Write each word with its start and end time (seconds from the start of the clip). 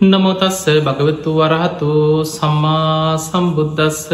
නමුතස්ස 0.00 0.66
භගවතු 0.80 1.30
වරහතු 1.32 2.24
සම්මා 2.26 3.16
සම්බුද්ධස්ස 3.16 4.10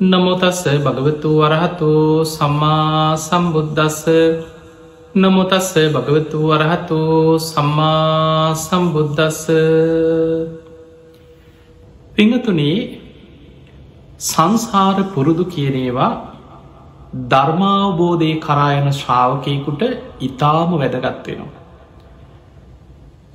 නමුතස්ස 0.00 0.62
භගවතු 0.78 1.30
වරහතු 1.36 2.22
සම්මා 2.24 3.16
සම්බුද්ධස්ස 3.18 4.06
නමුතස්ස 5.14 5.74
භගවතු 5.88 6.38
වරහතු 6.44 7.00
සම්මා 7.40 8.54
සම්බුද්ධස්ස 8.56 9.42
පිංහතුනේ 12.14 12.78
සංසාර 14.20 14.98
පුරුදු 15.12 15.44
කියනේවා 15.46 16.12
ධර්මාවබෝධය 17.26 18.32
කරායන 18.38 18.88
ශ්‍රාවකයකුට 18.92 19.82
ඉතාම 20.20 20.70
වැදගත්වෙනවා. 20.72 21.65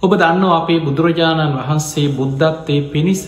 ඔබ 0.04 0.14
දන්න 0.14 0.44
අපේ 0.52 0.80
බුදුරජාණන් 0.80 1.56
වහන්සේ 1.56 2.04
බුද්ධත්වය 2.12 2.76
පිණිස 2.86 3.20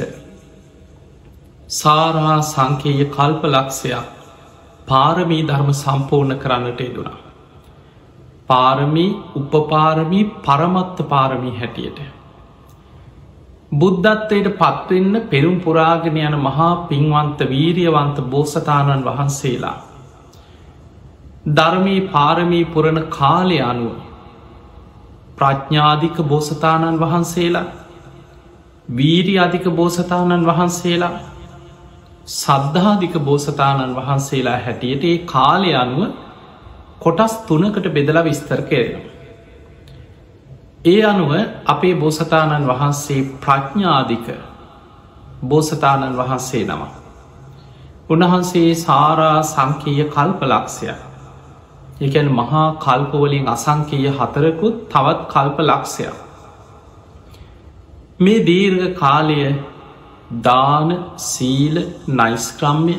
සාරා 1.72 2.38
සංකේය 2.44 3.02
කල්ප 3.08 3.44
ලක්ෂයක් 3.48 4.08
පාරමී 4.88 5.44
ධර්ම 5.44 5.70
සම්පූර්ණ 5.74 6.34
කරන්නට 6.36 6.80
යෙදුණා. 6.80 7.20
පාරමී 8.50 9.12
උපපාරමී 9.36 10.24
පරමත්ත 10.42 11.04
පාරමී 11.08 11.54
හැටියට. 11.60 12.00
බුද්ධත්වයට 13.72 14.50
පත්වෙන්න 14.56 15.20
පෙරුම් 15.28 15.60
පුරාගෙන 15.60 16.18
යන 16.20 16.38
මහා 16.40 16.72
පින්වන්ත 16.88 17.44
වීරියවන්ත 17.52 18.24
බෝසතාණන් 18.32 19.06
වහන්සේලා. 19.06 19.78
ධර්මී 21.52 22.02
පාරමී 22.08 22.66
පුරණ 22.68 23.00
කාලය 23.12 23.60
අනුව 23.64 23.94
ප්‍රඥාධික 25.38 26.18
බෝසතාණන් 26.24 27.00
වහන්සේලා 27.00 27.66
වීරි 28.90 29.40
අධික 29.40 29.66
බෝසතාණන් 29.72 30.46
වහන්සේලා 30.46 31.20
සද්ධාධික 32.28 33.16
බෝසතාණන් 33.20 33.96
වහන්සේලා 33.96 34.58
හැටියට 34.58 35.04
ඒ 35.04 35.18
කාලය 35.26 35.74
අනුව 35.76 36.02
කොටස් 37.00 37.34
තුනකට 37.48 37.88
බෙදලා 37.90 38.24
විස්තර 38.24 38.62
කෙරෙන. 38.64 39.02
ඒ 40.86 41.02
අනුව 41.04 41.32
අපේ 41.66 41.96
බෝසතාණන් 41.96 42.68
වහන්සේ 42.68 43.22
ප්‍රඥාධික 43.40 44.28
බෝසතාණන් 45.44 46.18
වහන්සේ 46.18 46.66
නම. 46.66 46.84
උන්වහන්සේ 48.10 48.76
සාරා 48.78 49.44
සංකීය 49.44 50.06
කල්ප 50.06 50.42
ලක්ෂයක් 50.44 51.13
එකැන 52.02 52.30
මහා 52.32 52.66
කල්පවලින් 52.78 53.48
අසංකීය 53.48 54.12
හතරකුත් 54.12 54.76
තවත් 54.90 55.22
කල්ප 55.28 55.58
ලක්ෂයක්. 55.62 56.16
මේ 58.20 58.46
දීර්ඝ 58.46 58.88
කාලය 58.96 59.40
දාන 60.42 60.90
සීල 61.18 61.76
නයිස්ක්‍රම්ය 62.10 62.96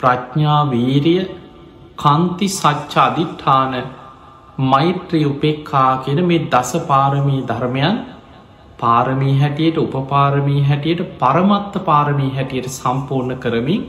ප්‍රඥා 0.00 0.60
වීරිය 0.70 1.22
කන්ති 1.98 2.48
සච්ච 2.50 2.94
අධිට්ඨාන 2.98 3.74
මෛත්‍රී 4.64 5.26
උපෙක්කා 5.26 5.90
කියෙන 5.98 6.26
මේ 6.26 6.46
දස 6.46 6.72
පාරමී 6.88 7.42
ධර්මයන් 7.42 7.96
පාරමී 8.78 9.40
හැටියට 9.40 9.78
උපපාරමී 9.78 10.62
හැටියට 10.62 11.02
පරමත්ත 11.18 11.74
පාරමී 11.84 12.30
හැටියට 12.34 12.68
සම්පූර්ණ 12.70 13.38
කරමින් 13.38 13.82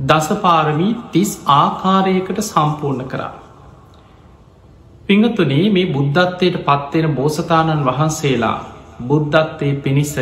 දසපාරමී 0.00 0.96
තිස් 1.12 1.30
ආකාරයකට 1.46 2.38
සම්පූර්ණ 2.42 3.08
කරා. 3.08 3.32
පිංහතුනේ 5.06 5.70
මේ 5.70 5.86
බුද්ධත්වයට 5.88 6.56
පත්වෙන 6.60 7.14
බෝසතාණන් 7.14 7.84
වහන්සේලා 7.84 8.56
බුද්ධත්වය 9.02 9.68
පිණිස 9.76 10.14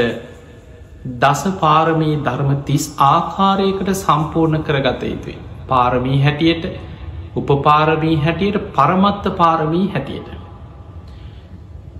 දසපාරමී 1.21 2.17
ධර්ම 2.19 2.51
තිස් 2.63 2.85
ආකාරයකට 2.99 3.91
සම්පූර්ණ 3.95 4.63
කරගත 4.63 5.03
යුතුයි. 5.05 5.39
පාරමී 5.69 6.23
හැටියට 6.23 6.65
උපපාරමී 7.37 8.17
හැටියට 8.17 8.59
පරමත්ත 8.73 9.25
පාරමී 9.37 9.87
හැටියට. 9.89 10.29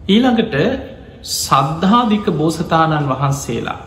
ඊළඟට 0.09 0.57
සද්ධාධික 1.23 2.27
බෝසතාණන් 2.33 3.09
වහන්සේලා 3.09 3.79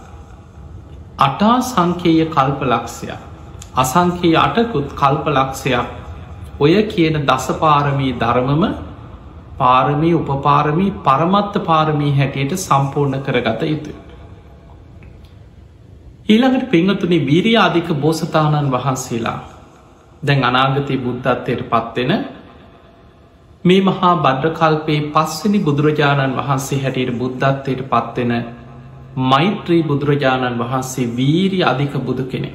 අටා 1.19 1.61
සංකේය 1.63 2.25
කල්ප 2.27 2.61
ලක්ෂයක් 2.63 3.32
අසංකයේ 3.75 4.37
අටකුත් 4.37 4.89
කල්ප 4.93 5.25
ලක්ෂයක් 5.29 5.87
ඔය 6.59 6.73
කියන 6.85 7.15
දසපාරමී 7.23 8.13
ධර්මම 8.15 8.63
පාරමී 9.57 10.13
උපපාරමී 10.15 10.91
පරමත්ත 11.01 11.55
පාරමී 11.61 12.11
හැටියට 12.11 12.53
සම්පූර්ණ 12.57 13.21
කරගත 13.21 13.61
යුතුය. 13.63 13.95
ඊළඟට 16.29 16.69
පිංහතුනි 16.69 17.19
වීරිය 17.21 17.57
අධික 17.57 17.89
බෝසතාණන් 17.95 18.71
වහන්සේලා 18.71 19.39
දැන් 20.23 20.43
අනාගතය 20.43 20.97
බුද්ධත්වයට 20.99 21.63
පත්වෙන 21.69 22.11
මේ 23.65 23.81
මහා 23.81 24.15
බද්්‍රකල්පයේ 24.17 25.01
පස්වනි 25.11 25.59
බුදුරජාණන් 25.61 26.37
වහන්සේ 26.37 26.81
හැටියට 26.81 27.17
බුද්ධත්වයට 27.17 27.81
පත්වෙන 27.89 28.33
මෛත්‍රී 29.25 29.83
බුදුරජාණන් 29.83 30.59
වහන්සේ 30.59 31.07
වීරි 31.11 31.59
අධික 31.63 31.93
බුදු 32.01 32.23
කෙනෙ. 32.25 32.51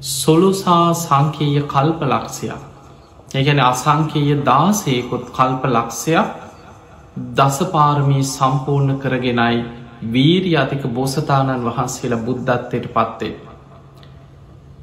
සොලුසා 0.00 0.94
සංකීය 0.94 1.62
කල්ප 1.64 2.00
ලක්ෂයක් 2.02 2.60
ඒගැන 3.34 3.60
අසංකීය 3.62 4.36
දාසයකොත් 4.42 5.26
කල්ප 5.30 5.64
ලක්ෂයක් 5.66 6.28
දසපාරමී 7.34 8.24
සම්පූර්ණ 8.24 8.98
කරගෙනයි 8.98 9.58
වීරි 10.08 10.56
අතික 10.56 10.82
බෝසතාණන් 10.90 11.66
වහන්සේලා 11.66 12.20
බුද්ධත්වයට 12.20 12.86
පත්වේ. 12.88 13.34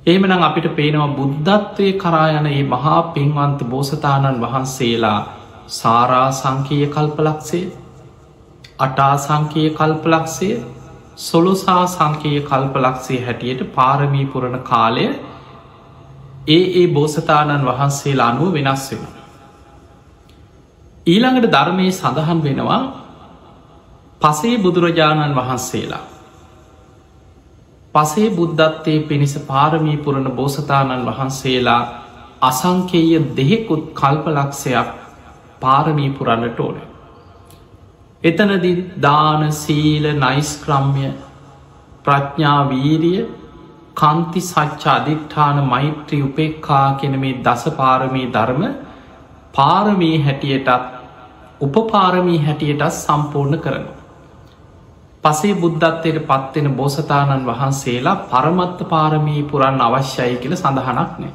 ඒමනම් 0.08 0.44
අපිට 0.44 0.68
පේනවා 0.76 1.10
බුද්ධත්වය 1.10 1.88
කරායන 1.96 2.48
ඒ 2.48 2.64
මහා 2.66 3.02
පින්වන්ත 3.10 3.60
බෝසතාණන් 3.66 4.42
වහන්සේලා 4.42 5.20
සාරා 5.74 6.32
සංකීය 6.34 6.88
කල්පලක්ෂේ 6.88 7.66
අටා 8.80 9.14
සංකීය 9.18 9.70
කල්පලක්ෂය 9.72 10.50
සොලොසා 11.18 11.88
සංකයේ 11.88 12.42
කල්පලක්ෂේ 12.42 13.22
හැටියට 13.26 13.62
පාරමී 13.76 14.26
පුරණ 14.26 14.60
කාලය 14.62 15.06
ඒ 16.48 16.64
ඒ 16.74 16.88
බෝසතාණන් 16.90 17.66
වහන්සේලා 17.66 18.28
අනුව 18.28 18.54
වෙනස් 18.54 18.84
වෙන. 18.92 19.08
ඊළඟට 21.08 21.48
ධර්මය 21.52 21.88
සඳහන් 21.92 22.44
වෙනවා 22.44 22.82
පසේ 24.22 24.58
බුදුරජාණන් 24.58 25.36
වහන්සේලා. 25.36 26.04
පසේ 27.96 28.30
බුද්ධත්වය 28.32 28.96
පිණිස 29.02 29.34
පාරමී 29.48 29.98
පුරණ 30.00 30.30
බෝසතාණන් 30.32 31.08
වහන්සේලා 31.08 31.82
අසංකේය 32.42 33.12
දෙහෙකුත් 33.38 33.84
කල්පලක්ෂයක් 33.94 34.94
පාරමී 35.62 36.10
පුරන්නට 36.12 36.60
ඕන. 36.60 36.78
එතනදි 38.24 38.72
දාන 39.00 39.52
සීල 39.54 40.06
නයිස්ක්‍රම්ය 40.16 41.08
ප්‍රඥා 42.06 42.62
වීරිය 42.66 43.22
කන්ති 43.96 44.42
සච්චා 44.42 44.96
අධිට්ඨාන 44.96 45.64
මෛත්‍රී 45.66 46.24
උපෙක්කා 46.24 46.88
කෙන 46.96 47.20
මේ 47.20 47.40
දස 47.42 47.64
පාරමී 47.74 48.28
ධර්ම 48.30 48.64
පාරමී 49.54 50.18
හැටියටත් 50.24 50.98
උපපාරමී 51.62 52.40
හැටියටත් 52.40 52.92
සම්පූර්ණ 52.94 53.60
කරන. 53.60 53.86
පසේ 55.24 55.54
බුද්ධත්වයට 55.56 56.20
පත්වෙන 56.26 56.70
බෝසතාණන් 56.74 57.48
වහන්සේලා 57.48 58.16
පරමත්ත 58.26 58.80
පාරමී 58.86 59.44
පුරන් 59.44 59.82
අවශ්‍යයි 59.82 60.38
කියල 60.38 60.56
සඳහනක් 60.56 61.12
නෑ. 61.18 61.34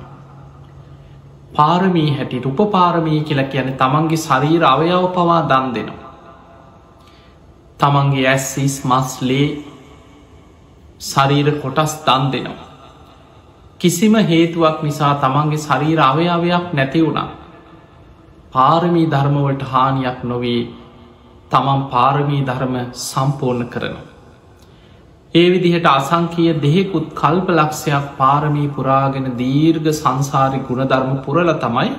පාරමී 1.53 2.11
හැටියට 2.17 2.47
උපපාරමී 2.47 3.21
කියලා 3.23 3.49
කියන 3.49 3.75
තමන්ගේ 3.77 4.17
ශරීර 4.19 4.65
අවයාව 4.67 5.07
පවා 5.11 5.43
දන් 5.45 5.75
දෙනවා. 5.75 6.02
තමන්ගේ 7.83 8.27
ඇස්සිස් 8.27 8.75
මස්ලේ 8.85 9.47
ශරීර 11.01 11.49
කොටස් 11.59 11.95
දන් 12.05 12.25
දෙනවා. 12.33 12.69
කිසිම 13.81 14.15
හේතුවක් 14.25 14.83
නිසා 14.83 15.15
තමන්ගේ 15.17 15.59
ශරීර 15.61 16.01
අවයාවයක් 16.03 16.67
නැති 16.73 17.01
වුණා. 17.01 17.31
පාරමී 18.53 19.11
ධර්මවලට 19.11 19.63
හානියක් 19.65 20.21
නොවේ 20.25 20.63
තමන් 21.51 21.83
පාරමී 21.89 22.43
ධර්ම 22.45 22.77
සම්පූර්ණ 23.01 23.69
කරන. 23.69 23.97
ඒ 25.35 25.47
විදිහට 25.49 25.87
අසංකීය 25.89 26.55
දෙහෙකුත් 26.61 27.11
කල්ප 27.15 27.47
ලක්ෂයක් 27.51 28.07
පාරමී 28.17 28.69
පුරාගෙන 28.69 29.29
දීර්ඝ 29.37 29.91
සංසාරි 29.95 30.59
ගුණධර්ම 30.61 31.13
පුරල 31.25 31.53
තමයි 31.59 31.91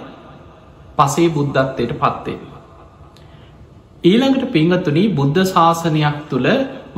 පසේ 0.98 1.30
බුද්ධත්වයට 1.30 1.94
පත්වේ. 2.00 2.53
ඊළඟට 4.04 4.52
පිංහතුනී 4.52 5.08
බුද්ධ 5.12 5.44
ශාසනයක් 5.46 6.18
තුළ 6.30 6.48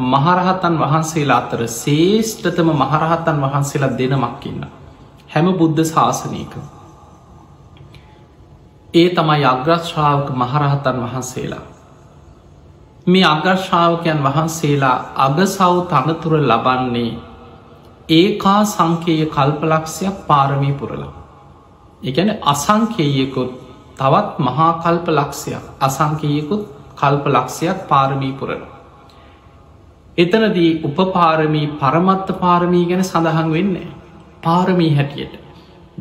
මහරහතන් 0.05 0.75
වහන්සේලා 0.79 1.37
අතර 1.39 1.61
සේෂ්ඨතම 1.73 2.69
මහරහතන් 2.75 3.37
වහන්සේලා 3.43 3.93
දෙනමක්කින්න. 3.93 4.63
හැම 5.29 5.47
බුද්ධ 5.55 5.83
ශාසනයක. 5.85 6.53
ඒ 8.93 9.07
තමයි 9.11 9.45
අග්‍රශ්‍රාවක 9.45 10.27
මහරහතන් 10.35 10.97
වහන්සේලා. 11.03 11.65
මේ 13.07 13.25
අගර්ශාවකයන් 13.25 14.19
වහන්සේලා 14.23 14.97
අගසව් 15.17 15.75
තනතුර 15.87 16.33
ලබන්නේ 16.41 17.11
ඒකා 18.11 18.61
සංකේය 18.67 19.25
කල්පලක්ෂයක් 19.27 20.15
පාරමී 20.27 20.73
පුරලා. 20.73 21.13
එකන 22.03 22.29
අසංකේයකුත් 22.45 23.51
තවත් 23.95 24.31
මහා 24.39 24.71
කල්ප 24.75 25.07
ලක්ෂයක් 25.09 25.63
අසංකයකුත් 25.81 26.63
කල්ප 26.95 27.25
ලක්ෂයක් 27.27 27.79
පාරමී 27.87 28.33
පුරණ. 28.33 28.63
එතනදී 30.17 30.71
උපපාරමී 30.83 31.67
පරමත්ත 31.79 32.29
පාරමී 32.39 32.85
ගැන 32.85 33.03
සඳහන් 33.03 33.49
වෙන්නේ. 33.51 33.89
පාරමී 34.43 34.93
හැටියට. 34.95 35.35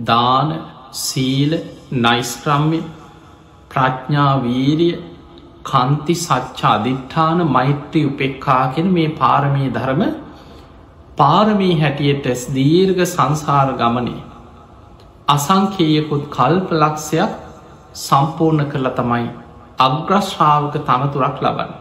දාන 0.02 0.50
සීල 0.94 1.52
නයිස්ක්‍රම්ය 2.00 2.81
ප්‍රඥාවීරිය 3.70 4.94
කන්ති 5.64 6.14
සච්චා 6.17 6.73
අධිට්ඨාන 6.73 7.40
මෛත්‍රී 7.49 8.05
උපෙක්කාගෙන 8.06 8.88
මේ 8.93 9.08
පාරමී 9.20 9.70
ධර්ම 9.70 10.02
පාරමී 11.19 11.75
හැටියට 11.81 12.26
දීර්ග 12.55 13.00
සංසාර 13.06 13.70
ගමනේ 13.81 14.20
අසංකේයකුත් 15.29 16.25
කල්ප 16.29 16.69
ලක්ෂයක් 16.75 17.32
සම්පූර්ණ 17.97 18.67
කරලා 18.67 18.93
තමයි 18.93 19.29
අග්‍රශ්‍රාවක 19.85 20.75
තනතුරක් 20.83 21.39
ලබන්න. 21.41 21.73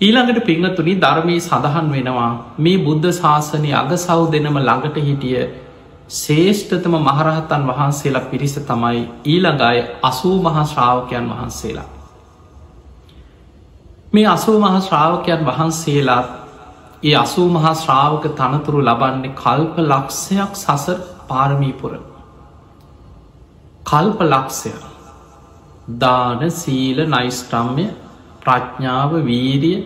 ඊළඟට 0.00 0.44
පිංහතුනි 0.44 0.94
ධර්මී 0.98 1.40
සඳහන් 1.40 1.90
වෙනවා 1.90 2.30
මේ 2.58 2.78
බුද්ධ 2.80 3.10
ශාසනය 3.12 3.70
අග 3.74 3.92
සව් 3.96 4.20
දෙනම 4.32 4.56
ළඟට 4.58 4.96
හිටිය 5.00 5.42
ශේෂ්ඨතම 6.12 6.94
මහරහතන් 7.00 7.66
වහන්සේලා 7.66 8.24
පිරිස 8.24 8.54
තමයි 8.62 9.02
ඊළඟයි 9.26 9.84
අසූ 10.02 10.36
මහා 10.40 10.64
ශ්‍රාවකයන් 10.66 11.28
වහන්සේලා. 11.30 11.88
මේ 14.12 14.26
අසූ 14.28 14.58
මහා 14.60 14.80
ශ්‍රාවකයන් 14.80 15.46
වහන්සේලා 15.46 16.22
ඒ 17.02 17.14
අසූ 17.16 17.48
මහා 17.50 17.74
ශ්‍රාවක 17.76 18.26
තනතුරු 18.32 18.80
ලබන්නේ 18.82 19.32
කල්ප 19.34 19.78
ලක්ෂයක් 19.80 20.52
සසර 20.54 20.98
පාරමීපුර. 21.28 21.94
කල්ප 23.86 24.20
ලක්ෂය 24.22 24.74
දාන 25.86 26.50
සීල 26.52 26.98
නයිස්ට්‍රම්ය 27.06 27.86
ප්‍රඥාව 28.40 29.12
වීරිය 29.22 29.78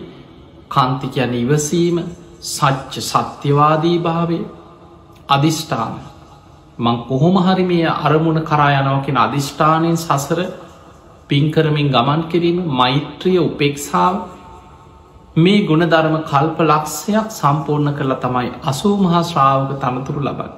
කන්තිකයන 0.69 1.33
ඉවසීම 1.35 1.97
සච්ච 2.41 2.93
සත්‍යවාදී 3.03 3.99
භාවය 3.99 4.39
අධිෂ්ඨාන 5.29 5.95
මං 6.79 6.97
කොහොම 7.03 7.35
හරි 7.39 7.65
මේ 7.65 7.85
අරමුණ 8.01 8.41
කරා 8.43 8.71
යනවකෙන 8.77 9.17
අධිෂ්ඨානයෙන් 9.17 9.97
සසර 9.97 10.39
පින්කරමින් 11.29 11.89
ගමන් 11.89 12.21
කිරීම 12.25 12.59
මෛත්‍රිය 12.73 13.39
උපෙක්ෂාව 13.39 14.15
මේ 15.37 15.59
ගුණධර්ම 15.63 16.15
කල්ප 16.23 16.57
ලක්ෂයක් 16.61 17.27
සම්පූර්ණ 17.31 17.93
කරලා 17.93 18.19
තමයි 18.19 18.49
අසූ 18.63 18.95
මහා 18.97 19.23
ශ්‍රාවක 19.23 19.71
තනතුරු 19.77 20.21
ලබන්න. 20.21 20.51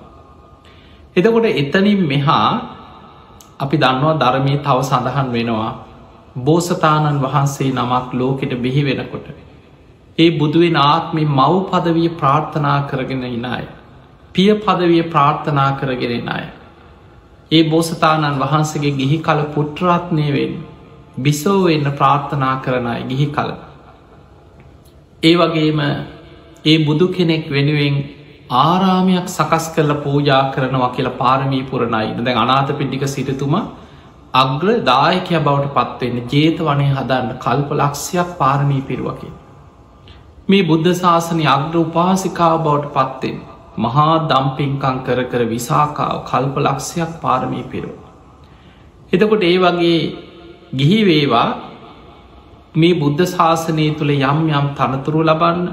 එතකොට 1.15 1.47
එතනින් 1.53 2.01
මෙහා 2.05 2.47
අපි 3.61 3.77
දන්නවා 3.77 4.15
ධර්මය 4.15 4.53
තව 4.59 4.77
සඳහන් 4.81 5.29
වෙනවා 5.31 5.71
බෝසතාණන් 6.39 7.21
වහන්සේ 7.21 7.71
නමක් 7.71 8.07
ලෝකෙට 8.13 8.53
බිහි 8.57 8.85
වෙනකොට. 8.85 9.27
ඒ 10.17 10.31
බුදුවෙන් 10.31 10.77
ආත්මි 10.77 11.23
මව් 11.27 11.53
පදවිය 11.69 12.09
ප්‍රාර්ථනා 12.15 12.79
කරගෙන 12.83 13.23
ඉනාය. 13.29 13.65
පිය 14.35 14.51
පදවිය 14.55 15.03
ප්‍රාර්ථනා 15.05 15.71
කරගෙන 15.71 16.29
අය. 16.29 16.45
ඒ 17.51 17.63
බෝසතාණන් 17.63 18.39
වහන්සගේ 18.39 18.91
ගිහි 18.91 19.17
කල 19.17 19.41
පුට්‍රාත්නය 19.55 20.27
වෙන් 20.33 20.53
බිසෝ 21.17 21.67
එන්න 21.67 21.87
ප්‍රාර්ථනා 21.91 22.55
කරනයි 22.57 23.03
ගිහි 23.09 23.27
කල. 23.27 23.51
ඒ 25.23 25.35
වගේම 25.35 25.81
ඒ 26.65 26.77
බුදු 26.85 27.07
කෙනෙක් 27.07 27.49
වෙනුවෙන් 27.49 27.97
ආරාමයක් 28.51 29.27
සකස් 29.30 29.65
කරල 29.74 29.94
පූජා 30.00 30.42
කරනවා 30.51 30.89
කියලා 30.89 31.18
පාරමී 31.18 31.62
පුරණයි 31.65 32.15
දැ 32.19 32.36
අනාත 32.38 32.71
පිඩික 32.77 33.03
සිටතුම 33.07 33.53
අග්‍ර 34.33 34.68
දායකය 34.86 35.38
බවට 35.38 35.71
පත්වවෙන්න 35.75 36.27
ජේත 36.30 36.59
වනය 36.62 36.88
හදන්න 36.89 37.31
කල්ප 37.38 37.71
ලක්ෂයක් 37.74 38.33
පාරමී 38.38 38.81
පිරුවකි. 38.81 39.30
මේ 40.50 40.63
බුද්ධ 40.63 40.92
ශාසනය 40.95 41.45
අග්‍ර 41.48 41.77
උපාසිකාව 41.77 42.57
බවට 42.65 42.94
පත්වෙන් 42.95 43.38
මහා 43.77 44.13
දම්පින්කං 44.25 44.98
කර 45.01 45.24
කර 45.25 45.44
විසාකාව 45.48 46.18
කල්ප 46.25 46.56
ලක්ෂයක් 46.59 47.13
පාරමී 47.21 47.65
පිරුව. 47.65 47.95
එතකොට 49.13 49.44
ඒ 49.44 49.57
වගේ 49.59 50.00
ගිහිවේවා 50.75 51.48
මේ 52.75 52.94
බුද්ධ 52.95 53.24
ශාසනය 53.27 53.88
තුළ 53.94 54.12
යම් 54.12 54.44
යම් 54.51 54.68
තනතුරු 54.74 55.24
ලබන්න 55.24 55.63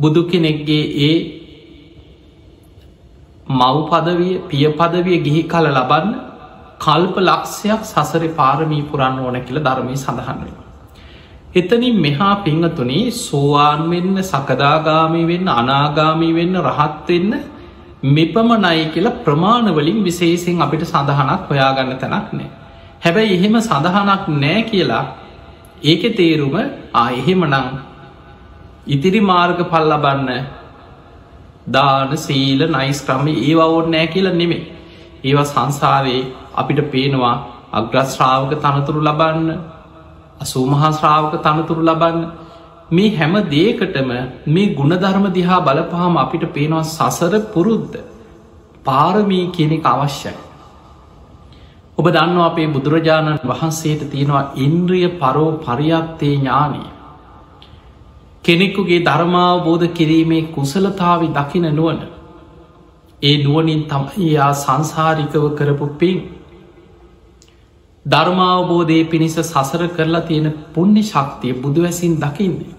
බුදු 0.00 0.22
කෙනෙක්ගේ 0.24 0.84
ඒ 1.02 1.14
මව් 3.50 3.76
පදවිය 3.86 4.34
පිය 4.46 4.66
පදවිය 4.72 5.18
ගිහි 5.20 5.42
කල 5.44 5.66
ලබන්න 5.70 6.10
කල්ප 6.78 7.16
ලක්ෂයක් 7.20 7.82
සසර 7.84 8.24
පාරමී 8.32 8.82
පුරන්න 8.84 9.18
ඕන 9.20 9.38
කියල 9.40 9.58
ධර්මය 9.60 9.96
සඳහන් 9.96 10.38
වෙන. 10.40 10.58
එතනින් 11.52 11.96
මෙහා 11.98 12.34
පිංහතුනේ 12.38 13.10
සෝවාන් 13.18 13.82
වෙන්න 13.90 14.16
සකදාගාමී 14.24 15.26
වෙන්න 15.26 15.48
අනාගාමී 15.50 16.32
වෙන්න 16.32 16.54
රහත්වෙන්න 16.62 17.32
මෙපමනයි 18.08 18.84
කියලා 18.86 19.18
ප්‍රමාණවලින් 19.20 20.00
විශේසිෙන් 20.02 20.62
අපිට 20.62 20.84
සඳහනක් 20.84 21.42
හොයාගන්න 21.50 21.98
තැනක් 21.98 22.32
නෑ. 22.32 22.50
හැබැයි 23.00 23.34
එහෙම 23.34 23.54
සඳහනක් 23.60 24.24
නෑ 24.36 24.62
කියලා 24.64 25.04
ඒක 25.84 26.02
තේරුම 26.16 26.56
ආ 26.94 27.08
එහෙම 27.12 27.42
නං 27.46 27.66
ඉතිරි 28.86 29.20
මාර්ග 29.22 29.58
පල් 29.64 29.86
ලබන්න 29.88 30.28
දාන 31.68 32.16
සීල 32.18 32.60
නයිස් 32.68 33.00
ක්‍රමි 33.02 33.34
ඒවා 33.40 33.68
ඕන්න 33.68 33.90
නෑ 33.90 34.06
කියලා 34.06 34.34
නෙමේ 34.34 34.62
ඒවා 35.24 35.44
සංසාරයේ 35.46 36.22
අපිට 36.54 36.80
පේනවා 36.90 37.36
අග්‍රශ්‍රාවක 37.72 38.52
තනතුරු 38.58 39.00
ලබන්න 39.00 39.50
අසූමහා 40.40 40.92
ශ්‍රාවක 40.92 41.34
තනතුරු 41.38 41.82
ලබන්න. 41.82 42.20
මේ 42.90 43.10
හැම 43.12 43.34
දේකටම 43.46 44.10
මේ 44.48 44.68
ගුණධර්ම 44.74 45.26
දිහා 45.30 45.60
බලපහම 45.60 46.14
අපිට 46.16 46.44
පේනවා 46.50 46.84
සසර 46.86 47.34
පුරුද්ධ 47.52 47.98
පාරමී 48.84 49.44
කෙනෙක් 49.50 49.84
අවශ්‍යයි. 49.86 50.34
ඔබ 51.98 52.06
දන්නවා 52.08 52.46
අපේ 52.46 52.68
බුදුරජාණන් 52.68 53.42
වහන්සේට 53.44 54.02
තියෙනවා 54.08 54.44
ඉන්ද්‍රිය 54.58 55.08
පරෝ 55.18 55.50
පරියත්තේ 55.58 56.34
ඥානී 56.34 56.88
කෙනෙක්කුගේ 58.44 59.04
ධර්මාවබෝධ 59.04 59.86
කිරීමේ 59.90 60.42
කුසලතාවි 60.48 61.28
දකින 61.30 61.66
නුවන 61.74 62.00
ඒ 63.22 63.36
නුවනින් 63.44 63.82
තම 63.84 64.04
එයා 64.18 64.52
සංසාරිකව 64.54 65.44
කරපු 65.54 65.86
පින් 65.94 66.18
ධර්මාවබෝධය 68.06 69.04
පිණිස 69.04 69.36
සසර 69.42 69.82
කරලා 69.88 70.20
තියෙන 70.22 70.46
පුුණ්‍ය 70.74 71.02
ශක්තිය 71.04 71.54
බුදුවැසින් 71.54 72.14
දකින්නේ. 72.16 72.74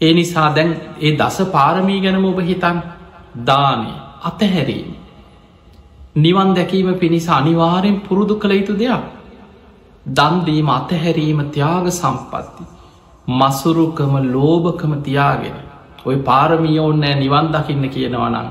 ඒ 0.00 0.12
නිසා 0.12 0.48
දැන් 0.54 0.70
ඒ 1.00 1.12
දස 1.16 1.36
පාරමී 1.48 2.00
ගැනම 2.00 2.24
ඔබ 2.24 2.40
හිතන් 2.40 2.78
දානය 3.44 3.92
අතහැරීම. 4.22 4.90
නිවන් 6.16 6.50
දැකීම 6.54 6.90
පිණිස 6.96 7.28
අනිවාරයෙන් 7.30 8.00
පුරුදු 8.00 8.34
කළ 8.36 8.52
යුතු 8.52 8.74
දෙයක්. 8.74 9.04
දන්දීම 10.06 10.68
අතහැරීම 10.70 11.40
ත්‍යාග 11.48 11.86
සම්පත්ති. 11.92 12.77
මසුරුකම 13.30 14.14
ලෝභකම 14.26 14.92
තියාගෙන. 15.02 15.58
ඔය 16.04 16.16
පාරමිය 16.18 16.78
ඕන්නෑ 16.78 17.14
නිවන් 17.16 17.48
දකින්න 17.48 17.84
කියනවනං 17.88 18.48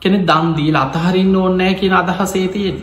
කෙනෙ 0.00 0.18
දන්දීල 0.22 0.76
අතහරින්න 0.76 1.36
ඕන්නෑ 1.36 1.74
කියෙන 1.74 1.94
අදහසේ 1.94 2.48
තියෙන 2.48 2.82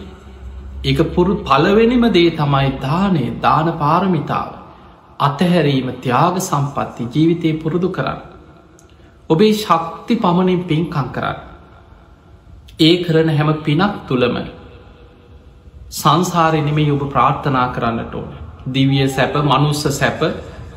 එක 0.83 0.99
පුරු 1.13 1.33
පලවෙනිම 1.41 2.05
දේ 2.09 2.31
තමයි 2.31 2.69
දානේ 2.79 3.29
දාන 3.39 3.67
පාරමිතාව. 3.75 4.51
අතහැරීම 5.19 5.89
ත්‍යාග 5.97 6.35
සම්පත්ති 6.39 7.03
ජීවිතය 7.07 7.49
පුරුදු 7.55 7.89
කරන්න. 7.89 8.19
ඔබේ 9.29 9.53
ශක්ති 9.55 10.15
පමණින් 10.17 10.63
පින්කං 10.65 11.09
කරන්න. 11.09 11.39
ඒ 12.79 12.93
කරන 13.03 13.29
හැම 13.31 13.53
පිනක් 13.59 13.93
තුළම 14.07 14.37
සංසාරෙනෙමේ 15.91 16.91
ඔබ 16.91 17.03
ප්‍රාර්ථනා 17.07 17.67
කරන්නට 17.69 18.15
ඕන. 18.15 18.31
දිවිය 18.67 19.07
සැප 19.09 19.35
මනුස්ස 19.43 19.83
සැප 19.93 20.21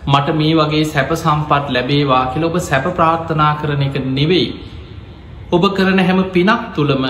මට 0.07 0.29
මේ 0.37 0.55
වගේ 0.55 0.85
සැප 0.85 1.11
සම්පත් 1.15 1.67
ලැබේවා 1.69 2.25
කියල 2.33 2.45
ඔබ 2.45 2.57
සැප 2.61 2.87
ප්‍රාර්ථනා 2.97 3.53
කරන 3.61 3.83
එක 3.83 3.97
නෙවෙයි. 4.09 4.49
ඔබ 5.53 5.63
කරන 5.77 6.01
හැම 6.01 6.21
පිනක් 6.35 6.65
තුළම 6.75 7.05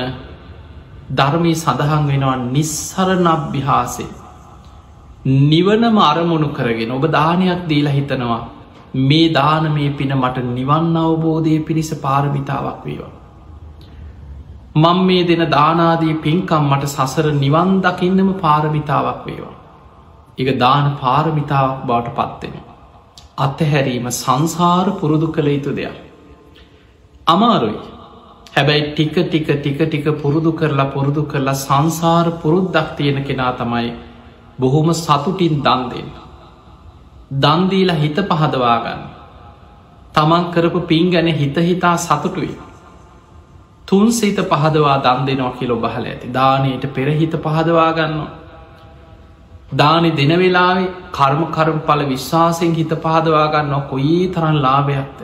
ධර්මී 1.11 1.55
සඳහන් 1.55 2.05
වෙනවා 2.11 2.37
නිස්සරණ 2.47 3.27
අභ්‍යහාසේ. 3.27 4.11
නිවනම 5.51 5.97
අරමුණු 6.01 6.49
කරගෙන 6.51 6.93
ඔබ 6.93 7.05
දානයක් 7.11 7.65
දීලා 7.69 7.97
හිතනවා 7.97 8.43
මේ 9.09 9.33
දාන 9.33 9.67
මේ 9.73 9.91
පින 9.91 10.13
මට 10.15 10.45
නිවන් 10.51 10.97
අවබෝධය 10.97 11.55
පිණිස 11.67 11.91
පාරමිතාවක් 11.97 12.85
වේවා. 12.85 13.13
මං 14.77 15.01
මේ 15.09 15.25
දෙන 15.25 15.43
දානාදී 15.51 16.15
පින්කම් 16.19 16.71
මට 16.71 16.89
සසර 16.89 17.27
නිවන් 17.35 17.73
දකින්නම 17.81 18.31
පාරමිතාවක් 18.37 19.27
වේවා. 19.27 19.57
එක 20.39 20.49
දාන 20.59 20.87
පාරමිතාවක් 21.03 21.83
බවට 21.87 22.17
පත්වෙන. 22.19 22.74
අත්හැරීම 23.39 24.07
සංසාර 24.13 24.87
පුරුදු 24.93 25.29
කළ 25.29 25.49
යුතු 25.49 25.73
දෙයක්. 25.73 25.97
අමාරුයි 27.27 27.79
හැබැයි 28.53 28.83
ටික 28.91 29.15
ටික 29.23 29.49
ටික 29.55 29.81
ටික 29.81 30.07
පුරුදු 30.17 30.53
කරලා 30.53 30.93
පුරුදු 30.93 31.23
කරලා 31.25 31.55
සංසාර 31.57 32.27
පුරුද්දක් 32.43 32.97
තියෙන 32.97 33.25
කෙනා 33.25 33.53
තමයි 33.55 33.89
බොහොම 34.59 34.93
සතුටින් 34.95 35.57
දන් 35.61 35.83
දෙන්න. 35.91 36.11
දන්දීලා 37.37 37.97
හිත 37.97 38.19
පහදවාගන්න. 38.25 39.03
තමන් 40.15 40.45
කරපු 40.53 40.81
පින් 40.83 41.11
ගැන 41.11 41.27
හිත 41.33 41.57
හිතා 41.59 41.97
සතුටුයි. 41.99 42.55
තුන් 43.89 44.13
සිත 44.13 44.39
පහදවා 44.45 44.97
දන් 45.01 45.27
දෙනවා 45.27 45.53
කියලො 45.53 45.77
බහල 45.79 46.07
ඇති 46.07 46.33
දානයට 46.33 46.87
පෙරහිත 46.95 47.35
පහදවාගන්නවා. 47.39 48.44
දානෙ 49.75 50.11
දෙන 50.13 50.33
වෙලාවේ 50.39 50.91
කර්ම 51.13 51.43
කරම් 51.51 51.79
පල 51.81 52.03
විශ්වාසයෙන් 52.07 52.75
හිත 52.75 52.93
පහදවාගන්නවා 52.99 53.87
කොයි 53.89 54.19
තරන් 54.29 54.59
ලාභයක්ත. 54.59 55.19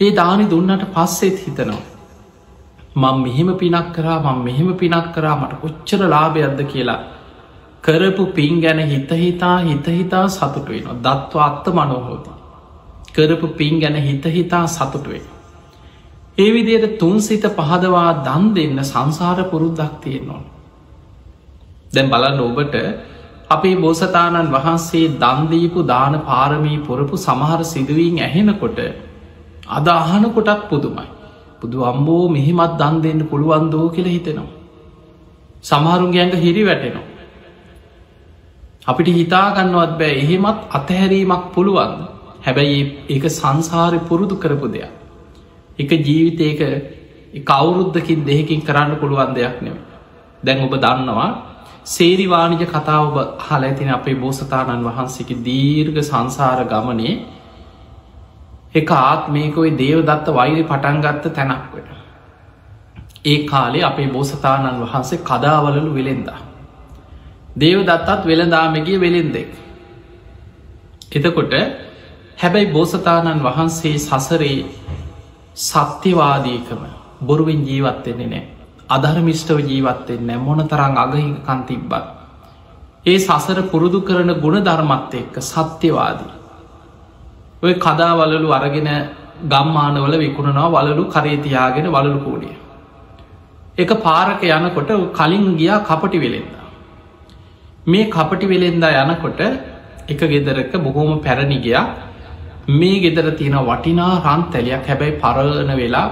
ඒ 0.00 0.10
දානි 0.12 0.44
දුන්නට 0.46 0.84
පස්සෙත් 0.92 1.38
හිතනවා. 1.38 1.82
මං 2.94 3.16
මෙහෙම 3.18 3.50
පිනක් 3.56 3.92
කරා 3.92 4.20
මං 4.20 4.44
මෙහෙම 4.44 4.70
පිනක් 4.74 5.12
කරා 5.14 5.36
මට 5.36 5.60
කොච්චර 5.60 6.00
ලාභයක්ද 6.06 6.60
කියලා 6.66 7.00
කරපු 7.84 8.26
පින් 8.28 8.60
ගැන 8.60 8.80
හිතහිතා 8.86 9.58
හිතහිතා 9.60 10.24
සතුටුවෙන 10.28 11.02
දත්ව 11.02 11.40
අත්ත 11.40 11.66
මනොහෝති. 11.70 12.30
කරපු 13.12 13.48
පින් 13.50 13.80
ගැන 13.80 13.96
හිතහිතා 13.98 14.66
සතුටුවෙන. 14.68 15.24
ඒ 16.38 16.50
විදියට 16.52 16.98
තුන් 16.98 17.20
සිත 17.20 17.44
පහදවා 17.50 18.10
දන් 18.24 18.44
දෙන්න 18.54 18.84
සංසාර 18.84 19.44
පුරුද්දක් 19.44 19.94
තියෙන්නවා. 20.00 20.42
දැන් 21.92 22.08
බලන්න 22.08 22.40
ඔබට 22.40 22.76
අපේ 23.50 23.76
බෝසතාණන් 23.76 24.50
වහන්සේ 24.50 25.06
දන්දීපු 25.16 25.80
දාන 25.84 26.14
පාරමී 26.20 26.78
පුරපු 26.80 27.16
සමහර 27.18 27.60
සිදුවීන් 27.64 28.18
ඇහෙනකොට 28.20 28.78
අද 29.68 29.86
අහනකොටත් 29.88 30.68
පුදුමයි. 30.68 31.08
පුදු 31.60 31.78
අම්බෝ 31.82 32.24
මෙහෙමත් 32.28 32.72
දන් 32.78 32.96
දෙන්න 33.02 33.20
පුළුවන්දෝ 33.24 33.86
කියල 33.90 34.08
හිතෙනවා. 34.08 34.50
සමහරුන්ගයන්ට 35.62 36.34
හිරි 36.36 36.62
වැටෙනවා. 36.64 37.06
අපිට 38.86 39.08
හිතාගන්නවත් 39.10 39.92
බෑ 39.98 40.14
එහෙමත් 40.14 40.58
අතහැරීමක් 40.70 41.44
පුළුවන් 41.54 41.94
හැබැයි 42.40 42.80
ඒක 43.08 43.24
සංසාරය 43.30 43.98
පුරුදු 44.00 44.36
කරපු 44.36 44.66
දෙයක්. 44.68 44.90
එක 45.78 45.90
ජීවිතයක 45.98 46.60
කවුරුද්ධකින් 47.42 48.20
දෙහකින් 48.22 48.60
කරන්න 48.60 48.96
පුළුවන් 48.96 49.32
දෙයක් 49.32 49.56
නෙව. 49.62 49.76
දැන් 50.42 50.58
ඔබ 50.60 50.74
දන්නවා 50.76 51.51
සේරිවානිජ 51.84 52.66
කතාව 52.66 53.16
හල 53.40 53.62
ඇතින 53.62 53.90
අපේ 53.90 54.14
බෝසතාණන් 54.16 54.84
වහන්සේකි 54.84 55.34
දීර්ග 55.42 55.96
සංසාර 56.00 56.64
ගමනේ 56.64 57.14
එක 58.74 58.90
ආත්මයකොයි 58.90 59.72
දේවදත්ත 59.74 60.26
වෛරි 60.30 60.62
පටන්ගත්ත 60.64 61.26
තැනක් 61.30 61.74
වෙන. 61.74 61.88
ඒ 63.24 63.38
කාලේ 63.44 63.82
අපේ 63.82 64.08
බෝසතාණන් 64.08 64.80
වහන්සේ 64.82 65.18
කදාවලලු 65.20 65.94
වෙළෙන්දා. 65.94 66.38
දේවදත්තත් 67.56 68.26
වෙළදාමගිය 68.26 69.00
වෙළෙන්දෙක්. 69.00 69.50
එතකොට 71.12 71.52
හැබැයි 72.38 72.72
බෝසතාණන් 72.72 73.42
වහන්සේ 73.42 73.98
සසරේ 73.98 74.64
සත්‍යවාදීකම 75.56 76.82
බොරුවෙන් 77.22 77.60
ජීවත්වෙන්නේ 77.64 78.28
නෑ 78.28 78.51
අධර්මිෂ්ටව 78.94 79.58
ජීවත්තෙන් 79.62 80.22
නෑ 80.28 80.38
මොන 80.38 80.60
තරං 80.66 80.96
අගහිකන් 80.98 81.60
තිබ්බත්. 81.68 82.04
ඒ 83.06 83.18
සසර 83.18 83.58
පුරුදු 83.64 84.00
කරන 84.02 84.32
ගුණ 84.42 84.58
ධර්මත්ත 84.60 85.14
එක්ක 85.14 85.36
සත්‍යවාදී. 85.42 86.32
ඔය 87.62 87.74
කදා 87.76 88.12
වලලු 88.14 88.48
අරගෙන 88.52 88.90
ගම්මානවල 89.44 90.14
විකුණනවා 90.18 90.72
වලලු 90.76 91.04
කරේතියාගෙන 91.08 91.86
වලලු 91.88 92.18
කූඩිය. 92.20 92.56
එක 93.78 93.90
පාරක 94.00 94.42
යනකොට 94.44 94.90
කලින් 95.12 95.46
ගියා 95.58 95.78
කපටි 95.82 96.18
වෙලෙන්ද. 96.18 96.52
මේ 97.86 98.08
කපටි 98.08 98.46
වෙලෙන්දා 98.46 99.04
යනකොට 99.04 99.40
එක 100.08 100.20
ගෙදරක 100.24 100.72
බොහෝම 100.78 101.20
පැරණිගයා 101.20 101.84
මේ 102.70 103.00
ගෙදර 103.00 103.26
තියෙන 103.32 103.56
වටිනා 103.60 104.20
රන් 104.20 104.42
තැලියක් 104.52 104.86
හැබැයි 104.86 105.18
පරණ 105.18 105.70
වෙලා 105.76 106.08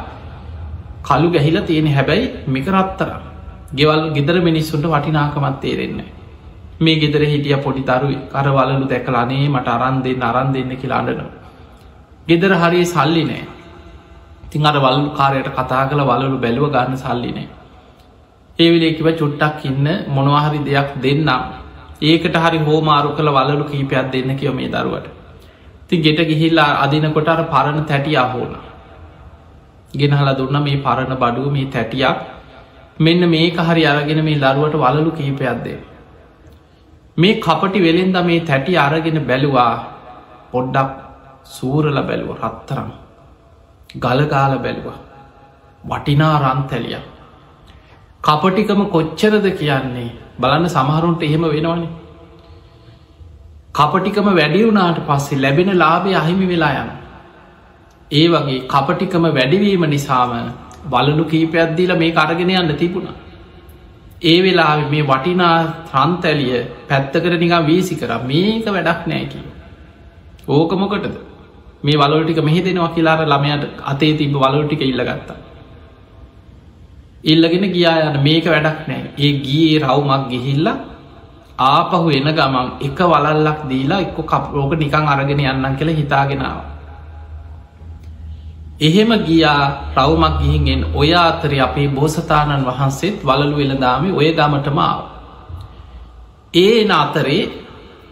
කළු 1.02 1.28
ගැහිලා 1.30 1.62
තියෙන 1.62 1.88
හැබැයි 1.88 2.26
මිකරත්තර 2.49 3.11
ගෙවල් 3.75 4.02
ගෙදර 4.16 4.37
මිනිස්සුන්ට 4.40 4.87
වටිනාකමත් 4.87 5.61
තේරෙන්නේ 5.61 6.09
මේ 6.80 6.97
ගෙදර 6.97 7.23
හිටිය 7.25 7.57
පොඩි 7.59 7.83
තරු 7.83 8.11
කරවලු 8.33 8.85
දැකලානේ 8.88 9.47
මට 9.49 9.69
අරන් 9.69 10.02
දෙන්න 10.02 10.23
අරන් 10.23 10.50
දෙන්න 10.54 10.75
කියලා 10.76 11.00
අඩනවා 11.02 11.30
ගෙදර 12.28 12.52
හරි 12.57 12.83
සල්ලි 12.87 13.25
නෑ 13.25 13.47
තින් 14.50 14.66
අර 14.66 14.76
වල්ලු 14.78 15.09
කාරයට 15.12 15.49
කතා 15.54 15.87
කළ 15.88 16.04
වලලු 16.11 16.37
බැලුව 16.38 16.71
ගන්න 16.75 16.99
සල්ලිනේ 16.99 17.49
ඒවිලේකිව 18.59 19.07
චුට්ටක් 19.14 19.64
ඉන්න 19.64 19.87
මොනවාහරි 20.09 20.61
දෙයක් 20.61 20.88
දෙන්නම්. 20.97 21.28
ඒකට 22.02 22.37
හරි 22.37 22.59
හෝමාරු 22.61 23.14
කළ 23.16 23.30
වලලු 23.30 23.64
කීපයක් 23.64 24.12
දෙන්න 24.12 24.37
කියව 24.37 24.54
මේ 24.54 24.69
දරුවට. 24.69 25.07
ති 25.88 25.95
ගෙට 25.99 26.21
ගිහිල්ලා 26.23 26.71
අදිනකොට 26.83 27.28
අර 27.28 27.40
පරණ 27.45 27.85
තැටිය 27.85 28.16
අහෝන 28.16 28.52
ගෙනහලා 29.95 30.37
දුන්න. 30.39 30.63
මේ 30.63 30.83
පරණ 30.85 31.17
බඩුව 31.23 31.53
මේ 31.53 31.67
තැටියක්. 31.67 32.17
මෙන්න 32.99 33.23
මේක 33.31 33.57
හරි 33.59 33.85
අරගෙන 33.87 34.25
මේ 34.25 34.39
දරුවට 34.39 34.75
වලලු 34.77 35.11
කීපයක්දේ 35.19 35.79
මේ 37.17 37.41
කපටි 37.41 37.79
වෙලෙන්ද 37.81 38.17
මේ 38.27 38.41
තැටි 38.43 38.77
අරගෙන 38.79 39.19
බැලුවා. 39.27 39.75
පොඩ්ඩක් 40.53 40.91
සූරල 41.47 41.99
බැලුව. 42.09 42.31
රත්තරම් 42.41 42.91
ගලගාල 43.97 44.53
බැලුව. 44.59 44.89
වටිනා 45.85 46.37
රන්තැලිය 46.45 47.01
කපටිකම 48.25 48.81
කොච්චරද 48.95 49.47
කියන්නේ? 49.59 50.11
බලන්න 50.41 50.69
සමහරුන්ට 50.69 51.23
එහෙම 51.23 51.45
වෙනවනේ. 51.47 51.91
කපටිකම 53.75 54.29
වැඩි 54.31 54.65
වුණාට 54.67 54.99
පස්සේ 55.09 55.41
ලැබෙන 55.41 55.71
ලාබේ 55.79 56.17
අහිමි 56.17 56.47
වෙලා 56.49 56.73
යන 56.81 56.91
ඒ 58.11 58.26
වගේ 58.29 58.61
කපටිකම 58.67 59.25
වැඩිවීම 59.31 59.85
නිසාම 59.87 60.33
බලනු 60.87 61.25
කීපයක්දීල 61.25 61.93
මේ 61.97 62.12
කරගෙන 62.12 62.50
යන්න 62.52 62.73
තිබුණා. 62.75 63.17
ඒ 64.23 64.38
වෙලා 64.43 64.73
මේ 64.88 65.05
වටිනා 65.05 65.57
ත්‍රන්තැලිය 65.88 66.62
පැත්තකර 66.88 67.35
නිකා 67.37 67.61
වීසි 67.62 67.95
කර. 67.97 68.12
මේක 68.23 68.67
වැඩක් 68.69 69.07
නෑකි 69.07 69.40
ඕකමොකටද 70.49 71.14
මේ 71.83 71.97
වලටික 71.97 72.40
මෙහි 72.40 72.61
දෙෙනවා 72.61 72.90
කියලාර 72.90 73.21
ළමයට 73.25 73.64
අතේ 73.85 74.12
තිබ 74.14 74.35
වලටික 74.35 74.83
ඉල්ලගත්තා. 74.83 75.38
ඉල්ලගෙන 77.25 77.64
ගියා 77.69 77.97
යන 78.07 78.23
මේක 78.23 78.45
වැඩක් 78.47 78.88
නෑ. 78.88 79.02
ඒ 79.19 79.33
ගියේ 79.38 79.79
රවුමක් 79.81 80.29
ගිහිල්ල 80.29 80.69
ආපහු 81.61 82.11
එන 82.11 82.29
ගමන් 82.33 82.69
එක 82.81 82.99
වලල්ලක් 83.05 83.61
දීලා 83.69 84.00
එක්ක 84.00 84.19
කප්රෝක 84.25 84.73
නිකං 84.75 85.07
අරගෙන 85.07 85.40
යන්නන් 85.43 85.76
කියල 85.76 85.90
හිතාගෙනාව. 85.93 86.70
එහෙම 88.81 89.11
ගියා 89.21 89.93
රවුමක් 89.95 90.35
ගිහිගෙන් 90.41 90.81
ඔය 90.95 91.13
අතරි 91.15 91.59
අපේ 91.61 91.89
බෝසතාණන් 91.91 92.65
වහන්සේත් 92.65 93.17
වලලු 93.21 93.55
වෙළදාම 93.55 94.05
ඔය 94.13 94.29
ගමටමාව. 94.33 94.99
ඒ 96.55 96.89
අතරේ 96.95 97.43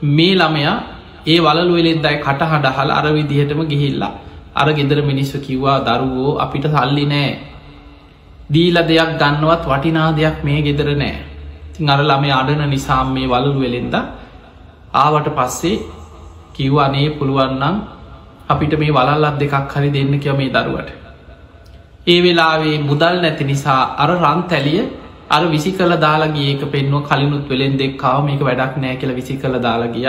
මේ 0.09 0.35
ළමයා 0.35 0.77
ඒ 1.27 1.39
වලු 1.41 1.73
වෙලෙන්දයි 1.73 2.17
කටහඩ 2.19 2.67
හල 2.77 2.91
අර 2.91 3.07
විදිහටම 3.11 3.61
ගිහිල්ලා 3.65 4.13
අර 4.55 4.69
ගෙදර 4.73 4.99
මිනිස්සු 5.03 5.39
කිව්වා 5.39 5.79
දරුවෝ 5.81 6.39
අපිට 6.39 6.65
සල්ලි 6.67 7.05
නෑ 7.07 7.31
දීල 8.51 8.77
දෙයක් 8.83 9.11
ගන්නවත් 9.17 9.65
වටිනා 9.67 10.09
දෙයක් 10.13 10.37
මේ 10.45 10.61
ගෙදර 10.63 10.89
නෑ 10.95 11.17
තින් 11.73 11.89
අර 11.89 12.01
ළමේ 12.03 12.33
අඩන 12.33 12.63
නිසාම් 12.67 13.09
මේ 13.15 13.27
වලු 13.27 13.53
වෙලෙන්ද 13.57 13.95
ආවට 14.95 15.29
පස්සේ 15.31 15.77
කිව්වානේ 16.55 17.09
පුළුවන්නම් 17.11 17.77
අපිට 18.49 18.78
මේ 18.78 18.93
වලල්ලත් 18.93 19.37
දෙකක් 19.40 19.75
හරි 19.75 19.90
දෙන්න 19.90 20.14
කියව 20.19 20.37
මේ 20.37 20.50
දරුවට 20.50 20.88
ඒ 22.07 22.19
වෙලාවේ 22.23 22.76
මුදල් 22.83 23.17
නැති 23.23 23.45
නිසා 23.45 23.83
අර 24.02 24.11
රන් 24.14 24.40
තැලිය 24.50 24.81
අර 25.31 25.43
විසි 25.47 25.71
කල 25.73 25.93
දාලාගේ 25.99 26.49
ඒක 26.50 26.62
පෙන්ව 26.73 26.95
කලිනුත් 27.09 27.45
වෙලෙන් 27.49 27.75
දෙක්කාව 27.81 28.19
මේක 28.25 28.43
වැඩක් 28.43 28.75
නෑ 28.76 28.95
කියල 29.00 29.12
විසි 29.14 29.35
කළ 29.37 29.57
දාලාගිය 29.61 30.09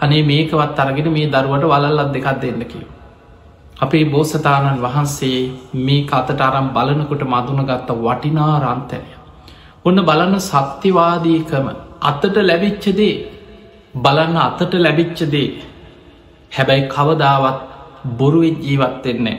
අනේ 0.00 0.22
මේකවත් 0.22 0.78
අරගෙන 0.78 1.08
මේ 1.10 1.28
දරුවට 1.28 1.64
වලල්ලත් 1.64 2.10
දෙකක් 2.14 2.28
දෙන්න 2.42 2.60
කිය. 2.64 2.84
අපේ 3.76 4.04
බෝසතාණන් 4.06 4.82
වහන්සේ 4.82 5.38
මේ 5.78 6.02
කතට 6.02 6.40
අරම් 6.40 6.68
බලනකොට 6.76 7.22
මදුනගත්ත 7.26 7.90
වටිනා 7.98 8.54
රන්තැනය. 8.64 9.10
ඔන්න 9.84 9.98
බලන්න 10.02 10.36
සත්‍යවාදීකම 10.42 11.66
අත්තට 12.02 12.36
ලැබිච්චදේ 12.42 13.14
බලන්න 13.94 14.38
අතට 14.38 14.72
ලැබිච්චදේ 14.76 15.48
හැබැයි 16.52 16.88
කවදාවත් 16.88 17.58
බොරුවෙත් 18.18 18.58
ජීවත්වෙන්නේ. 18.60 19.38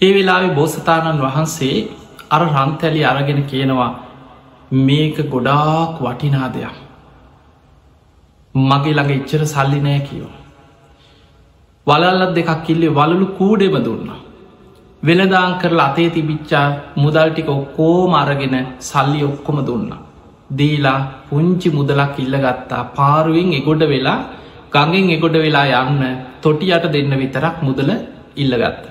ඒ 0.00 0.10
වෙලාවෙ 0.14 0.48
බෝසතාණන් 0.54 1.22
වහන්සේ 1.22 1.76
අර 2.30 2.42
රන්තැලි 2.46 3.02
අරගෙන 3.04 3.42
කියනවා 3.44 3.92
මේක 4.70 5.16
ගොඩාක් 5.30 5.94
වටිනා 6.00 6.48
දෙයක්. 6.54 6.76
මගේ 8.54 8.94
ළඟ 8.94 9.12
ඉච්චර 9.18 9.42
සල්ලි 9.46 9.80
නෑ 9.80 10.00
කියෝ. 10.00 10.32
වලල්ලත් 11.86 12.32
දෙකක් 12.36 12.50
කිල්ලේ 12.66 12.96
වලලු 12.98 13.26
කූඩෙම 13.38 13.76
දුන්න. 13.84 14.08
වෙනදාං 15.02 15.52
කරලා 15.60 15.88
අතේ 15.90 16.08
තිබිච්චා 16.10 16.66
මුදල් 16.96 17.30
ටික 17.30 17.48
ඔක්කෝ 17.50 18.08
මරගෙන 18.08 18.56
සල්ලි 18.80 19.20
ඔක්කොම 19.24 19.58
දුන්න. 19.66 19.90
දීලා 20.48 20.98
පුංචි 21.28 21.68
මුදලක් 21.70 22.18
ඉල්ල 22.18 22.34
ගත්තා 22.44 22.82
පාරුවෙන් 22.96 23.52
එගොඩ 23.58 23.82
වෙලා 23.92 24.18
ගඟෙන් 24.72 25.14
එගොඩ 25.16 25.36
වෙලා 25.44 25.66
යන්න 25.82 26.02
තොටියට 26.46 26.86
දෙන්න 26.94 27.12
විතරක් 27.22 27.56
මුදල 27.62 27.90
ඉල්ලගත්ත. 28.36 28.84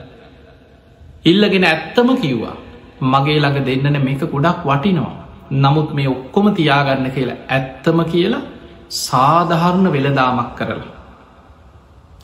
ඉල්ලගෙන 1.25 1.65
ඇත්තම 1.65 2.09
කිව්වා 2.21 2.55
මගේ 3.03 3.39
ළඟ 3.39 3.65
දෙන්නන 3.67 4.03
මේක 4.03 4.21
ගොඩක් 4.33 4.61
වටිනවා. 4.65 5.13
නමුත් 5.53 5.89
මේ 5.93 6.07
ඔක්කොම 6.07 6.47
තියාගන්න 6.53 7.07
කියලා 7.11 7.43
ඇත්තම 7.49 7.99
කියලා 8.05 8.43
සාධහරණ 8.89 9.87
වෙළදාමක් 9.91 10.55
කරලා. 10.57 10.93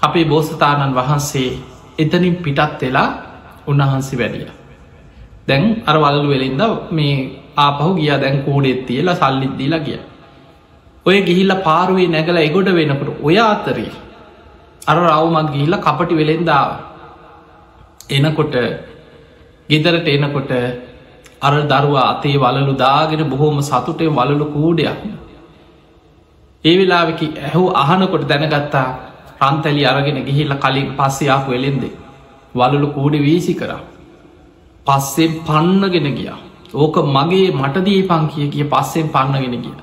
අපේ 0.02 0.26
බෝසතාණන් 0.26 0.96
වහන්සේ 0.96 1.50
එතනින් 1.98 2.36
පිටත් 2.36 2.82
වෙලා 2.82 3.10
උන්වහන්සේ 3.68 4.20
වැඩිය. 4.20 4.48
දැන් 5.48 5.64
අර 5.86 5.98
වලු 5.98 6.30
වෙලින්ද 6.30 6.62
මේ 6.92 7.16
ආපහු 7.58 7.92
ගිය 7.96 8.14
දැන් 8.22 8.38
කූඩෙත් 8.46 8.86
තියලා 8.88 9.16
සල්ලිද්දීලා 9.16 9.80
ගිය. 9.80 10.00
ඔය 11.06 11.18
ගිහිල්ල 11.22 11.54
පාරුවේ 11.68 12.08
නැගල 12.08 12.38
එගොඩ 12.38 12.70
වෙනකට 12.78 13.10
ඔය 13.24 13.38
අතරේ 13.42 13.92
අර 14.82 14.98
රවුමත් 14.98 15.52
ගිහිල්ල 15.52 15.76
කපටි 15.78 16.16
වෙලෙන්දාව. 16.16 16.70
එනකොට 18.10 18.56
ගෙදරට 19.70 20.08
එනකොට 20.10 20.52
අර 21.42 21.54
දරුවා 21.64 22.08
අතේ 22.12 22.38
වලලු 22.38 22.74
දාගෙන 22.76 23.24
බොහෝම 23.26 23.62
සතුටේ 23.62 24.10
වලලු 24.10 24.46
කූඩයක්. 24.48 25.00
ඒ 26.64 26.76
වෙලාවෙකි 26.78 27.28
ඇහු 27.40 27.64
අහනකොට 27.76 28.26
දැනගත්තා 28.26 28.88
රන්තැලි 29.42 29.84
අරගෙන 29.86 30.20
ගිහිල්ල 30.24 30.54
කලින් 30.58 30.90
පස්සයාපු 30.94 31.52
වෙලෙන්දේ. 31.52 31.94
වලලු 32.56 32.88
කූඩ 32.90 33.16
වීසි 33.20 33.54
කරා. 33.54 33.82
පස්සෙන් 34.88 35.32
පන්නගෙන 35.42 36.08
ගියා. 36.12 36.40
ඕක 36.76 36.96
මගේ 37.08 37.48
මටදී 37.54 38.02
පං 38.04 38.24
කිය 38.28 38.48
කිය 38.50 38.66
පස්සෙන් 38.66 39.08
පන්නගෙන 39.10 39.56
ගිය. 39.58 39.78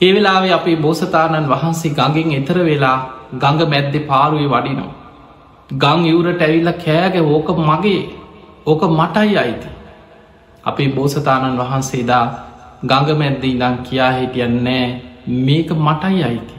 ඒ 0.00 0.10
වෙලාවේ 0.12 0.52
අපේ 0.52 0.76
බෝසතාණන් 0.76 1.48
වහන්සේ 1.48 1.92
ගඟෙන් 1.92 2.32
එතර 2.32 2.58
වෙලා 2.60 2.98
ගඟ 3.34 3.70
මැද්දෙ 3.70 4.00
පාරුවේ 4.02 4.48
වඩිනවා. 4.48 4.92
ගං 5.70 6.00
යවරට 6.06 6.42
ඇවිල්ල 6.42 6.72
කෑග 6.78 7.14
ඕක 7.26 7.48
මගේ 7.60 8.02
ඕක 8.66 8.82
මටයි 8.90 9.36
අයිති. 9.36 9.68
අපේ 10.64 10.88
බෝසතාණන් 10.88 11.58
වහන්සේදා 11.58 12.26
ගඟ 12.82 13.18
මැද්ද 13.18 13.44
ඉඳං 13.44 13.76
කියා 13.86 14.12
හිටියන්නෑ 14.12 14.84
මේක 15.40 15.68
මටයි 15.78 16.22
අයිති. 16.22 16.54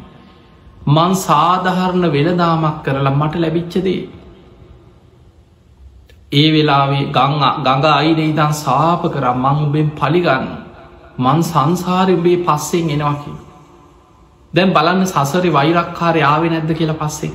මං 0.88 1.16
සාධහරණ 1.18 2.12
වෙළදාමක් 2.12 2.84
කරලා 2.84 3.14
මට 3.14 3.36
ලැබිච්චදේ. 3.38 4.02
ඒ 6.32 6.48
වෙලාවේ 6.52 7.06
ගං 7.08 7.34
ගඟ 7.64 7.86
අයින 7.92 8.20
ඉදන් 8.22 8.54
සාප 8.56 9.02
කර 9.14 9.26
මංබෙන් 9.36 9.90
පලිගන්න 9.92 10.48
මං 11.18 11.40
සංසාරම්බේ 11.44 12.38
පස්සෙන් 12.40 12.90
එනවාකි. 12.90 13.32
දැන් 14.56 14.72
බලන්න 14.72 15.08
සසරි 15.08 15.50
වෛරක්කාරය 15.50 16.22
ආවෙ 16.24 16.48
නැද්ද 16.50 16.72
කියලා 16.74 17.02
පස්සේ. 17.02 17.34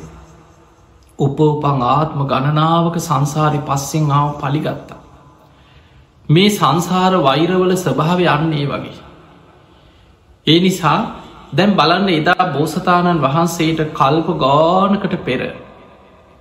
උපෝපං 1.19 1.83
ආත්ම 1.89 2.21
ගණනාවක 2.25 2.97
සංසාරි 3.01 3.61
පස්සෙන් 3.63 4.11
ආව 4.11 4.29
පලිගත්තා. 4.39 5.01
මේ 6.29 6.51
සංසාර 6.51 7.13
වෛරවල 7.21 7.73
ස්වභාව 7.77 8.21
යන්නේ 8.29 8.67
වගේ. 8.67 8.99
ඒ 10.47 10.61
නිසා 10.61 10.99
දැන් 11.53 11.73
බලන්න 11.75 12.09
එදා 12.11 12.45
බෝසතාණන් 12.49 13.21
වහන්සේට 13.21 13.81
කල්ප 13.93 14.29
ගානකට 14.39 15.15
පෙර 15.25 15.41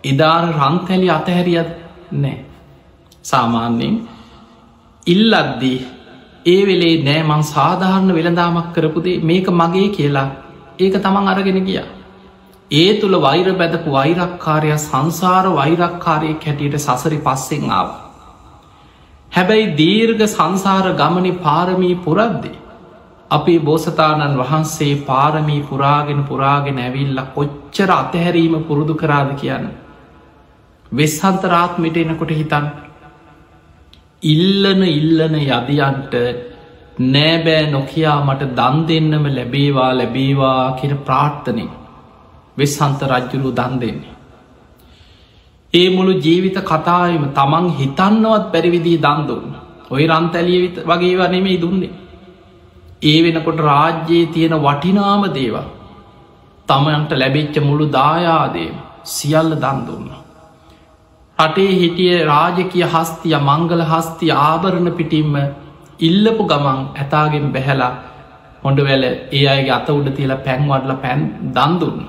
එදාර 0.03 0.43
රන්තැලි 0.51 1.08
අතහැරියත් 1.10 1.71
නෑ 2.15 2.38
සාමාන්‍යයෙන් 3.23 3.95
ඉල්ලද්දී 5.08 5.80
ඒ 6.45 6.62
වෙලේ 6.65 6.95
නෑ 7.03 7.23
මං 7.23 7.43
සාධාරණ 7.45 8.13
වෙළදාමක් 8.13 8.69
කරපුදේ 8.75 9.17
මේක 9.21 9.47
මගේ 9.53 9.89
කියලා 9.91 10.30
ඒක 10.79 10.93
තමන් 10.97 11.27
අරගෙන 11.27 11.59
ගිය. 11.61 11.81
ඒ 12.71 12.99
තුළ 12.99 13.15
වෛර 13.19 13.47
බැදපු 13.53 13.91
වෛරක්කාරය 13.91 14.71
සංසාර 14.77 15.45
වෛරක්කාරය 15.53 16.31
කැටියට 16.35 16.79
සසරි 16.79 17.19
පස්සෙන් 17.19 17.65
ආව. 17.71 17.89
හැබැයි 19.31 19.75
දීර්ග 19.75 20.21
සංසාර 20.27 20.87
ගමනි 20.95 21.33
පාරමී 21.39 21.95
පුරද්දේ. 21.97 22.55
අපේ 23.31 23.59
බෝසතාණන් 23.61 24.39
වහන්සේ 24.39 24.93
පාරමී 25.03 25.61
පුරාගෙන 25.63 26.21
පුරාගෙන 26.23 26.79
ඇවිල්ල 26.79 27.19
කොච්චර 27.35 27.91
අතහැරීම 27.93 28.55
පුරුදු 28.63 28.95
කරාද 28.95 29.33
කියන්න. 29.35 29.67
වෙස්සන්තරාත්මිට 30.91 31.97
එනකොට 31.97 32.31
හිතන් 32.33 32.69
ඉල්ලන 34.25 34.81
ඉල්ලන 34.89 35.35
යදියන්ට 35.37 36.15
නෑබෑ 36.99 37.65
නොකයා 37.71 38.17
මට 38.25 38.47
දන් 38.57 38.79
දෙන්නම 38.88 39.25
ලැබේවා 39.35 39.91
ලැබේවා 39.97 40.71
කියෙන 40.79 40.97
ප්‍රාර්ථනය 40.99 41.65
වෙස්සන්ත 42.57 43.01
රජ්ජුරු 43.03 43.51
දන් 43.51 43.79
දෙන්නේ. 43.81 44.15
ඒ 45.73 45.88
මුළු 45.89 46.13
ජීවිත 46.19 46.57
කතායම 46.63 47.23
තමන් 47.31 47.69
හිතන්නවත් 47.79 48.45
බැරිවිදිී 48.53 49.01
දන් 49.05 49.21
දුන්න 49.27 49.55
ඔය 49.91 50.03
රන්තැලිය 50.07 50.63
වගේ 50.85 51.15
වනෙමේ 51.17 51.62
දුන්නේ. 51.62 51.93
ඒ 53.01 53.17
වෙනකොට 53.23 53.59
රාජ්‍යයේ 53.62 54.31
තියෙන 54.33 54.55
වටිනාම 54.57 55.23
දේවා 55.33 55.67
තමන්ට 56.67 57.12
ලැබෙච්ච 57.13 57.55
මුළු 57.62 57.85
දායාදේ 57.91 58.71
සියල්ල 59.05 59.55
දන් 59.55 59.79
දුන්න. 59.88 60.12
රටේ 61.38 61.71
හිටිය 61.81 62.19
රාජකය 62.25 62.83
හස්තිය 62.93 63.35
මංගල 63.39 63.81
හස්තිය 63.85 64.35
ආභරණ 64.41 64.91
පිටිම්ම 64.91 65.35
ඉල්ලපු 65.99 66.43
ගමන් 66.43 66.79
ඇතාගෙන් 66.95 67.47
බැහැලා 67.51 67.93
හොඩ 68.63 68.79
වැල 68.79 69.03
ඒ 69.05 69.43
අයගේ 69.47 69.71
අත 69.71 69.89
උඩ 69.89 70.07
තියලා 70.12 70.43
පැන්වඩල 70.45 70.93
පැන් 70.95 71.21
දන්දුන්න. 71.55 71.99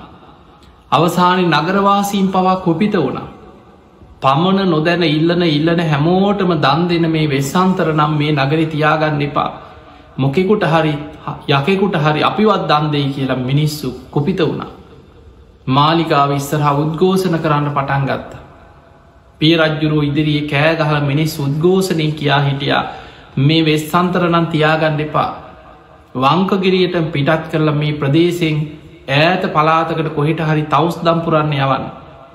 අවසානි 0.93 1.45
නගරවාසීම් 1.49 2.29
පවා 2.29 2.57
කොපිත 2.59 2.95
වුණා. 2.97 3.29
පමණ 4.23 4.71
නොදැන 4.71 5.03
ඉල්ලන 5.09 5.43
ඉල්ලන 5.49 5.81
හැමෝටම 5.83 6.53
දන් 6.57 6.83
දෙන 6.89 7.07
මේ 7.11 7.29
වෙස්සන්තර 7.29 7.89
නම් 7.93 8.13
මේ 8.15 8.33
නගරි 8.35 8.67
තියාගන්න 8.67 9.23
එපා. 9.23 9.51
මොකෙකුට 10.17 10.65
හරි 10.65 10.95
යකෙකුට 11.51 11.97
හරි 11.97 12.21
අපිවත් 12.23 12.63
දන්දෙයි 12.69 13.09
කියලා 13.11 13.41
මිනිස්සු 13.43 13.89
කොපිත 14.11 14.41
වුණා. 14.41 14.71
මාලිකාව 15.69 16.31
ඉස්සරහා 16.33 16.75
උද්ගෝසන 16.77 17.37
කරන්න 17.39 17.71
පටන් 17.71 18.05
ගත්ත. 18.07 18.33
පිය 19.41 19.55
රජ්ජුරුව 19.57 20.03
ඉදිරියේ 20.05 20.49
කෑගහල 20.49 20.99
මිනිස් 21.03 21.39
උද්ගෝසනය 21.39 22.07
කියා 22.13 22.41
හිටියා 22.41 22.85
මේ 23.39 23.65
වෙස්සන්තරනන් 23.65 24.47
තියාගන්න 24.47 25.01
එපා. 25.01 25.31
වංකගිරියට 26.15 26.97
පිටත් 27.13 27.51
කරලා 27.51 27.75
මේ 27.75 27.93
ප්‍රදේශයෙන් 27.95 28.59
ඈත 29.11 29.43
පලාතකට 29.53 30.11
කොහිට 30.15 30.41
හරි 30.41 30.65
තවස් 30.65 30.99
දම්පුරන්න 31.01 31.53
යවන්න 31.55 31.87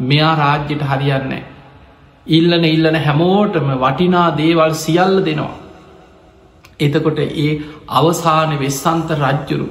මෙයා 0.01 0.36
රාජ්‍යයට 0.36 0.84
හරියන්නේ. 0.84 1.43
ඉල්ලන 2.27 2.65
ඉල්ලන 2.65 2.95
හැමෝටම 2.97 3.69
වටිනා 3.75 4.29
දේවල් 4.34 4.73
සියල්ල 4.75 5.17
දෙනවා. 5.21 5.55
එතකොට 6.79 7.19
ඒ 7.19 7.62
අවසාන 7.89 8.60
වෙස්සන්ත 8.60 9.10
රජ්ජුරු 9.13 9.67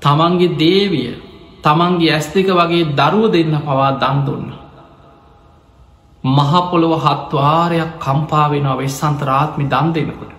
තමන්ගේ 0.00 0.56
දේවිය 0.56 1.10
තමන්ගේ 1.64 2.12
ඇස් 2.12 2.28
දෙක 2.34 2.48
වගේ 2.50 2.92
දරුව 2.92 3.32
දෙන්න 3.32 3.54
පවා 3.58 3.90
දන් 3.94 4.18
දුන්න. 4.26 4.59
මහපොළොව 6.24 6.92
හත්වාරයක් 6.98 7.92
කම්පාවෙනවා 7.98 8.76
වෙස්සන්තරාත්මි 8.76 9.64
දන් 9.66 9.92
දෙනකොට. 9.92 10.32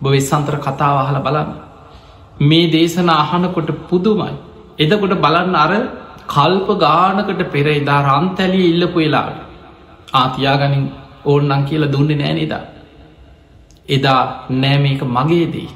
බ 0.00 0.04
වෙස්සන්තර 0.06 0.56
කතාව 0.58 0.96
අහල 0.98 1.18
බලන්න. 1.18 1.50
මේ 2.40 2.70
දේශන 2.70 3.10
අහනකොට 3.10 3.70
පුදුමයි. 3.88 4.34
එදකොට 4.78 5.14
බලන්න 5.16 5.54
අර 5.56 5.72
කල්ප 6.26 6.68
ගානකට 6.78 7.42
පෙර 7.48 7.66
එදා 7.70 8.00
රන්තැලී 8.08 8.70
ඉල්ලපු 8.70 8.98
වෙලාට 8.98 9.38
ආතියාගනින් 10.12 10.84
ඕන්නන් 11.24 11.64
කියලා 11.64 11.92
දුන්න 11.92 12.12
නෑ 12.12 12.34
නිදා? 12.34 12.62
එදා 13.88 14.22
නෑ 14.52 14.78
මේක 14.78 15.02
මගේදී 15.08 15.68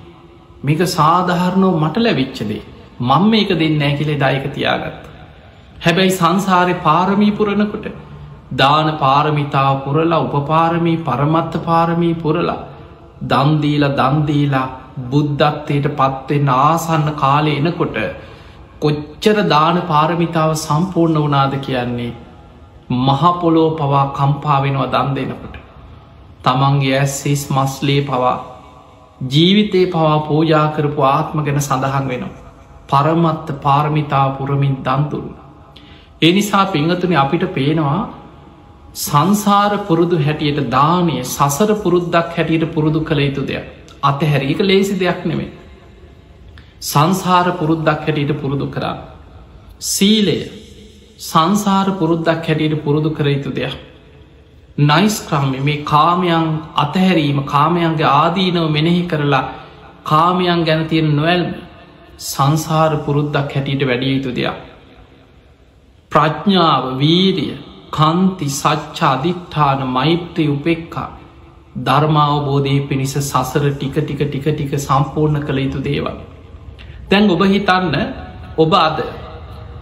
මේක 0.62 0.80
සාධහරණෝ 0.88 1.72
මට 1.78 1.96
ලැවිච්චදේ 1.98 2.62
මං 3.00 3.24
මේක 3.28 3.50
දෙන්න 3.54 3.78
නෑ 3.78 3.92
කියලේ 3.98 4.18
දායක 4.18 4.46
තියාගත්ත. 4.52 5.04
හැබැයි 5.80 6.10
සංසාරය 6.12 6.74
පාරමී 6.80 7.32
පුරණකොට 7.32 7.86
දාන 8.56 8.88
පාරමිතාව 8.96 9.74
පුරලා 9.84 10.22
උපපාරමී 10.26 11.02
පරමත්ත 11.02 11.54
පාරමී 11.64 12.14
පුරලා 12.16 12.60
දන්දීල 13.24 13.84
දන්දීලා 13.92 14.66
බුද්ධත්වයට 15.10 15.88
පත්වෙන්න 15.92 16.52
ආසන්න 16.56 17.08
කාලය 17.14 17.54
එනකොට 17.54 17.98
කොච්චර 18.80 19.38
දාන 19.46 19.82
පාරමිතාව 19.84 20.54
සම්පූර්ණ 20.56 21.20
වනාද 21.20 21.54
කියන්නේ 21.58 22.12
මහපොලෝ 23.02 23.68
පවා 23.72 24.06
කම්පාවෙනවා 24.12 24.92
දන් 24.94 25.12
දෙනකොට 25.14 25.60
තමන්ගේ 26.44 26.96
ඇස්සිස් 26.98 27.44
මස්ලේ 27.50 28.00
පවා 28.02 28.38
ජීවිතේ 29.30 29.86
පවා 29.88 30.18
පූජා 30.22 30.66
කරපු 30.68 31.06
ආත්ම 31.08 31.38
ගැන 31.42 31.60
සඳහන් 31.60 32.08
වෙනවා 32.08 32.44
පරමත්ත 32.88 33.48
පාරමිතා 33.58 34.26
පුරමින් 34.30 34.76
දන්තුරු. 34.78 35.32
එනිසා 36.22 36.66
පිංහතුන 36.66 37.16
අපිට 37.16 37.44
පේනවා 37.54 38.00
සංසාර 38.94 39.72
පුරුදු 39.86 40.18
හැටියට 40.18 40.68
දානය 40.70 41.16
සසර 41.24 41.70
පුරුද්දක් 41.76 42.28
හැටියට 42.32 42.72
පුරුදු 42.72 43.00
කළ 43.02 43.20
යුතු 43.20 43.42
දෙයක් 43.44 43.64
අතහැරීක 44.02 44.60
ලේසි 44.60 44.94
දෙයක් 44.96 45.24
නෙමේ. 45.24 45.50
සංසාර 46.82 47.46
පුරුද්දක් 47.52 48.00
හැටියට 48.00 48.32
පුරුදු 48.36 48.66
කරා. 48.68 48.96
සීලය 49.82 50.38
සංසාර 51.20 51.88
පුරුද්දක් 51.94 52.46
හැටියට 52.46 52.84
පුරුදු 52.84 53.10
කර 53.10 53.26
යුතු 53.26 53.50
දෙයක්. 53.50 53.74
නයිස් 54.80 55.16
ක්‍රම්ම 55.22 55.52
මේ 55.60 55.84
කාමයන් 55.84 56.46
අතහැරීම 56.76 57.38
කාමයන්ගේ 57.44 58.10
ආදීනව 58.12 58.70
මෙනෙහි 58.70 59.02
කරලා 59.04 59.44
කාමයන් 60.04 60.64
ගැන 60.64 60.86
තියෙන 60.86 61.08
නොවැල්ම 61.12 61.54
සංසාර 62.20 62.92
පුරුද්දක් 62.98 63.50
හැටියට 63.50 63.82
වැඩිය 63.82 64.16
යුතු 64.16 64.30
දෙයක්. 64.32 64.56
ප්‍රඥ්ඥාව 66.12 66.84
වීරිය 66.98 67.54
කන්ති 67.94 68.46
සච්චා 68.52 69.10
අධිට්ඨාන 69.10 69.82
මෛත්‍රී 69.88 70.48
උපෙක්කා 70.48 71.08
ධර්මාවබෝධය 71.80 72.74
පිණිස 72.88 73.14
සසර 73.20 73.64
ටික 73.72 73.96
ටික 73.98 74.22
ටික 74.24 74.46
ටික 74.48 74.72
සම්පූර්ණ 74.78 75.42
කළ 75.42 75.58
යුතු 75.58 75.80
දේවල්. 75.80 76.18
දැන් 77.10 77.30
ඔබ 77.30 77.42
හිතන්න 77.46 77.94
ඔබ 78.56 78.74
අද 78.78 78.98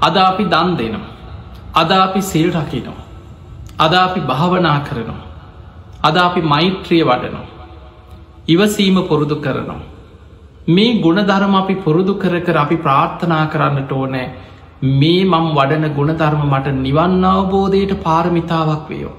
අද 0.00 0.16
අපි 0.18 0.44
දන් 0.46 0.76
දෙනවා. 0.76 1.10
අද 1.74 1.90
අපි 1.92 2.20
සිල් 2.22 2.48
රකිනවා. 2.52 3.00
අද 3.78 3.94
අපි 3.96 4.20
භාවනා 4.22 4.78
කරනවා. 4.80 5.22
අද 6.02 6.16
අපි 6.18 6.40
මෛත්‍රිය 6.44 7.02
වඩනවා. 7.04 7.50
ඉවසීම 8.48 8.96
පුරුදු 9.04 9.36
කරනවා. 9.38 9.80
මේ 10.68 11.00
ගුණධර්ම 11.00 11.54
අපි 11.54 11.74
පුරුදු 11.76 12.14
කර 12.16 12.40
කර 12.40 12.56
අපි 12.56 12.76
ප්‍රාර්ථනා 12.78 13.44
කරන්නට 13.46 13.92
ඕනෑ 13.92 14.26
මේ 14.82 15.24
මම් 15.24 15.48
වඩන 15.54 15.94
ගුණධර්ම 15.94 16.40
මට 16.44 16.70
නිවන්න 16.76 17.24
අවබෝධයට 17.24 17.92
පාරමිතාවක් 18.02 18.88
වයෝ. 18.88 19.12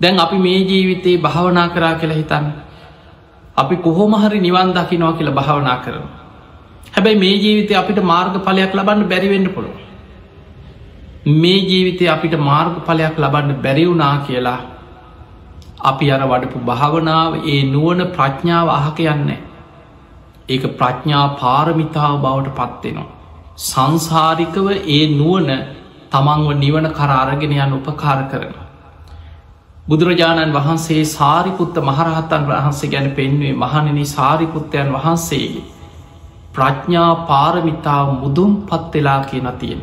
දැන් 0.00 0.20
අපි 0.20 0.38
මේ 0.38 0.60
ජීවිතයේ 0.60 1.18
භාවනා 1.18 1.68
කරා 1.68 1.94
කියලා 1.94 2.16
හිතන්න. 2.16 2.46
අපි 3.56 3.76
කොහොමහරි 3.78 4.40
නිවන් 4.40 4.72
දකිනවා 4.72 5.12
කියලා 5.12 5.34
භාවනා 5.34 5.76
කරන. 5.76 6.08
හැබැයි 6.92 7.18
මේ 7.18 7.36
ජීවිතය 7.36 7.74
අපිට 7.74 8.00
මාර්ග 8.02 8.34
පලයක් 8.40 8.74
ලබන්න 8.74 9.04
බැරිවෙන්න 9.04 9.46
පුළුව. 9.48 9.76
මේ 11.34 11.60
ජීවිතය 11.60 12.08
අපිට 12.08 12.34
මාර්ග 12.40 12.74
පලයක් 12.80 13.18
ලබන්න 13.18 13.62
බැරිවුනා 13.62 14.16
කියලා 14.26 14.60
අපි 15.82 16.10
අර 16.10 16.22
වඩපු 16.22 16.58
භාවනාව 16.62 17.38
ඒ 17.44 17.62
නුවන 17.64 18.02
ප්‍රඥාව 18.08 18.68
අහක 18.70 18.98
යන්නේ. 19.06 19.38
ඒක 20.48 20.64
ප්‍රඥා 20.76 21.26
පාරමිතාව 21.36 22.18
බවට 22.20 22.56
පත්වෙනවා. 22.56 23.17
සංසාරිකව 23.58 24.66
ඒ 24.88 25.02
නුවන 25.10 25.48
තමන්ව 26.10 26.50
නිවන 26.56 26.86
කරාරගෙන 26.90 27.54
යන 27.54 27.72
උපකාර 27.74 28.20
කරන. 28.30 28.54
බුදුරජාණන් 29.86 30.54
වහන්සේ 30.54 31.02
සාරිපුත්ත 31.06 31.76
මහරහත්තන් 31.80 32.46
වහන්සේ 32.46 32.90
ගැන 32.90 33.10
පෙන්වේ 33.12 33.52
මහණනි 33.54 34.04
සාරිපුත්තයන් 34.06 34.94
වහන්සේගේ. 34.94 35.66
ප්‍රඥා 36.54 37.12
පාරමිතාව 37.26 38.06
මුදුම් 38.14 38.52
පත්වෙලා 38.64 39.20
කිය 39.24 39.42
නතියෙන්. 39.42 39.82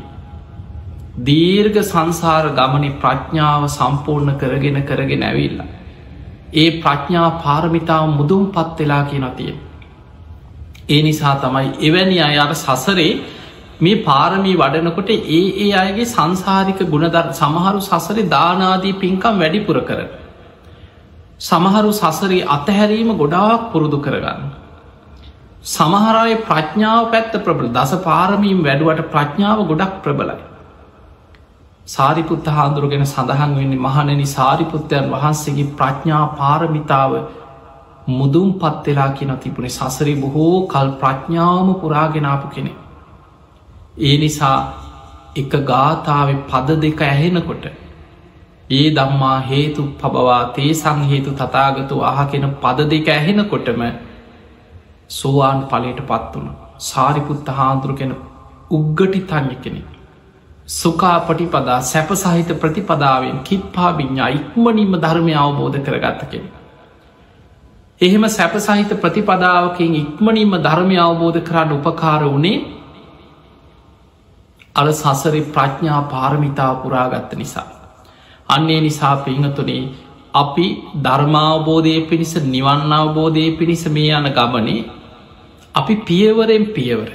දීර්ග 1.20 1.76
සංසාර 1.84 2.46
ගමනි 2.54 2.90
ප්‍රඥාව 2.98 3.70
සම්පූර්ණ 3.70 4.38
කරගෙන 4.38 4.84
කරගෙන 4.84 5.24
ඇවිල්ල. 5.24 5.62
ඒ 6.54 6.70
ප්‍රඥා 6.80 7.30
පාරමිතාව 7.40 8.04
මුදුම් 8.10 8.44
පත්වෙලා 8.50 9.04
කිය 9.06 9.22
නතියෙන්. 9.22 9.58
ඒ 10.90 11.02
නිසා 11.04 11.36
තමයි 11.38 11.70
එවැනි 11.82 12.18
අයාට 12.22 12.56
සසරේ 12.58 13.14
මේ 13.80 14.02
පාරමී 14.02 14.56
වඩනකොට 14.56 15.10
ඒ 15.10 15.42
ඒ 15.60 15.72
අයගේ 15.76 16.06
සංසාරික 16.08 16.80
ගුණදර් 16.88 17.26
සමහරු 17.34 17.82
සසර 17.82 18.28
දානාදී 18.30 18.94
පින්කම් 18.96 19.40
වැඩිපුර 19.40 19.78
කර. 19.82 20.00
සමහරු 21.40 21.92
සසරී 21.94 22.46
අතහැරීම 22.50 23.12
ගොඩාක් 23.14 23.72
පුරුදු 23.72 24.00
කරගන්න. 24.00 24.44
සමහරය 25.66 26.36
ප්‍රඥාව 26.44 27.12
පැත්ත 27.12 27.40
ප්‍රබල 27.40 27.72
දස 27.72 27.96
පාරමීම් 28.02 28.60
වැඩුවට 28.62 29.10
ප්‍රඥාව 29.12 29.66
ගොඩක් 29.66 29.96
ප්‍රබලයි. 30.02 30.38
සාරිපුත්ත 31.88 32.48
හාන්දුරගෙන 32.50 33.06
සඳහන් 33.06 33.52
වෙන්නේ 33.56 33.80
මහණනි 33.80 34.28
සාරිපුත්තයන් 34.28 35.12
වහන්සේගේ 35.12 35.74
ප්‍රඥා 35.74 36.24
පාරමිතාව 36.36 37.12
මුදුම් 38.10 38.50
පත්වෙලා 38.56 39.12
කියන 39.12 39.38
තිබුණේ 39.38 39.70
සසරි 39.72 40.16
බොහෝ 40.18 40.68
කල් 40.68 40.90
ප්‍රඥාවම 40.96 41.70
පුරාගෙනාපු 41.76 42.48
කෙනෙ. 42.50 42.72
ඒ 43.98 44.18
නිසා 44.18 44.58
එක 45.36 45.54
ගාථාව 45.64 46.30
පද 46.48 46.80
දෙක 46.82 47.02
ඇහෙනකොට 47.04 47.66
ඒ 48.70 48.88
දම්මා 48.92 49.38
හේතු 49.42 49.84
පබවා 50.00 50.44
තේ 50.50 50.74
සංහේතු 50.74 51.32
තතාගතු 51.34 52.02
අහකෙන 52.04 52.46
පද 52.62 52.90
දෙක 52.90 53.08
ඇහෙනකොටම 53.10 53.82
සෝවාන් 55.10 55.60
පලට 55.64 56.02
පත් 56.04 56.34
වුණ 56.34 56.50
සාරිපුත්ත 56.80 57.48
හාන්දුරුකෙන 57.50 58.14
උග්ගටි 58.72 59.20
තඥ 59.22 59.56
කෙනෙ. 59.58 59.82
සුකා 60.70 61.20
පටිපදා 61.22 61.80
සැප 61.84 62.10
සහිත 62.16 62.50
ප්‍රතිපදාවෙන් 62.60 63.40
කිප්පා 63.44 63.92
විඤ්ඥා 63.94 64.30
ඉක්මනින්ම 64.30 64.94
ධර්මය 64.98 65.34
අවබෝධ 65.36 65.80
කරගත්ත 65.80 66.22
කෙනෙ. 66.28 66.48
එහෙම 68.02 68.24
සැප 68.30 68.56
සහිත 68.60 68.92
ප්‍රතිපදාවකින් 69.02 69.96
ඉක්මනින්ම 69.96 70.56
ධර්මය 70.62 70.98
අවබෝධ 71.00 71.40
කරන්න 71.42 71.72
උපකාර 71.74 72.24
වනේ 72.30 72.58
අර 74.76 74.88
සසරි 74.94 75.42
ප්‍රඥා 75.50 76.02
පාරමිතා 76.06 76.74
පුරාගත්ත 76.76 77.34
නිසා. 77.34 77.68
අන්නේ 78.50 78.82
නිසා 78.82 79.16
පිංහතුනේ 79.18 79.84
අපි 80.34 80.68
ධර්මාවබෝධය 81.02 81.96
පිණිස 82.10 82.34
නිවන්න 82.48 82.94
අවබෝධය 82.94 83.46
පිණිස 83.58 83.86
මේ 83.90 84.12
යන 84.14 84.28
ගමනේ 84.32 84.82
අපි 85.76 85.96
පියවරෙන් 86.04 86.66
පියවර 86.70 87.10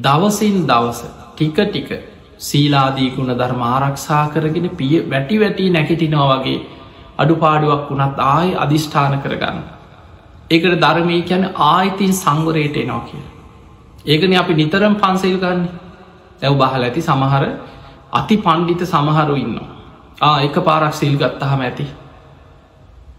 දවසින් 0.00 0.56
දවස 0.66 1.00
ටික 1.28 1.58
ටික 1.62 1.90
සීලාදී 2.40 3.10
ගුණ 3.10 3.32
ධර්ම 3.32 3.62
ආරක්ෂා 3.64 4.24
කරගෙන 4.28 4.68
පිය 4.72 4.96
වැටි 5.06 5.38
වැටී 5.38 5.70
නැකටිනවා 5.70 6.28
වගේ 6.32 6.58
අඩුපාඩුවක් 7.18 7.86
වුණත් 7.90 8.18
ආය 8.26 8.48
අධිෂ්ඨාන 8.56 9.14
කරගන්න. 9.20 9.62
ඒකට 10.50 10.76
ධර්මී 10.80 11.22
කියැන 11.22 11.44
ආයිතින් 11.66 12.12
සංවරයට 12.14 12.76
එනවා 12.76 13.00
කිය. 13.02 13.24
ඒකන 14.06 14.36
අපි 14.36 14.54
නිතරම් 14.54 14.94
පන්සේල් 14.96 15.38
ගන්නේ 15.38 15.83
ඇව් 16.44 16.54
බහල 16.56 16.84
ඇති 16.84 17.02
සමහර 17.02 17.44
අති 18.12 18.36
පණ්ඩිත 18.38 18.86
සමහරු 18.86 19.36
ඉන්න. 19.36 19.58
ආ 20.20 20.36
එක 20.40 20.56
පාරක් 20.60 20.94
සිල් 20.94 21.16
ගත්තහම 21.16 21.60
ඇති. 21.62 21.86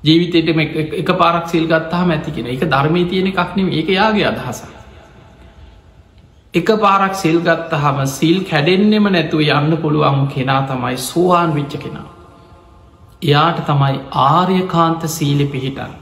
ජීවිතයට 0.03 0.49
එක 0.93 1.09
පාරක් 1.17 1.49
සිල් 1.49 1.67
ගත්තාහම 1.67 2.11
ඇති 2.11 2.31
කියෙන 2.31 2.47
එක 2.47 2.65
ධර්මය 2.67 3.05
තියෙන 3.05 3.27
එකක්නෙම 3.27 3.69
ඒක 3.71 3.89
යාගේ 3.89 4.25
අදහස. 4.25 4.59
එක 6.53 6.69
පාරක් 6.77 7.15
සිල් 7.15 7.39
ගත්තහම 7.41 8.05
සිල් 8.07 8.43
කැඩෙන්නෙම 8.43 9.09
නැතුව 9.09 9.41
යන්න 9.49 9.77
පුළුවන් 9.77 10.27
කෙනා 10.27 10.61
තමයි 10.63 10.97
සෝවාන් 10.99 11.55
විච්ච 11.55 11.77
කෙනා. 11.79 12.07
එයාට 13.21 13.59
තමයි 13.65 13.99
ආර්යකාන්ත 14.23 15.07
සීලි 15.09 15.47
පිහිටන්. 15.47 15.93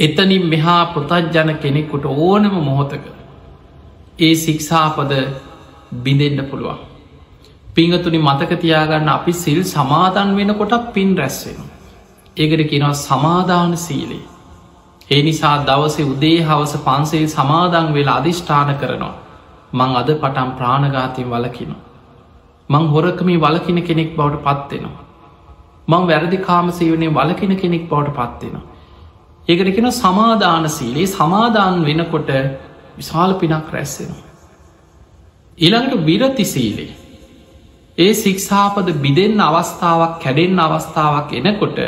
එතනින් 0.00 0.46
මෙහා 0.46 0.82
පෘතජ්ජන 0.94 1.54
කෙනෙකුට 1.58 2.04
ඕනම 2.06 2.54
මොහොතක 2.62 3.04
ඒ 4.18 4.34
සික්ෂාපද 4.36 5.12
බිඳෙන්න්න 5.96 6.46
පුළුවන්. 6.50 6.78
පිංහතුනි 7.74 8.18
මතක 8.18 8.60
තියාගන්න 8.60 9.08
අපි 9.08 9.32
සිල් 9.34 9.60
සමාධන් 9.64 10.30
වෙන 10.36 10.54
කොටත් 10.54 10.92
පින් 10.92 11.16
රැස්වෙන. 11.18 11.58
ඒකට 12.36 12.62
කෙනවා 12.70 12.94
සමාධාන 13.00 13.76
සීලේ. 13.76 14.24
ඒ 15.10 15.22
නිසා 15.22 15.56
දවසේ 15.66 16.04
උදේ 16.04 16.38
හවස 16.42 16.74
පන්සේ 16.78 17.26
සමාදං 17.26 17.88
වෙලා 17.94 18.16
අධිෂ්ඨාන 18.16 18.72
කරනවා. 18.76 19.14
මං 19.72 19.96
අද 19.96 20.10
පටම් 20.14 20.50
ප්‍රාණගාතින් 20.52 21.30
වලකින. 21.30 21.72
මං 22.70 22.84
හොරකමි 22.88 23.36
වලකින 23.36 23.82
කෙනෙක් 23.82 24.10
බවට 24.16 24.42
පත්වෙනවා. 24.46 25.04
මං 25.88 26.02
වැරදි 26.06 26.38
කාමසයවනේ 26.38 27.10
වලකින 27.10 27.52
කෙනෙක් 27.56 27.84
බවට 27.88 28.16
පත්වෙනවා. 28.18 28.66
ඒකට 29.48 29.70
කෙන 29.76 29.92
සමාධාන 29.94 30.70
සීලේ 30.70 31.06
සමාධාන් 31.08 31.84
වෙනකොට 31.84 32.30
විශාල 32.96 33.34
පිනක් 33.34 33.72
රැස්සෙනවා. 33.72 34.29
ඊළඟට 35.60 36.06
විරති 36.06 36.44
සීලේ. 36.44 36.92
ඒ 37.98 38.12
සික්ෂාපද 38.14 38.88
බිදෙන් 39.02 39.40
අවස්ථාවක් 39.40 40.14
කැඩෙන් 40.22 40.58
අවස්ථාවක් 40.58 41.32
එනකොට 41.32 41.78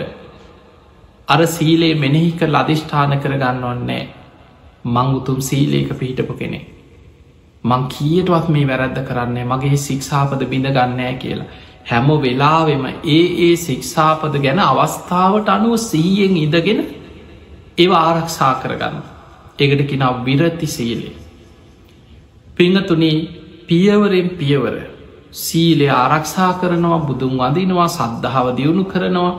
අර 1.28 1.40
සීලේ 1.46 1.94
මෙනෙහි 1.94 2.32
කර 2.32 2.50
අධිෂ්ඨාන 2.54 3.14
කරගන්නවන්නේ 3.22 4.04
මං 4.86 5.08
උතුම් 5.14 5.40
සීලේක 5.40 5.90
පිහිටපු 5.98 6.34
කෙනෙ. 6.34 6.60
මං 7.64 7.82
කියටවත් 7.88 8.48
මේ 8.48 8.68
වැරැද්ද 8.68 8.98
කරන්නේ 9.08 9.44
මගේ 9.44 9.76
සික්ෂාපද 9.78 10.42
බිඳ 10.52 10.68
ගන්නෑ 10.68 11.14
කියලා. 11.16 11.50
හැම 11.84 12.08
වෙලාවෙම 12.22 12.84
ඒ 12.86 13.20
ඒ 13.46 13.56
සික්ෂාපද 13.58 14.34
ගැන 14.44 14.60
අවස්ථාවට 14.60 15.48
අනුව 15.48 15.76
සීයෙන් 15.80 16.36
ඉදගෙන 16.36 16.80
ඒව 17.78 17.92
ආරක්ෂා 17.96 18.54
කරගන්න. 18.62 18.96
එකට 19.58 19.82
කෙනා 19.90 20.12
විරති 20.24 20.66
සීලේ. 20.68 21.14
පිංහතුනේ 22.56 23.41
පියවරෙන් 23.62 24.28
පියවර 24.32 24.76
සීලය 25.34 25.88
ආරක්ෂා 25.92 26.52
කරනවා 26.54 27.00
බුදුන් 27.02 27.34
වදිනවා 27.38 27.88
සද්ධාව 27.90 28.46
දියුණු 28.56 28.84
කරනවා 28.86 29.32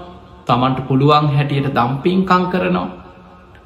තමන්ට 0.47 0.79
පුළුවන් 0.87 1.27
හැටියට 1.29 1.69
දම්පින්කං 1.71 2.45
කරනවා. 2.47 2.89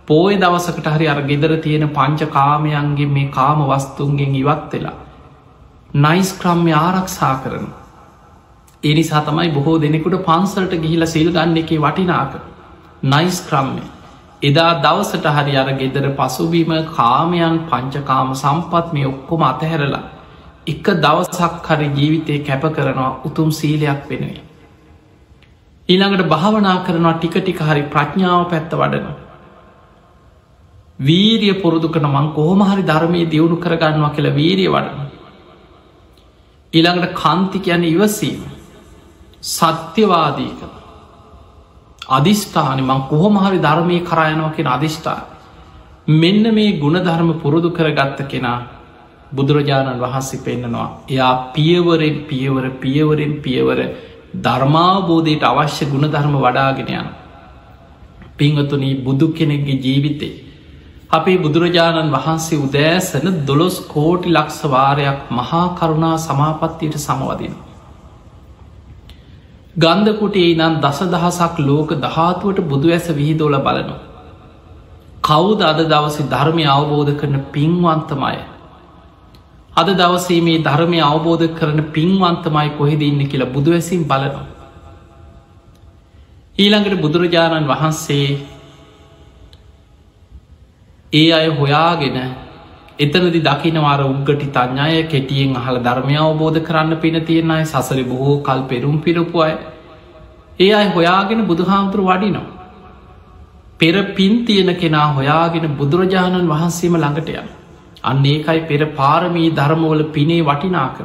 පෝය 0.07 0.33
දවසකට 0.35 0.87
හරි 0.89 1.07
අර 1.07 1.19
ගෙදර 1.23 1.53
තියෙන 1.57 1.89
පංච 1.89 2.29
කාමයන්ගේ 2.29 3.09
මේ 3.09 3.31
කාම 3.31 3.59
වස්තුන්ගෙන් 3.63 4.35
ඉවත් 4.35 4.73
වෙලා 4.73 4.97
නයිස් 5.97 6.31
ක්‍රම්ය 6.35 6.73
ආරක්ෂා 6.75 7.35
කරන 7.37 7.67
එනිසා 8.83 9.21
තමයි 9.23 9.49
බොහෝ 9.51 9.77
දෙනෙකුට 9.77 10.17
පන්සල්ට 10.23 10.73
ගිහිල 10.77 11.07
සිල් 11.07 11.29
ගන්න 11.31 11.57
එක 11.57 11.71
වටිනාක 11.77 12.33
නයිස් 13.05 13.39
ක්‍රම්ය. 13.41 13.81
එදා 14.41 14.71
දවසට 14.81 15.25
හරි 15.35 15.55
අර 15.55 15.69
ගෙදර 15.75 16.05
පසුබීම 16.13 16.71
කාමයන් 16.91 17.57
පංචකාම 17.65 18.35
සම්පත් 18.35 18.93
මේ 18.93 19.07
ඔක්කොම 19.07 19.43
අතහැරලා 19.45 20.05
එක 20.67 20.86
දවසක් 20.97 21.65
හරි 21.69 21.88
ජීවිතය 21.91 22.39
කැප 22.41 22.63
කරනවා 22.71 23.12
උතුම් 23.25 23.49
සීලයක් 23.51 24.03
වෙනුවේ 24.10 24.47
ඊළඟට 25.89 26.27
භාවනා 26.27 26.77
කරනවා 26.82 27.13
ටික 27.13 27.36
ටික 27.38 27.60
හරි 27.62 27.84
ප්‍රඥාව 27.86 28.41
පැත්ත 28.45 28.71
වඩනවා. 28.73 29.15
වීරිය 30.99 31.53
පුරුදු 31.56 31.88
කන 31.88 32.08
මං 32.08 32.27
කොහොමහරි 32.34 32.84
ධර්මය 32.84 33.21
දියුණු 33.25 33.58
කරගන්නවා 33.58 34.12
කියලා 34.12 34.36
වීරිය 34.36 34.69
වඩන. 34.69 34.99
ඊළඟට 36.73 37.15
කන්ති 37.15 37.60
කියන 37.60 37.84
ඉවසීම. 37.86 38.41
සත්‍යවාදී 39.41 40.51
කළ 40.53 40.75
අධිෂ්ඨාන 42.10 42.80
මං 42.82 43.01
කොහොමහරි 43.06 43.60
ධර්මය 43.60 43.99
කරයනවා 44.01 44.51
කියෙන 44.51 44.67
අධිෂ්ඨාන 44.67 45.23
මෙන්න 46.15 46.43
මේ 46.53 46.71
ගුණධර්ම 46.75 47.32
පුරුදු 47.36 47.69
කරගත්ත 47.71 48.19
කෙනා 48.27 48.60
බුදුරජාණන් 49.31 49.99
වහන්සේ 49.99 50.39
පෙන්න්නනවා 50.39 50.89
එයා 51.09 51.33
පියවරෙන් 51.53 52.17
පියවර 52.23 52.65
පියවරෙන් 52.81 53.33
පියවර 53.41 53.79
ධර්මාබෝධයට 54.41 55.43
අවශ්‍ය 55.43 55.85
ගුණධර්ම 55.85 56.35
වඩාගෙනයන් 56.37 57.07
පිංහතුනී 58.37 58.95
බුදු 59.01 59.27
කෙනෙක්ගේ 59.29 59.79
ජීවිතේ 59.79 60.33
අපේ 61.09 61.37
බුදුරජාණන් 61.37 62.11
වහන්සේ 62.13 62.59
උදෑසන 62.59 63.27
දොළොස් 63.45 63.77
කෝටි 63.87 64.29
ලක්ෂවාරයක් 64.31 65.19
මහා 65.31 65.63
කරුණා 65.73 66.17
සමාපත්තියට 66.19 66.97
සමවදින. 66.97 67.53
ගන්ධකුටේ 69.75 70.49
නම් 70.51 70.75
දස 70.81 70.99
දහසක් 71.05 71.55
ලෝක 71.61 71.89
දහතුවට 71.97 72.59
බුදු 72.65 72.87
ඇස 72.89 73.07
විහිදෝල 73.11 73.55
බලනවා. 73.59 74.01
කවුද 75.23 75.61
අද 75.61 75.79
දවසි 75.85 76.23
ධර්මය 76.25 76.65
අවබෝධ 76.67 77.13
කරන 77.15 77.35
පින්වන්තමය. 77.51 78.37
අද 79.77 79.89
දවසේ 79.93 80.41
මේ 80.41 80.59
ධර්මය 80.59 80.99
අවබෝධ 81.03 81.45
කරන 81.53 81.79
පින්වන්තමයි 81.91 82.69
කොහෙද 82.77 83.01
ඉන්න 83.01 83.21
කියලා 83.25 83.53
බුදුවැසින් 83.53 84.03
බලනවා. 84.03 84.45
ඊළඟට 86.57 87.01
බුදුරජාණන් 87.01 87.67
වහන්සේ 87.67 88.27
ඒ 91.13 91.29
අය 91.31 91.47
හොයාගෙන 91.51 92.17
එතනදි 92.99 93.41
දකිනවාර 93.41 94.01
උග්ගටි 94.03 94.47
තඥාය 94.49 95.03
කෙටියෙන් 95.05 95.55
අහල 95.55 95.77
ධර්මය 95.79 96.15
අවබෝධ 96.19 96.59
කරන්න 96.61 96.97
පින 96.97 97.17
තියෙන 97.21 97.51
අය 97.51 97.63
සසර 97.63 97.99
බොහෝ 98.05 98.37
කල් 98.41 98.61
පෙරුම් 98.63 98.97
පිරපු 98.99 99.37
අය 99.39 99.53
ඒ 100.59 100.71
අයි 100.73 100.89
හොයාගෙන 100.89 101.45
බුදුහාමුදුරු 101.45 102.03
වඩිනවා. 102.03 102.47
පෙර 103.79 103.95
පින් 104.15 104.33
තියෙන 104.45 104.75
කෙනා 104.75 105.07
හොයාගෙන 105.13 105.69
බුදුරජාණන් 105.75 106.49
වහන්සේම 106.49 106.95
ළඟට 106.95 107.29
යන. 107.35 107.47
අන්න 108.07 108.25
ඒකයි 108.25 108.61
පෙර 108.63 108.81
පාරමී 108.93 109.49
ධර්මවල 109.51 110.03
පිනේ 110.11 110.41
වටිනාක. 110.43 110.97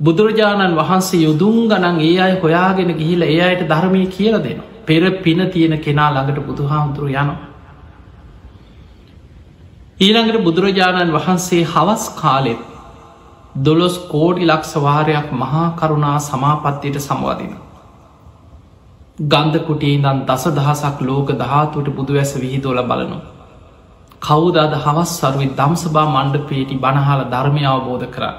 බුදුරජාණන් 0.00 0.76
වහන්සේ 0.76 1.22
යුදුන් 1.22 1.68
ගනන් 1.68 2.00
ඒ 2.02 2.16
අයි 2.20 2.40
හොයාගෙන 2.40 2.90
ගිහිල 2.94 3.22
ඒ 3.24 3.40
අයට 3.42 3.62
ධර්මය 3.66 4.02
කියල 4.08 4.36
දෙනවා. 4.38 4.68
පෙර 4.86 5.02
පින 5.18 5.40
තියෙන 5.48 5.74
කෙනා 5.78 6.10
ළඟට 6.10 6.46
බුදුහාමුදුරු 6.46 7.08
යනවා. 7.08 7.38
ඊළඟට 10.00 10.44
බුදුරජාණන් 10.44 11.14
වහන්සේ 11.14 11.62
හවස් 11.66 12.04
කාලෙත් 12.16 12.60
දොළොස් 13.58 13.96
කෝඩි 14.06 14.44
ලක්ෂ 14.46 14.74
වාරයක් 14.78 15.32
මහා 15.34 15.64
කරුණා 15.72 16.18
සමාපත්තියට 16.20 17.00
සමවදින. 17.00 17.54
ගන්ධකුටේ 19.24 19.96
දන් 19.98 20.20
දස 20.24 20.44
දහසක් 20.52 21.00
ලෝක 21.02 21.28
දහතුට 21.34 21.88
බුදුවැස 21.92 22.32
විහිදෝල 22.36 22.80
බලනු. 24.18 24.26
කවුදාද 24.26 24.72
හවස් 24.74 25.10
සරුවයි 25.20 25.48
දම්සභා 25.56 26.06
මණ්ඩපේටි 26.06 26.76
බණහාල 26.76 27.24
ධර්මය 27.24 27.64
අවබෝධ 27.64 28.06
කරා. 28.06 28.34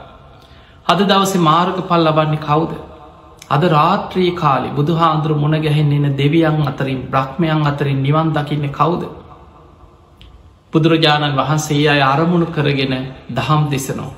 අද 0.88 1.00
දවස 1.00 1.36
මාර්ග 1.36 1.78
පල් 1.82 2.08
ලබන්නේ 2.08 2.38
කවුද. 2.40 2.72
අද 3.50 3.64
රාත්‍රී 3.64 4.36
කාලි 4.36 4.70
බුදුහාන්දුර 4.70 5.36
මුණ 5.36 5.62
ගැහෙන්න්න 5.62 6.18
දෙවියන් 6.18 6.68
අතරින් 6.68 7.02
බ්‍රහ්මයන් 7.04 7.68
අතරින් 7.68 8.04
නිවන් 8.04 8.34
දකින්න 8.34 8.72
කවුද. 8.72 9.04
බුදුරජාණන් 10.74 11.36
වහන්සේ 11.36 11.90
අය 11.90 12.02
අරමුණු 12.04 12.46
කරගෙන 12.46 12.94
දහම් 13.30 13.70
දෙසනෝ. 13.70 14.14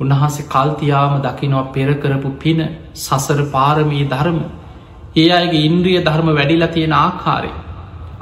උන්වහන්සේ 0.00 0.44
කල්තියාම 0.44 1.22
දකිනවා 1.22 1.72
පෙරකරපු 1.72 2.30
පින 2.32 2.60
සසර 2.94 3.40
පාරමී 3.44 4.04
ධර්ම 4.04 4.40
ඒ 5.16 5.30
අයගේ 5.32 5.66
ඉන්ද්‍රිය 5.66 6.04
ධර්ම 6.04 6.28
වැඩිලා 6.28 6.68
තියෙන 6.68 6.92
ආකාරය 6.92 7.50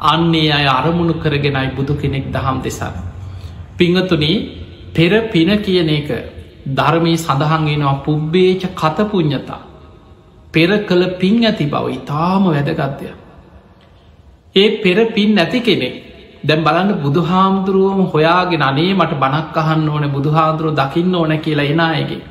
අන්නේ 0.04 0.50
අය 0.50 0.66
අරමුණු 0.68 1.14
කරගෙනයි 1.14 1.68
බුදු 1.72 1.94
කෙනෙක් 1.94 2.24
දහම් 2.28 2.58
දෙසන්න. 2.60 2.94
පිංහතුනී 3.76 4.36
පෙර 4.92 5.12
පින 5.28 5.50
කියන 5.58 5.90
එක 5.90 6.08
ධර්මී 6.68 7.18
සඳහන්ගෙනවා 7.18 8.00
පුබ්බේච 8.00 8.62
කතපුඥතා 8.74 9.62
පෙර 10.54 10.70
කළ 10.80 11.02
පින් 11.16 11.34
ඇති 11.42 11.66
බව 11.66 11.84
ඉතාම 11.90 12.44
වැදගත්ය. 12.46 13.06
ඒ 14.56 14.68
පෙර 14.78 14.98
පින් 15.08 15.30
නැති 15.34 15.60
කෙනෙක් 15.60 15.94
දැම් 16.42 16.60
බලන්න 16.60 16.90
බුදුහාමුදුරුවම 16.98 18.00
හොයාගෙන 18.06 18.62
අනේ 18.62 18.92
මට 18.94 19.12
බණක් 19.14 19.56
අහන්න 19.56 19.88
ඕන 19.88 20.04
බුදුහාදුරුව 20.10 20.74
දකින්න 20.74 21.14
ඕන 21.14 21.32
කියලා 21.38 21.66
එනායගේ 21.66 22.22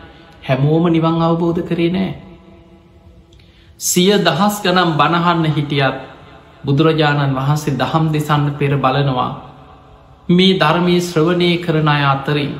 හැමෝම 0.44 0.86
නිවන් 0.90 1.18
අවබෝධ 1.22 1.62
කරේ 1.64 1.90
නෑ. 1.90 2.12
සිය 3.80 4.12
දහස් 4.20 4.56
ගනම් 4.64 4.90
බණහන්න 4.94 5.46
හිටියත් 5.50 6.11
බුදුරජාණන් 6.64 7.36
වහන්සේ 7.36 7.78
දහම් 7.78 8.06
දෙසන්න 8.10 8.50
පෙර 8.54 8.74
බලනවා 8.78 9.32
මේ 10.30 10.58
ධර්මී 10.58 11.00
ශ්‍රවණය 11.02 11.52
කරන 11.58 11.88
අය 11.90 12.04
අතරින් 12.06 12.52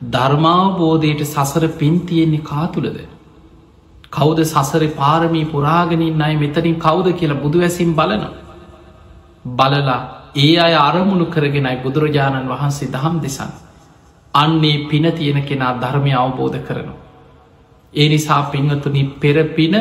ධර්මාවබෝධයට 0.00 1.24
සසර 1.24 1.64
පින්තියෙන්නේ 1.70 2.42
කාතුළද. 2.42 2.98
කෞද 4.10 4.38
සසර 4.44 4.84
පාරමී 4.92 5.44
පුරාගෙනින් 5.46 6.22
අයි 6.22 6.36
මෙතනින් 6.36 6.78
කවුද 6.78 7.08
කියලා 7.14 7.42
බුදු 7.42 7.58
ඇසිම් 7.60 7.90
බලන. 7.94 8.24
බලලා 9.50 9.98
ඒ 10.36 10.54
අය 10.58 10.74
අරමුණු 10.80 11.26
කරගෙනයි 11.26 11.76
බුදුරජාණන් 11.78 12.48
වහන්සේ 12.48 12.88
දහම් 12.88 13.16
දෙසන්. 13.20 13.50
අන්නේ 14.34 14.86
පින 14.86 15.12
තියෙන 15.12 15.42
කෙනා 15.42 15.72
ධර්මය 15.76 16.12
අවබෝධ 16.14 16.58
කරනු. 16.60 16.94
ඒ 17.94 18.08
නිසා 18.08 18.42
පින්වතුනි 18.44 19.02
පෙරපින 19.16 19.74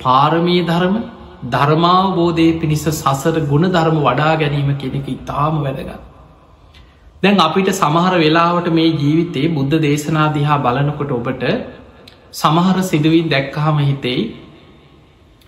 පාරමී 0.00 0.62
ධර්ම 0.64 0.96
ධර්මාවබෝධය 1.44 2.60
පිණිස 2.60 2.84
සසර 2.84 3.36
ගුණ 3.42 3.68
ධර්ම 3.68 3.98
වඩා 3.98 4.34
ගැනීම 4.36 4.70
කෙනෙක 4.76 5.06
ඉතාම 5.08 5.62
වැදගත්. 5.62 6.00
දැන් 7.22 7.38
අපිට 7.38 7.68
සමහර 7.72 8.14
වෙලාවට 8.16 8.68
මේ 8.70 8.90
ජීවිතේ 8.94 9.46
බුද්ධ 9.48 9.76
දේශනා 9.80 10.28
දිහා 10.32 10.58
බලනකොට 10.58 11.12
ඔබට 11.12 11.44
සමහර 12.32 12.76
සිදුවී 12.82 13.28
දැක්කහම 13.28 13.78
හිතෙයි 13.80 14.22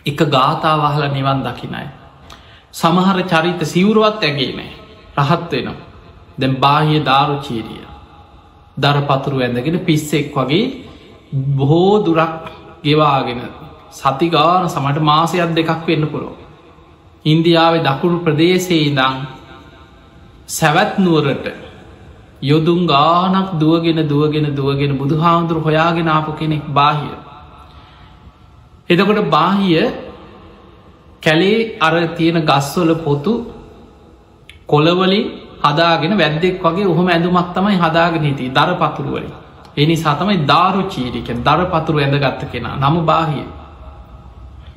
එක 0.06 0.20
ගාථාවහල 0.28 1.04
නිවන් 1.10 1.40
දකිනයි. 1.42 1.86
සමහර 2.72 3.18
චරිත 3.24 3.60
සිවුරුවත් 3.64 4.22
ඇගේ 4.22 4.52
නෑ 4.52 4.70
රහත් 5.20 5.50
වෙනවා 5.52 5.76
දැම් 6.38 6.54
බාහිය 6.56 7.00
දාරුචීරිය 7.02 7.84
දරපතුරු 8.76 9.38
ඇඳගෙන 9.40 9.78
පිස්සෙක් 9.80 10.34
වගේ 10.34 10.64
බොහෝ 11.52 12.04
දුරක් 12.04 12.50
ගෙවාගෙන 12.82 13.42
සතිගාන 13.94 14.68
සමට 14.68 14.98
මාසයක් 15.02 15.50
දෙකක් 15.52 15.86
වෙන්න 15.86 16.06
පුළො 16.06 16.30
ඉන්දියාවේ 17.24 17.82
දකුණු 17.82 18.18
ප්‍රදේශයේ 18.20 18.84
ඉදං 18.84 19.16
සැවැත්නුවරට 20.48 21.46
යොදුන් 22.42 22.80
ගානක් 22.86 23.48
දුවගෙන 23.54 24.00
දුවගෙන 24.04 24.46
දුවගෙන 24.52 24.92
බුදු 24.94 25.14
හාමුදුරු 25.16 25.60
හොයාගෙන 25.60 26.08
ආපු 26.08 26.32
කෙනෙක් 26.32 26.64
බාහිය. 26.70 27.14
එතකොට 28.88 29.30
බාහිය 29.30 29.84
කැලේ 31.22 31.78
අර 31.80 31.94
තියෙන 32.10 32.38
ගස්වල 32.42 32.90
පොතු 32.98 33.32
කොලවලින් 34.66 35.24
හදාගෙන 35.62 36.12
වැද්දෙක් 36.14 36.60
වගේ 36.60 36.86
ඔහොම 36.86 37.06
ඇඳුමක් 37.08 37.48
තමයි 37.52 37.76
හදාගෙන 37.78 38.22
හිටී 38.22 38.50
දර 38.50 38.70
පතුරුවලින් 38.76 39.32
එනි 39.76 39.96
සතමයි 39.96 40.44
දාරු 40.44 40.82
චීරික 40.84 41.28
දර 41.40 41.60
පතුරු 41.66 41.98
ඇඳගත්ත 41.98 42.42
කෙනා. 42.46 42.76
නම 42.78 42.96
බාහිය. 43.02 43.46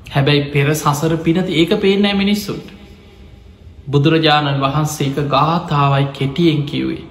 හැබැයි 0.07 0.47
පෙර 0.51 0.67
සසර 0.73 1.13
පිනති 1.19 1.51
ඒක 1.55 1.71
පේනෑ 1.79 2.15
මිනිස්සුන්ට 2.15 2.73
බුදුරජාණන් 3.87 4.61
වහන්සේක 4.61 5.21
ගාථාවයි 5.27 6.07
කෙටියෙන් 6.13 6.63
කිව්වේ 6.63 7.03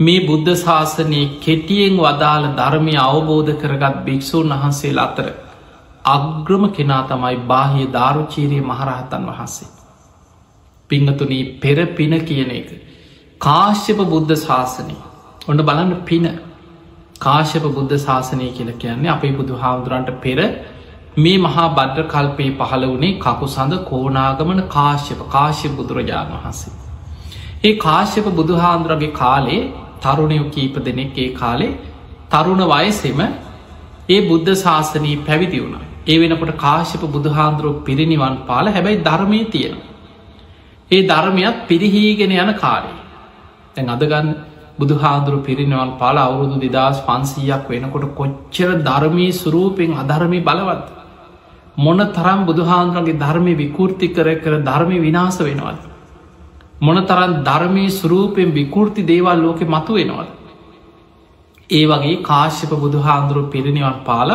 මේ 0.00 0.20
බුද්ධ 0.22 0.52
ශාසනයේ 0.56 1.26
කෙටියෙන් 1.40 1.96
වදාළ 1.98 2.46
ධර්මය 2.54 2.94
අවබෝධ 3.00 3.52
කරගත් 3.56 3.96
භික්‍ෂූන් 4.04 4.54
වහන්සේ 4.54 4.92
අතර 5.00 5.26
අග්‍රම 6.06 6.64
කෙනා 6.70 7.02
තමයි 7.04 7.36
බාහිය 7.44 7.86
ධාරුචීරය 7.88 8.60
මහරහතන් 8.62 9.26
වහන්සේ. 9.26 9.68
පිංහතුනී 10.90 11.44
පෙර 11.56 11.78
පින 11.88 12.14
කියන 12.22 12.50
එක. 12.52 12.70
කාශ්‍යප 13.40 14.00
බුද්ධ 14.06 14.34
ශාසනය 14.38 14.96
ඔන්න 15.46 15.60
බලන්න 15.60 15.92
පින 16.04 16.26
කාශ්‍යප 17.20 17.64
බුද්ධ 17.70 17.96
ශාසනය 17.98 18.50
කියල 18.52 18.72
කියන්නේ 18.74 19.10
අපේ 19.10 19.32
බුදු 19.32 19.54
හාමුදුරන්ට 19.56 20.10
පෙර 20.20 20.38
මේ 21.16 21.38
මහා 21.38 21.68
බද්්‍ර 21.70 22.06
කල්පයේ 22.06 22.56
පහළ 22.56 22.84
වනේ 22.86 23.18
කකු 23.18 23.46
සඳ 23.46 23.78
කෝනාගමන 23.84 24.62
කාශ්‍යප 24.68 25.20
කාශ්‍ය 25.28 25.68
බුදුරජාණන් 25.70 26.34
වහන්සේ. 26.36 26.72
ඒ 27.64 27.76
කාශ්‍යප 27.76 28.26
බුදුහාන්දුරගේ 28.32 29.12
කාලේ 29.12 29.60
තරුණයෝ 30.00 30.50
කීප 30.50 30.76
දෙනෙක් 30.80 31.18
ඒ 31.18 31.28
කාලේ 31.34 31.70
තරුණ 32.30 32.62
වයසෙම 32.68 33.20
ඒ 34.08 34.20
බුද්ධ 34.28 34.52
ශාසනී 34.56 35.16
පැවිදි 35.26 35.60
වුණ 35.60 35.80
ඒ 36.06 36.18
වෙනකොට 36.18 36.52
කාශ්‍යප 36.56 37.02
බුදුහාන්දුරුව 37.08 37.82
පිරිනිවන් 37.84 38.36
පාල 38.46 38.66
හැබැයි 38.68 39.02
ධර්මය 39.02 39.40
තියෙන. 39.46 39.76
ඒ 40.90 41.02
ධර්මයක් 41.04 41.66
පිරිහීගෙන 41.68 42.32
යන 42.34 42.54
කාරය 42.56 42.94
තැන් 43.74 43.88
අදගන්න 43.88 44.30
බුදුහාදුරු 44.78 45.38
පිරිනිවන් 45.40 45.92
පාල 45.98 46.16
අවුරුදු 46.18 46.56
දෙදස් 46.68 47.02
පන්සීයක් 47.02 47.68
වෙනකොට 47.68 48.08
කොච්චර 48.14 48.70
ධර්මී 48.80 49.30
සුරූපෙන් 49.34 49.92
අධර්මි 49.96 50.40
බලවත් 50.40 50.99
මොන 51.80 52.00
තරම් 52.08 52.40
බුදුහාන්දුරගේ 52.46 53.18
ධර්මය 53.18 53.54
විකෘති 53.56 54.08
කර 54.08 54.28
කර 54.36 54.54
ධර්මය 54.62 54.98
විනාස 54.98 55.38
වෙනවද. 55.40 55.78
මොන 56.80 56.98
තරන් 57.04 57.32
ධර්මී 57.42 57.90
සුරූපෙන් 57.92 58.52
විකෘති 58.52 59.02
දේවල් 59.04 59.38
ලෝකෙ 59.38 59.64
මතු 59.66 59.92
වෙනවද. 59.94 60.28
ඒ 61.70 61.84
වගේ 61.86 62.16
කාශ්‍යප 62.22 62.72
බුදුහාන්දුරු 62.76 63.42
පිරිනිවන් 63.48 63.98
පාල 64.04 64.30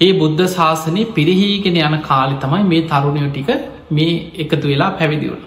ඒ 0.00 0.12
බුද්ධ 0.14 0.44
ශාසනය 0.48 1.02
පිරිහීගෙන 1.12 1.78
යන 1.78 1.96
කාලි 2.02 2.36
තමයි 2.36 2.64
මේ 2.66 2.82
තරුණයෝ 2.84 3.30
ටික 3.30 3.48
මේ 3.90 4.12
එකතු 4.36 4.66
වෙලා 4.66 4.90
පැවිදිවුණ. 4.92 5.42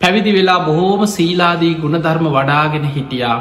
පැවිදි 0.00 0.32
වෙලා 0.32 0.60
බොහෝම 0.60 1.02
සීලාදී 1.08 1.74
ගුණධර්ම 1.76 2.26
වඩාගෙන 2.30 2.86
හිටියා 2.88 3.38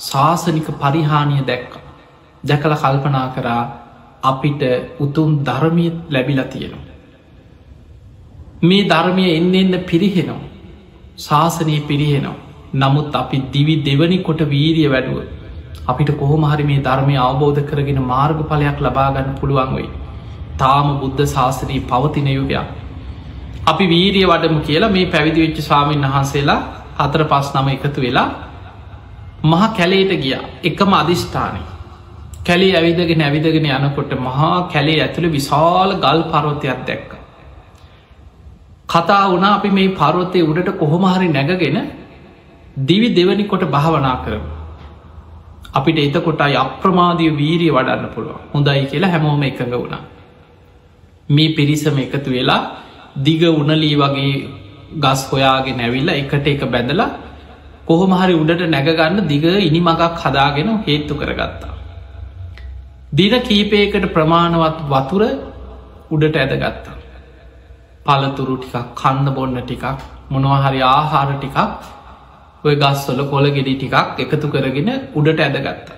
ශාසනික 0.00 0.68
පරිහානිය 0.78 1.42
දැක්ක. 1.44 1.72
දැකල 2.44 2.74
කල්පනා 2.76 3.28
කරා 3.28 3.62
අපිට 4.22 4.62
උතුම් 5.00 5.44
ධර්මය 5.44 5.86
ලැබිල 6.10 6.40
තියෙනවා. 6.44 6.86
මේ 8.62 8.84
ධර්මය 8.84 9.24
එන්න 9.30 9.54
එන්න 9.54 9.84
පිරිහෙනවා. 9.84 10.48
ශාසනය 11.18 11.80
පිරිහෙනවා. 11.82 12.36
නමුත් 12.74 13.14
අපි 13.14 13.38
දිවි 13.50 13.76
දෙවනි 13.82 14.18
කොට 14.20 14.42
වීරිය 14.46 14.88
වැඩුව. 14.88 15.22
අපිට 15.88 16.10
කොහොමහරි 16.14 16.64
මේ 16.64 16.80
ධර්මය 16.80 17.16
අවබෝධ 17.18 17.62
කරගෙන 17.62 18.02
මාර්ගඵලයක් 18.04 18.78
ලබාගන්න 18.80 19.32
පුළුවන් 19.40 19.74
වෙයි. 19.74 19.88
තාම 20.58 20.86
බුද්ධ 21.00 21.24
ශාසනී 21.26 21.80
පවතින 21.82 22.28
යුගයක්. 22.28 22.68
අපි 23.66 23.84
වීරිය 23.86 24.26
වඩමු 24.26 24.60
කියලා 24.60 24.90
මේ 24.90 25.06
පැවිදි 25.06 25.40
වෙච්ච 25.40 25.58
ස්වාමීන් 25.60 26.06
වහන්සේලා 26.06 26.60
හතර 26.98 27.24
පස් 27.24 27.48
නම 27.54 27.68
එකතු 27.68 28.00
වෙලා 28.00 28.28
මහ 29.42 29.62
කැලේට 29.76 30.12
ගිය 30.18 30.38
එකම 30.64 30.92
අධිෂ්ඨානය 30.94 31.60
කැලේ 32.40 32.74
ඇවිදගෙන 32.74 33.22
ඇවිදගෙන 33.22 33.66
යනකොට 33.68 34.12
මහා 34.18 34.68
කැලේ 34.68 35.00
ඇතුළ 35.00 35.28
විශාල 35.28 35.90
ගල් 35.96 36.20
පරෝතයක් 36.26 36.80
දැක්ක. 36.86 37.10
කතා 38.88 39.24
වුණ 39.28 39.46
අපි 39.46 39.70
මේ 39.70 39.88
පරෝතය 39.94 40.42
උඩට 40.42 40.70
කොහොමහරි 40.78 41.28
නැගගෙන 41.30 41.78
දිවි 42.82 43.08
දෙවනි 43.10 43.44
කොට 43.44 43.64
භාවනා 43.66 44.16
කරම. 44.24 44.44
අපිට 45.72 45.98
එතකොට 45.98 46.40
අප්‍රමාදිය 46.40 47.30
වීරිය 47.32 47.70
වඩන්න 47.70 48.12
පුළුව 48.14 48.38
හොඳයි 48.52 48.86
කියලා 48.86 49.10
හැමෝම 49.10 49.42
එකඟ 49.42 49.74
වුණා. 49.74 50.02
මේ 51.28 51.50
පිරිසම 51.50 51.98
එකතු 51.98 52.30
වෙලා 52.30 52.62
දිග 53.18 53.42
උනලී 53.52 53.96
වගේ 53.96 54.32
ගස් 54.96 55.20
හොයාගෙන 55.30 55.80
ඇවිල්ල 55.80 56.08
එකට 56.12 56.46
එක 56.46 56.64
බැඳලා 56.66 57.10
කොහොමහරි 57.86 58.34
උඩට 58.34 58.64
නැගගන්න 58.68 59.28
දිග 59.28 59.44
ඉනි 59.60 59.80
මගක් 59.80 60.16
හදාගෙන 60.22 60.70
හේත්තු 60.86 61.14
කරගත්තා. 61.14 61.79
දින 63.12 63.32
කීපයකට 63.42 64.04
ප්‍රමාණවත් 64.14 64.82
වතුර 64.88 65.22
උඩට 66.10 66.36
ඇදගත්තා. 66.36 66.96
පලතුරු 68.06 68.56
ටිකක් 68.56 68.92
කන්න 68.94 69.34
බොන්න 69.34 69.56
ටිකක් 69.60 69.84
මොනවහරි 70.30 70.82
ආහාර 70.88 71.30
ටිකක් 71.34 71.58
ඔය 72.64 72.74
ගස්වල 72.76 73.22
කොළ 73.32 73.46
ගෙඩි 73.50 73.74
ටිකක් 73.76 74.20
එකතු 74.24 74.46
කරගෙන 74.48 74.90
උඩට 75.14 75.40
ඇදගත්තා. 75.40 75.96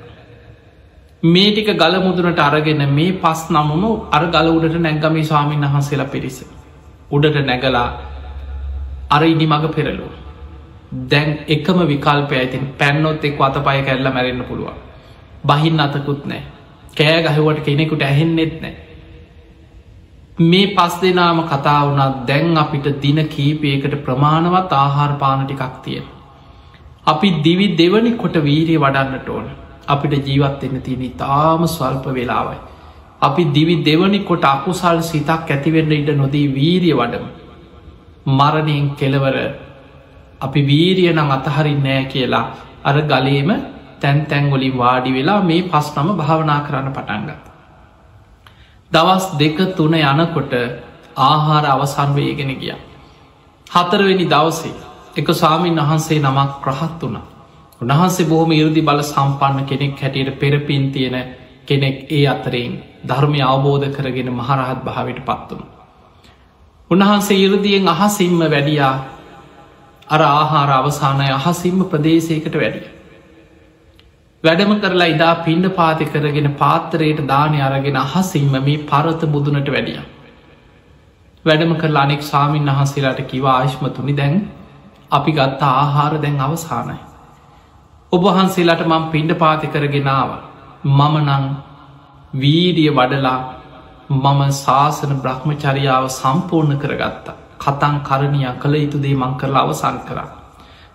මේ 1.23 1.51
ටික 1.51 1.69
ගල 1.75 1.97
මුදුනට 2.07 2.41
අරගෙන 2.41 2.81
මේ 2.91 3.13
පස් 3.15 3.43
නමම 3.51 3.85
අර 4.11 4.25
ගල 4.29 4.49
උඩට 4.55 4.81
නැංගමී 4.81 5.25
ස්වාමීන් 5.25 5.67
වහන්සේලා 5.67 6.13
පිරිස. 6.15 6.39
උඩට 7.11 7.39
නැගලා 7.45 7.89
අර 9.11 9.23
ඉනි 9.25 9.47
මඟ 9.47 9.69
පෙරලු. 9.71 10.09
දැන් 11.11 11.31
එකම 11.49 11.85
විකල්පය 11.93 12.35
ඇතින් 12.37 12.65
පැන්නොත් 12.81 13.25
එක් 13.25 13.39
අත 13.43 13.63
පය 13.69 13.79
කැල්ල 13.85 14.11
මැරෙන්න්න 14.11 14.49
පුළුවන්. 14.49 14.81
බහින් 15.47 15.81
අතකුත් 15.81 16.25
නෑ 16.27 16.43
කෑ 16.97 17.21
ගහවට 17.25 17.65
කෙනෙකුට 17.65 18.03
ඇහෙන්නෙත් 18.03 18.55
නෑ. 18.63 18.75
මේ 20.43 20.67
පස් 20.77 20.95
දෙනාම 21.03 21.43
කතා 21.45 21.79
වුණත් 21.83 22.27
දැන් 22.27 22.57
අපිට 22.57 22.87
දින 23.03 23.21
කීපයකට 23.29 23.95
ප්‍රමාණවත් 24.05 24.73
ආහාර 24.75 25.13
පාන 25.19 25.47
ටිකක් 25.47 25.75
තියෙන. 25.85 26.07
අපි 27.07 27.29
දිවි 27.43 27.67
දෙවනි 27.77 28.13
කොට 28.17 28.37
වීරිය 28.41 28.79
වඩන්නට 28.79 29.29
ඕන 29.29 29.47
අපිට 29.89 30.27
ජීවත් 30.27 30.65
එන්න 30.65 30.81
තියෙන 30.81 31.13
තාම 31.17 31.67
ස්වල්ප 31.67 32.07
වෙලාවයි. 32.11 32.59
අපි 33.23 33.45
දිවි 33.57 33.77
දෙවනි 33.83 34.21
කොට 34.25 34.45
අකුසල් 34.45 35.03
සිතක් 35.03 35.51
ඇතිවෙන්න 35.51 35.93
ඉට 35.93 36.17
නොදී 36.17 36.47
වීරිය 36.51 36.95
වඩම. 36.95 37.27
මරණයෙන් 38.29 38.97
කෙලවර 38.97 39.37
අපි 40.41 40.61
වීරිය 40.63 41.13
නම් 41.13 41.31
අතහරින් 41.31 41.83
නෑ 41.83 42.05
කියලා 42.07 42.47
අර 42.85 42.97
ගලේම 43.03 43.51
තැන් 44.03 44.27
තැන්ගොලින් 44.27 44.77
වාඩි 44.77 45.11
වෙලා 45.13 45.41
මේ 45.43 45.63
පස්නම 45.65 46.09
භාවනා 46.15 46.61
කරන්න 46.61 46.89
පටන්ගත්. 46.91 47.41
දවස් 48.93 49.25
දෙක 49.35 49.59
තුන 49.73 49.95
යනකොට 49.97 50.53
ආහාර 51.23 51.65
අවසන් 51.67 52.11
වේගෙන 52.13 52.51
ගිය. 52.55 52.75
හතරවෙනි 53.67 54.27
දවසේ 54.27 54.75
එක 55.15 55.29
සාමීන් 55.35 55.77
වහන්සේ 55.79 56.19
නමක් 56.21 56.53
ප්‍රහත් 56.61 57.03
වුණ. 57.03 57.19
උන්වහන්සේ 57.81 58.27
බොහොම 58.27 58.53
ඉරදි 58.53 58.83
බල 58.83 59.03
සම්පන්න 59.03 59.67
කෙනෙක් 59.67 59.99
හැටියට 59.99 60.39
පෙරපින් 60.39 60.85
තියෙන 60.91 61.17
කෙනෙක් 61.67 61.97
ඒ 62.11 62.27
අතරෙන් 62.27 62.73
ධර්මය 63.03 63.41
අවබෝධ 63.43 63.89
කරගෙන 63.91 64.31
මහරහත් 64.31 64.81
භාවට 64.81 65.21
පත්වනු. 65.21 65.65
උන්වහන්සේ 66.91 67.39
ඉරදියෙන් 67.39 67.89
අහසිම්ම 67.89 68.41
වැඩියා 68.45 68.95
අර 70.09 70.23
ආහාර 70.23 70.71
අවසානය 70.73 71.29
අහසිම්ම 71.31 71.79
ප්‍රදේශයකට 71.85 72.55
වැඩිය. 72.55 73.02
වැඩම 74.45 74.73
කරලා 74.77 75.09
ඉදා 75.09 75.35
පිණ්ඩ 75.41 75.69
පාති 75.73 76.07
කරගෙන 76.07 76.49
පාත්තරයට 76.55 77.21
දානය 77.27 77.59
අරගෙන 77.61 77.99
අහසිම්ම 77.99 78.55
මේ 78.59 78.81
පරත 78.85 79.23
බුදුනට 79.29 79.69
වැඩිය. 79.69 80.01
වැඩම 81.45 81.75
කරලා 81.77 82.03
අනෙක් 82.03 82.23
සාමීන් 82.25 82.67
වහන්සේලාට 82.69 83.23
කිවා 83.25 83.55
ආශ්මතුනි 83.55 84.17
දැන් 84.17 84.35
අපි 85.11 85.33
ගත්තා 85.33 85.73
ආහාර 85.77 86.15
දැන් 86.19 86.41
අවසානයි. 86.41 86.99
ඔබහන්සේලාට 88.13 88.85
මං 88.87 89.09
පිණ්ඩ 89.09 89.37
පාති 89.37 89.67
කරගෙනාව 89.69 90.31
මම 90.91 91.17
නං 91.21 91.49
වීරිය 92.35 92.91
වඩලා 92.93 93.41
මම 94.11 94.41
ශාසන 94.57 95.13
බ්‍රහ්මචරියාව 95.21 96.05
සම්පූර්ණ 96.11 96.79
කරගත්තා 96.79 97.41
කතන් 97.61 97.97
කරණයක් 98.03 98.57
කළ 98.59 98.75
යුතුදේ 98.77 99.17
මං 99.17 99.35
කරලා 99.37 99.63
අවසන් 99.63 99.99
කරා. 100.05 100.42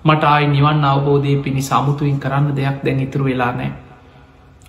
මට 0.05 0.23
ආයි 0.23 0.47
නිවන් 0.47 0.85
අවබෝධය 0.85 1.33
පිණි 1.43 1.61
සමුතුයින් 1.61 2.19
කරන්න 2.19 2.55
දෙයක් 2.55 2.77
දැන් 2.83 2.99
ඉතුරු 2.99 3.25
වෙලා 3.25 3.51
නෑ. 3.51 3.71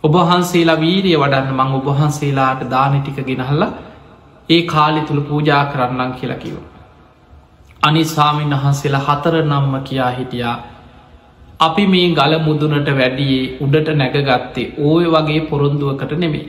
ඔබහන්සේලා 0.04 0.76
වීරිය 0.76 1.16
වඩන්න 1.16 1.54
මං 1.56 1.74
ඔබහන්සේලාට 1.74 2.62
දානටික 2.70 3.18
ගෙනහල්ල 3.26 3.62
ඒ 4.48 4.62
කාලි 4.64 5.00
තුළ 5.02 5.20
පූජා 5.22 5.62
කරන්නම් 5.66 6.12
කියලකිව. 6.14 6.56
අනි 7.80 8.04
සාමීන් 8.06 8.54
වහන්සේලා 8.54 9.04
හතර 9.08 9.34
නම්ම 9.42 9.74
කියා 9.82 10.12
හිටියා 10.12 10.56
අපි 11.60 11.84
මේ 11.86 12.06
ගල 12.12 12.38
මුදුනට 12.40 12.88
වැඩියේ 12.92 13.50
උඩට 13.60 13.88
නැගගත්තේ 13.94 14.72
ඕය 14.80 15.04
වගේ 15.06 15.40
පොරොන්දුවකට 15.42 16.12
නෙමේ. 16.16 16.46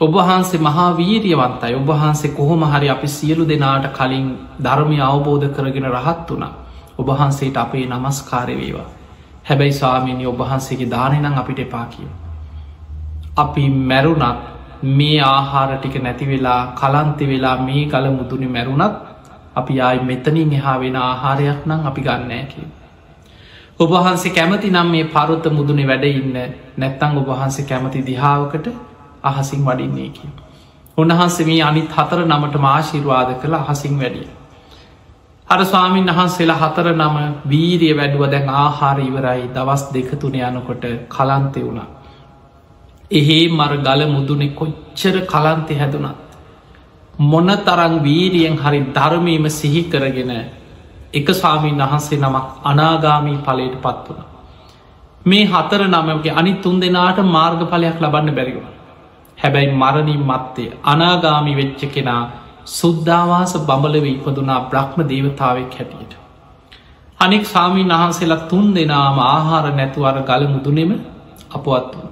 ඔබහන්සේ 0.00 0.60
මහා 0.60 0.88
වීරියවන්තයි 0.96 1.74
ඔබහන්සේ 1.74 2.32
කොහොම 2.32 2.62
හරි 2.64 2.88
අපි 2.88 3.08
සියලු 3.10 3.44
දෙනාට 3.48 3.86
කලින් 3.92 4.28
ධර්මය 4.62 4.98
අවබෝධ 5.02 5.48
කරගෙන 5.50 5.88
රහත් 5.90 6.30
වුණා 6.30 6.52
ඔබහන්සේට 7.00 7.56
අපේ 7.56 7.84
නමස්කාරවේවා 7.88 8.88
හැබැයි 9.46 9.72
ස්වාමීනි 9.72 10.26
ඔබහන්සේගේ 10.26 10.90
දානනම් 10.90 11.36
අපිට 11.36 11.58
එපා 11.58 11.86
කිය. 11.86 12.08
අපි 13.36 13.68
මැරුණත් 13.84 14.40
මේ 14.90 15.20
ආහාර 15.26 15.70
ටික 15.72 15.96
නැතිවෙලා 15.98 16.60
කලන්ති 16.74 17.24
වෙලා 17.26 17.56
මේ 17.60 17.84
කල 17.86 18.10
මුදුනි 18.10 18.48
මැරුණත් 18.48 18.94
අපි 19.56 19.80
ආයි 19.80 20.00
මෙතනින් 20.02 20.52
එහා 20.52 20.76
වෙන 20.80 20.96
ආහාරයක් 20.98 21.66
නම් 21.66 21.86
අපි 21.86 22.00
ගන්නෑ 22.02 22.44
කිය. 22.46 22.68
ඔබහන්සේ 23.80 24.32
කැමති 24.32 24.70
නම් 24.70 24.88
මේ 24.88 25.04
පරුත්ත 25.06 25.46
මුදුනේ 25.52 25.86
වැඩ 25.86 26.04
ඉන්න 26.06 26.36
නැත්තං 26.76 27.18
ඔබහන්සේ 27.18 27.64
කැමති 27.64 28.06
දිහාාවකට 28.06 28.66
අහසින් 29.24 29.64
වඩින්නේ 29.64 30.10
කිය. 30.10 30.30
උන්වහන්සේ 30.98 31.46
මේ 31.46 31.62
අනිත් 31.62 31.90
හතර 31.92 32.20
නමට 32.24 32.56
මාශිර්වාද 32.58 33.34
කළ 33.42 33.54
අහසින් 33.56 33.98
වැඩිය. 34.00 34.28
අර 35.50 35.60
ස්වාමීන් 35.62 36.06
වහන්සේලා 36.08 36.58
හතර 36.58 36.88
නම 36.92 37.16
වීරිය 37.48 37.94
වැඩුව 37.94 38.24
දැන් 38.30 38.48
ආහාර 38.56 38.98
ඉවරයි 39.00 39.48
දවස් 39.48 39.82
දෙකතුන 39.90 40.34
යනකොට 40.40 40.84
කලන්තය 41.08 41.60
වුණා. 41.60 41.88
එහෙේ 43.10 43.48
මර 43.50 43.72
ගල 43.78 44.02
මුදුනෙ 44.08 44.48
කොච්චර 44.50 45.16
කලන්තෙ 45.26 45.74
හැදුනත්. 45.74 46.18
මොන 47.24 47.50
තරං 47.58 47.94
වීරියෙන් 48.00 48.56
හරි 48.56 48.80
ධර්මීම 48.90 49.46
සිහි 49.50 49.82
කරගෙන 49.84 50.32
එක 51.12 51.28
ස්වාමීන් 51.32 51.82
වහන්සේ 51.82 52.18
නමක් 52.18 52.46
අනාගාමී 52.64 53.38
පලයට 53.40 53.74
පත් 53.78 54.06
වුණ. 54.08 54.22
මේ 55.22 55.44
හතර 55.46 55.82
නමගේ 55.88 56.32
අනි 56.32 56.52
තුන් 56.56 56.76
දෙනාට 56.78 57.18
මාර්ගඵලයක් 57.28 57.98
ලබන්න 58.00 58.30
බැරිව. 58.32 58.60
හැබැයි 59.38 59.74
මරණින් 59.74 60.22
මත්තේ 60.24 60.70
අනාගාමි 60.84 61.52
වෙච්ච 61.56 61.80
කෙනා 61.88 62.22
සුද්ධවාස 62.68 63.52
බඹලව 63.60 64.06
ඉපදුනා 64.06 64.60
බ්‍රහ්ම 64.70 64.98
දේවතාවක් 65.04 65.74
හැටියට. 65.74 66.12
අනෙක් 67.20 67.44
සාමීන් 67.46 67.88
වහන්සේලා 67.90 68.48
තුන් 68.48 68.74
දෙනාම 68.74 69.18
ආහාර 69.20 69.64
නැතුවර 69.72 70.16
ගල 70.22 70.46
මුදුනෙම 70.46 70.92
අපවත් 71.50 71.94
වන. 71.94 72.08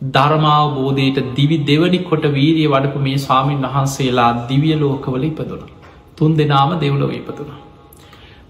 ධර්මාව 0.00 0.74
බෝධයට 0.74 1.34
දිවි 1.34 1.58
දෙවනි 1.64 1.98
කොට 2.00 2.24
වීරිය 2.30 2.68
වඩපු 2.68 2.98
මේ 2.98 3.18
ස්වාමීන් 3.18 3.60
වහන්සේලා 3.62 4.30
දිවිය 4.48 4.76
ලෝකවල 4.76 5.24
ඉපදුන. 5.24 5.62
තුන් 6.16 6.36
දෙනාම 6.36 6.78
දෙව්ලොව 6.78 7.12
ඉපදුනා. 7.12 7.60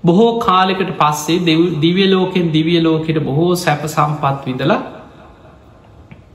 බොහෝ 0.05 0.30
කාලෙකට 0.38 0.92
පස්සේ 0.96 1.59
දිවිය 1.80 2.09
ලෝකෙන් 2.09 2.53
දිවිය 2.53 2.80
ලෝකෙට 2.80 3.18
බොහෝ 3.20 3.53
සැප 3.57 3.82
සම්පත් 3.86 4.46
විඳලා 4.46 4.80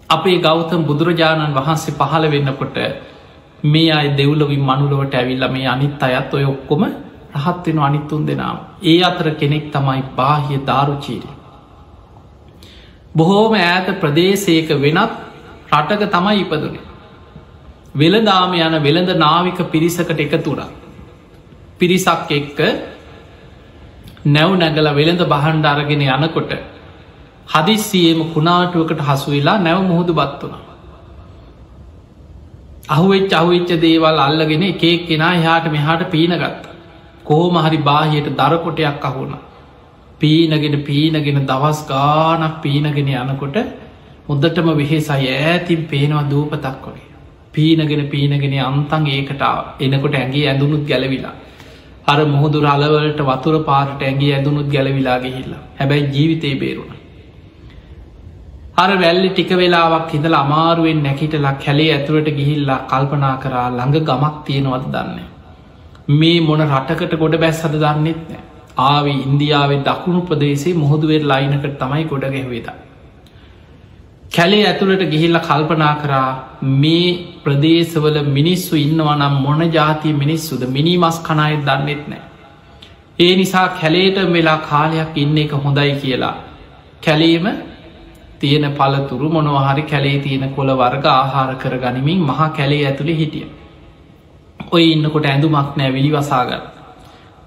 අපේ 0.10 0.38
ගෞතම් 0.40 0.82
බුදුරජාණන් 0.84 1.56
වහන්සේ 1.56 1.94
පහළ 1.94 2.26
වෙන්නකොට 2.30 2.78
මේ 3.66 3.92
අයි 3.92 4.10
දෙව්ලවින් 4.14 4.62
මනුලොවට 4.62 5.14
ඇවිල්ල 5.14 5.46
මේ 5.50 5.68
අනිත් 5.68 6.04
අයත් 6.04 6.34
ඔය 6.34 6.46
ඔක්කොම 6.46 6.84
රහත්වෙන 7.36 7.80
අනිත්තුන් 7.80 8.26
දෙනාව. 8.26 8.58
ඒ 8.84 9.02
අතර 9.04 9.28
කෙනෙක් 9.34 9.66
තමයි 9.72 10.02
බාහිය 10.16 10.60
දාරුචීරි. 10.62 11.30
බොහෝම 13.16 13.54
ඈත 13.56 13.88
ප්‍රදේශයක 14.02 14.70
වෙනත් 14.78 15.14
රටක 15.74 16.04
තමයි 16.10 16.42
ඉපදුනේ. 16.42 16.84
වෙළදාම 17.96 18.54
යන 18.56 18.76
වෙළඳ 18.80 19.12
නාවික 19.18 19.60
පිරිසකට 19.68 20.20
එකතුරා. 20.20 20.70
පිරිසක් 21.80 22.32
එක්ක 22.32 22.60
නැව් 24.28 24.52
නැගල 24.56 24.88
වෙළඳ 24.92 25.24
බහන්ඩ 25.26 25.66
අරගෙන 25.66 26.02
යනකොට 26.04 26.52
හදිස්සියේම 27.48 28.22
කුණාටුවකට 28.34 29.02
හසුවෙලා 29.02 29.58
නැව 29.60 29.82
මුහුදු 29.84 30.14
බත් 30.14 30.42
වුණ. 30.44 30.75
අහුවෙච් 32.88 33.32
අහුවෙච්ච 33.32 33.72
දේවල් 33.80 34.20
අල්ලගෙන 34.20 34.64
එකෙක් 34.64 35.08
කෙනා 35.08 35.34
එහාට 35.34 35.72
මෙහාට 35.72 36.12
පීනගත්ත. 36.12 36.66
කෝම 37.24 37.56
හරි 37.58 37.78
බාහියට 37.80 38.30
දරකොටයක් 38.32 39.02
අහුුණ. 39.02 39.36
පීනගෙන 40.22 40.76
පීනගෙන 40.84 41.40
දවස් 41.44 41.80
ගානක් 41.86 42.62
පීනගෙන 42.62 43.10
යනකොට 43.16 43.58
මුද්දටම 44.28 44.70
වෙහෙසයි 44.74 45.32
ඇතින් 45.32 45.82
පේනවා 45.86 46.26
දූපතක් 46.26 46.86
වගේ. 46.86 47.10
පීනගෙන 47.54 48.04
පීනගෙන 48.08 48.54
අන්තන් 48.62 49.08
ඒකට 49.08 49.44
එනකොට 49.82 50.16
ඇගේ 50.16 50.46
ඇඳුනුත් 50.46 50.86
ගැලවිලා. 50.86 51.36
අර 52.06 52.20
මුහුදු 52.26 52.62
රලවලට 52.62 53.22
වතුර 53.24 53.56
පාට 53.64 54.02
ඇගේ 54.02 54.34
ඇඳුනුත් 54.34 54.70
ගැලවිලා 54.70 55.18
ගිහිල්ලා 55.20 55.64
හැබැයි 55.78 56.12
ජීවිතය 56.12 56.54
බේරුණ. 56.56 56.95
අර 58.78 58.90
වැල්ලි 59.02 59.30
ටික 59.32 59.52
වෙලාවක් 59.60 60.10
හිදල 60.14 60.34
අමාරුවෙන් 60.38 60.98
නැකිටලා 61.04 61.54
කැලේ 61.64 61.92
ඇතුළට 61.94 62.30
ගිහිල්ලා 62.40 62.80
කල්පනා 62.92 63.36
කරා 63.44 63.68
ළඟ 63.70 64.08
ගමක් 64.10 64.36
තියෙනවද 64.48 64.88
දන්න. 64.94 65.20
මේ 66.20 66.40
මොන 66.48 66.62
රටකට 66.66 67.14
ගොඩ 67.22 67.36
බැස් 67.44 67.62
හද 67.66 67.80
දන්නෙත් 67.84 68.24
නෑ 68.32 68.42
ආවි 68.86 69.14
ඉන්දියාවේ 69.26 69.84
දකුණු 69.86 70.22
ප්‍රදේශේ 70.30 70.74
මුහුදුවෙර 70.82 71.24
ලයිනකට 71.32 71.78
තමයි 71.82 72.04
ගොඩ 72.12 72.26
ගැහවෙද. 72.34 72.68
කැලේ 74.36 74.66
ඇතුළට 74.72 75.04
ගිහිල්ල 75.14 75.40
කල්පනා 75.48 75.94
කරා 76.02 76.30
මේ 76.82 77.14
ප්‍රදේශවල 77.46 78.18
මිනිස්සු 78.38 78.76
ඉන්නවනම් 78.78 79.38
මොන 79.46 79.64
ජාතිය 79.78 80.14
මිනිස්සුද 80.24 80.66
මිනි 80.76 80.98
මස් 80.98 81.20
කනායත් 81.28 81.64
දන්නෙත් 81.70 82.04
නෑ. 82.10 82.24
ඒ 83.20 83.32
නිසා 83.36 83.68
කැලේට 83.80 84.20
වෙලා 84.36 84.58
කාලයක් 84.70 85.16
ඉන්න 85.24 85.38
එක 85.46 85.56
හොඳයි 85.64 85.96
කියලා. 86.04 86.36
කැලේම 87.02 87.48
තියෙන 88.40 88.66
පලතුරු 88.74 89.30
මොනවහරි 89.30 89.84
කැලේ 89.84 90.20
තියෙන 90.20 90.50
කොළ 90.50 90.72
වර්ග 90.74 91.06
ආහාර 91.08 91.56
කර 91.56 91.76
ගනිමින් 91.78 92.20
මහා 92.22 92.50
කැලේ 92.50 92.86
ඇතුළේ 92.86 93.16
හිටිය. 93.16 93.48
ඔය 94.72 94.84
ඉන්නකොට 94.92 95.26
ඇඳුමක් 95.26 95.76
නෑ 95.76 95.94
විලි 95.94 96.12
වසාගන්න. 96.12 96.64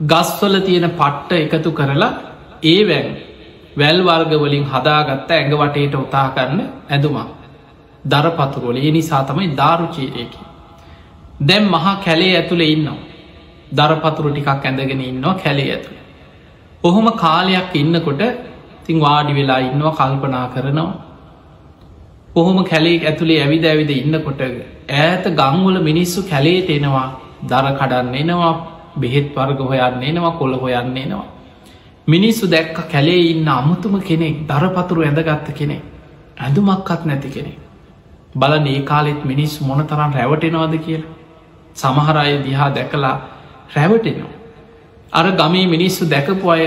ගස්වල 0.01 0.55
තියෙන 0.61 0.91
පට්ට 0.93 1.33
එකතු 1.37 1.71
කරලා 1.73 2.13
ඒ 2.65 2.81
වැැන් 2.85 3.17
වැල් 3.77 4.01
වර්ගවලින් 4.05 4.65
හදාගත්ත 4.67 5.31
ඇඟ 5.31 5.55
වටේට 5.55 5.95
උතා 5.97 6.29
කරන්න 6.31 6.61
ඇඳුමක්. 6.89 7.29
දරපතුරොල 8.05 8.77
ඒ 8.79 8.91
නිසා 8.91 9.23
තමයි 9.25 9.57
ධාරුචීරයකි. 9.57 10.41
දැම් 11.41 11.65
මහා 11.67 11.97
කැලේ 11.99 12.33
ඇතුළේ 12.37 12.71
ඉන්නවා. 12.71 12.99
දරපතුරු 13.73 14.29
ටිකක් 14.31 14.49
ඇඳගෙන 14.49 15.01
ඉන්නවා 15.03 15.35
කැලේ 15.37 15.71
ඇතුළ. 15.71 15.99
ඔහොම 16.85 17.07
කාලයක් 17.15 17.75
ඉන්නකොට 17.75 18.23
තින් 18.89 19.01
වාඩි 19.05 19.33
වෙලා 19.39 19.61
ඉන්නවා 19.69 19.95
කල්පනා 20.01 20.47
කරනවා. 20.55 20.91
ඔහොම 22.35 22.59
කැලේ 22.65 22.99
ඇතුළේ 23.09 23.41
ඇවිද 23.45 23.65
ඇවිද 23.71 23.91
ඉන්නකොට 23.93 24.41
ඈත 24.45 25.25
ගංවල 25.41 25.77
මිනිස්සු 25.89 26.23
කැලේට 26.31 26.71
එනවා 26.77 27.07
දර 27.51 27.67
කඩන්න 27.81 28.15
එනවා 28.23 28.55
බෙහෙත් 29.03 29.29
වර්ග 29.37 29.61
හොයන්න 29.71 30.03
එනවා 30.11 30.33
කොළ 30.41 30.55
හොයන්න 30.63 30.97
එනවා. 30.97 31.27
මිනිස්සු 32.07 32.45
දැක්ක 32.55 32.79
කැලේ 32.93 33.23
ඉන්න 33.33 33.49
අමුතුම 33.51 33.95
කෙනෙක් 34.09 34.37
දරපතුරු 34.51 35.01
ඇඳගත්ත 35.03 35.49
කෙනෙක් 35.59 35.83
ඇඳුමක්කත් 36.39 37.03
නැති 37.07 37.31
කෙනෙක්. 37.37 37.59
බල 38.35 38.53
ඒ 38.67 38.81
කාලෙත් 38.83 39.21
මිනිස් 39.25 39.61
මොන 39.61 39.81
තරම් 39.87 40.13
රැවටෙනවාද 40.19 40.75
කියලා. 40.87 41.15
සමහරය 41.77 42.33
දිහා 42.45 42.71
දැකලා 42.77 43.17
රැවටෙනවා. 43.75 44.33
අර 45.13 45.27
ගමේ 45.33 45.67
මිනිස්සු 45.67 46.03
දැකපු 46.07 46.47
අය 46.51 46.65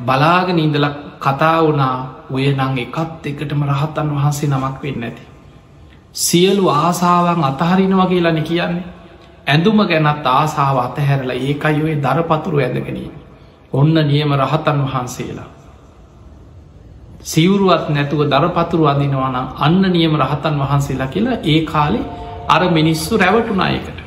බලාගෙන 0.00 0.58
ඉඳල 0.58 0.86
කතා 1.24 1.58
වනා 1.62 1.98
ඔය 2.30 2.46
නං 2.50 2.78
එකත් 2.78 3.26
එකටම 3.26 3.62
රහත්තන් 3.64 4.08
වහන්සේ 4.10 4.48
නමක් 4.48 4.82
වෙන්න 4.82 5.04
ඇති. 5.04 5.22
සියලු 6.14 6.68
ආසාවන් 6.70 7.44
අතහරිනවා 7.44 8.06
කියලන 8.06 8.42
කියන්නේ. 8.42 8.84
ඇඳුම 9.46 9.78
ගැනත් 9.82 10.26
ආසාාව 10.28 10.78
අතහැරලා 10.78 11.36
ඒකයි 11.38 11.82
ඔය 11.82 11.94
දරපතුරු 11.98 12.58
ඇඳගෙනීම. 12.58 13.12
ඔන්න 13.72 13.94
නියම 14.04 14.30
රහතන් 14.34 14.78
වහන්සේලා. 14.84 15.48
සිවුරුවත් 17.22 17.88
නැතුව 17.88 18.20
දරපතුරු 18.26 18.84
අදිනවානම් 18.86 19.46
අන්න 19.58 19.82
නියම 19.90 20.16
රහතන් 20.16 20.56
වහන්සේලා 20.60 21.08
කියලා 21.08 21.42
ඒ 21.44 21.60
කාලෙ 21.62 22.00
අර 22.48 22.62
මිනිස්සු 22.70 23.16
රැවටුනායකට. 23.16 23.98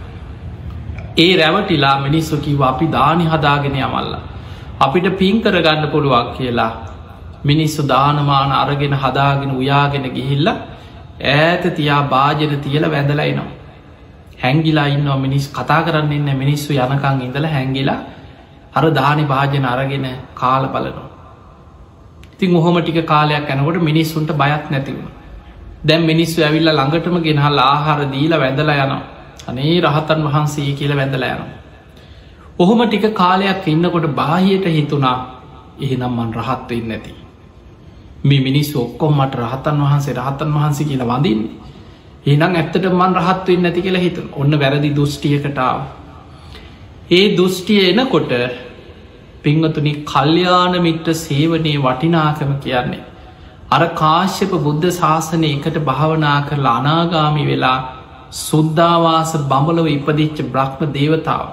ඒ 1.18 1.32
රැවටිලා 1.38 1.97
මිනිස්සු 1.99 2.38
කිව 2.38 2.61
අපි 2.63 2.86
දානි 2.88 3.26
හදාගෙන 3.26 3.76
යමල්ලා. 3.78 4.22
අපිට 4.80 5.07
පින් 5.18 5.41
කරගන්න 5.41 5.89
පුළුවක් 5.89 6.30
කියලා 6.38 6.72
මිනිස්සු 7.43 7.83
දානමාන 7.83 8.51
අරගෙන 8.53 8.93
හදාගෙන 8.93 9.51
උයාගෙන 9.51 10.05
ගිහිල්ල 10.13 10.47
ඈත 10.47 11.63
තියා 11.75 12.03
භාජන 12.03 12.61
තියල 12.61 12.83
වැඳලයිනවා. 12.91 13.51
හැංගිලා 14.38 14.88
ඉන්නවා 14.88 15.17
මිනිස් 15.17 15.49
කතා 15.49 15.81
කරන්න 15.83 16.11
ඉන්න 16.11 16.38
මිනිස්සු 16.38 16.73
යනකං 16.75 17.21
ඉඳල 17.21 17.45
හැංගිලා 17.47 17.99
අර 18.73 18.85
දානි 18.91 19.23
භාජන 19.25 19.65
අරගෙන 19.65 20.07
කාල 20.35 20.67
බලනවා. 20.67 21.09
ඉතින් 22.33 22.55
ඔහොම 22.55 22.81
ටික 22.81 23.05
කාලයක් 23.05 23.49
ඇනකොට 23.49 23.81
මිනිස්සුන්ට 23.81 24.31
බයත් 24.33 24.71
නැතිවුණ. 24.71 25.13
දැම් 25.83 26.01
මිනිස්සු 26.05 26.41
ඇවිල්ල 26.41 26.69
ළඟටම 26.69 27.17
ගෙනහල් 27.23 27.59
ආහාර 27.59 27.99
දීලා 28.13 28.39
වැඳලා 28.39 28.77
යනවා. 28.85 29.01
අනේ 29.47 29.81
රහතන් 29.81 30.21
වහන්සේ 30.25 30.73
කියල 30.73 30.93
වැඳලා 30.95 31.31
යනවා. 31.35 31.55
ඔහොම 32.59 32.79
ටික 32.88 33.13
කාලයක් 33.13 33.67
ඉන්නකොට 33.67 34.07
බාහියට 34.15 34.65
හිතුනා 34.67 35.17
එහෙනම් 35.81 36.11
මන් 36.11 36.29
රහත්වවෙන්න 36.33 36.88
නැති. 36.89 37.26
මේ 38.28 38.41
මිනිස් 38.41 38.69
ඔක්කොම් 38.78 39.13
මට 39.15 39.41
රහතන් 39.41 39.82
වහන්සේ 39.84 40.13
රහතන් 40.13 40.53
වහන්සේ 40.53 40.88
කියලා 40.88 41.09
වඳින්නේ. 41.11 41.51
ඒනම් 42.25 42.55
ඇත්තට 42.55 42.88
මන් 42.91 43.17
රහත්වෙන් 43.19 43.61
නැති 43.61 43.82
කියලා 43.82 44.01
හිතුන් 44.01 44.30
ඔන්න 44.36 44.59
වැරදි 44.59 44.89
දෘෂ්ටියකටාව. 44.95 45.80
ඒ 47.11 47.25
දෘෂ්ටිය 47.38 47.82
එනකොට 47.86 48.34
පිංහතුනි 49.43 49.93
කල්්‍යාන 50.05 50.73
මිට්‍ර 50.82 51.13
සේවනයේ 51.17 51.78
වටිනාකම 51.80 52.51
කියන්නේ. 52.59 53.05
අර 53.71 53.82
කාශ්‍යප 53.95 54.51
බුද්ධ 54.61 54.89
ශාසනය 54.93 55.47
එකට 55.49 55.78
භාවනා 55.86 56.39
කරලා 56.49 56.75
අනාගාමි 56.75 57.45
වෙලා 57.45 57.78
සුද්ධවාස 58.39 59.32
බඹලව 59.45 59.88
ඉපදිච්ච 59.88 60.38
බ්‍රහ්ම 60.47 60.93
දේවතාව. 60.93 61.47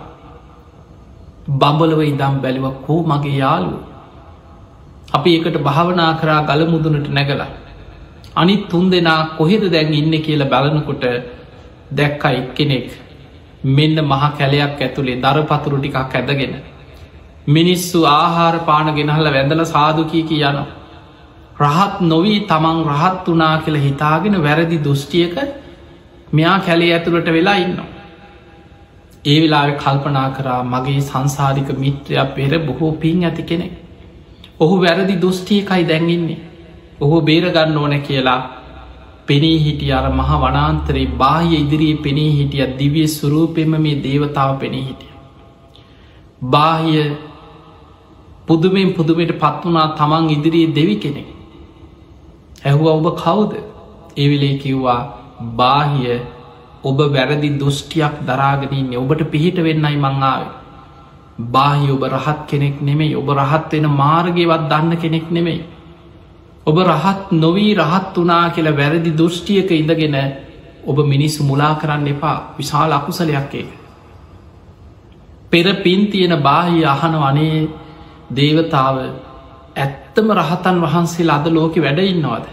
බඹලව 1.52 2.00
ඉදම් 2.02 2.36
බැලිව 2.42 2.66
කෝ 2.86 3.00
මගේ 3.04 3.36
යාලු. 3.36 3.74
අපි 5.14 5.30
එකට 5.38 5.56
භාවනා 5.60 6.12
කරා 6.20 6.40
ගල 6.42 6.62
මුදුනට 6.66 7.08
නැගලා. 7.10 7.50
අනිත් 8.36 8.68
තුන් 8.68 8.90
දෙනා 8.90 9.20
කොහෙද 9.38 9.64
දැන් 9.72 9.94
ඉන්න 9.94 10.14
කියලා 10.20 10.52
බලනකොට 10.52 11.04
දැක්කා 11.92 12.32
එක්කෙනෙක් 12.32 12.88
මෙන්න 13.66 13.96
මහ 14.02 14.22
කැලයක් 14.38 14.80
ඇතුළේ 14.80 15.20
දරපතුරු 15.22 15.76
ටිකක් 15.78 16.14
ඇදගෙන. 16.14 16.54
මිනිස්සු 17.48 17.98
ආහාර 18.06 18.56
පාන 18.60 18.88
ගෙනහල 18.94 19.26
වැඳල 19.28 19.64
සාධකී 19.66 20.24
කිය 20.24 20.42
යන. 20.42 20.58
රහත් 21.60 22.00
නොවී 22.02 22.40
තමන් 22.42 22.78
රහත් 22.90 23.26
වනා 23.28 23.56
කියල 23.64 23.78
හිතාගෙන 23.78 24.42
වැරදි 24.42 24.78
දෘෂ්ටියක 24.78 25.36
මෙයා 26.32 26.58
කැලේ 26.60 26.92
ඇතුළට 26.92 27.28
වෙලා 27.28 27.56
ඉන්නවා. 27.56 27.90
ඒ 29.24 29.38
වෙලාවෙ 29.42 29.72
කල්පනා 29.76 30.28
කරා 30.30 30.60
මගේ 30.64 31.00
සංසාධික 31.02 31.70
මිත්‍රයක් 31.78 32.34
පෙර 32.36 32.52
බොහෝ 32.60 32.92
පින් 32.94 33.24
ඇති 33.24 33.42
කෙනෙක්. 33.44 33.83
ඔහු 34.60 34.74
වැරදි 34.80 35.14
දෘෂ්ටියකයි 35.16 35.84
දැන්ගින්නේ. 35.84 36.40
ඔහු 37.00 37.20
බේරගන්න 37.22 37.76
ඕන 37.76 37.94
කියලා 38.00 38.40
පෙනී 39.26 39.58
හිටිය 39.58 39.92
අර 39.92 40.06
මහ 40.10 40.30
වනාන්තරේ 40.42 41.06
බාහිය 41.18 41.60
ඉදිරියේ 41.60 42.02
පෙනී 42.02 42.30
හිටිය 42.38 42.66
දිවිය 42.78 43.08
සුරූපෙම 43.08 43.72
මේ 43.78 44.00
දේවතාව 44.02 44.58
පෙනී 44.58 44.84
හිටිය. 44.88 45.12
බාහිය 46.42 47.04
පුදුමෙන් 48.46 48.92
පුදුමට 48.92 49.32
පත් 49.34 49.60
වනා 49.64 49.88
තමන් 49.98 50.30
ඉදිරියේ 50.30 50.74
දෙවි 50.74 50.96
කෙනෙක්. 50.96 51.28
ඇහුව 52.64 52.86
ඔබ 52.88 53.06
කවුද 53.16 53.52
එවිලේ 54.16 54.58
කිව්වා 54.58 55.00
බාහිය 55.58 56.18
ඔබ 56.84 56.98
වැරදි 57.14 57.48
දෘෂ්ටියක් 57.60 58.14
දරාගෙනන්නේ 58.26 58.98
ඔබට 58.98 59.30
පිහිට 59.32 59.56
වෙන්නයි 59.58 59.96
මංආාව. 59.98 60.63
බාහි 61.38 61.90
ඔබ 61.90 62.02
රහත් 62.04 62.46
කෙනෙක් 62.46 62.80
නෙමෙයි 62.80 63.16
ඔබ 63.16 63.28
රහත් 63.30 63.72
වෙන 63.72 63.86
මාර්ගයවත් 63.92 64.68
දන්න 64.68 64.96
කෙනෙක් 64.96 65.30
නෙමෙයි. 65.30 65.64
ඔබ 66.66 66.76
රහත් 66.80 67.32
නොවී 67.32 67.74
රහත් 67.76 68.16
වනා 68.16 68.50
කියලා 68.50 68.72
වැරදි 68.72 69.10
දෘෂ්ටියක 69.12 69.70
ඉඳගෙන 69.72 70.16
ඔබ 70.84 70.98
මිනිස්සු 71.04 71.42
මුලා 71.42 71.74
කරන්න 71.74 72.06
එපා 72.08 72.54
විශාල 72.56 72.92
අකුසලයක් 72.92 73.54
ඒක. 73.54 73.70
පෙර 75.50 75.66
පින් 75.76 76.06
තියෙන 76.06 76.34
බාහි 76.40 76.84
අහන 76.84 77.14
වනේ 77.16 77.68
දේවතාව 78.30 78.96
ඇත්තම 79.76 80.26
රහතන් 80.32 80.76
වහන්සේ 80.80 81.30
අද 81.30 81.46
ලෝකෙ 81.48 81.80
වැඩඉන්නවාද. 81.80 82.44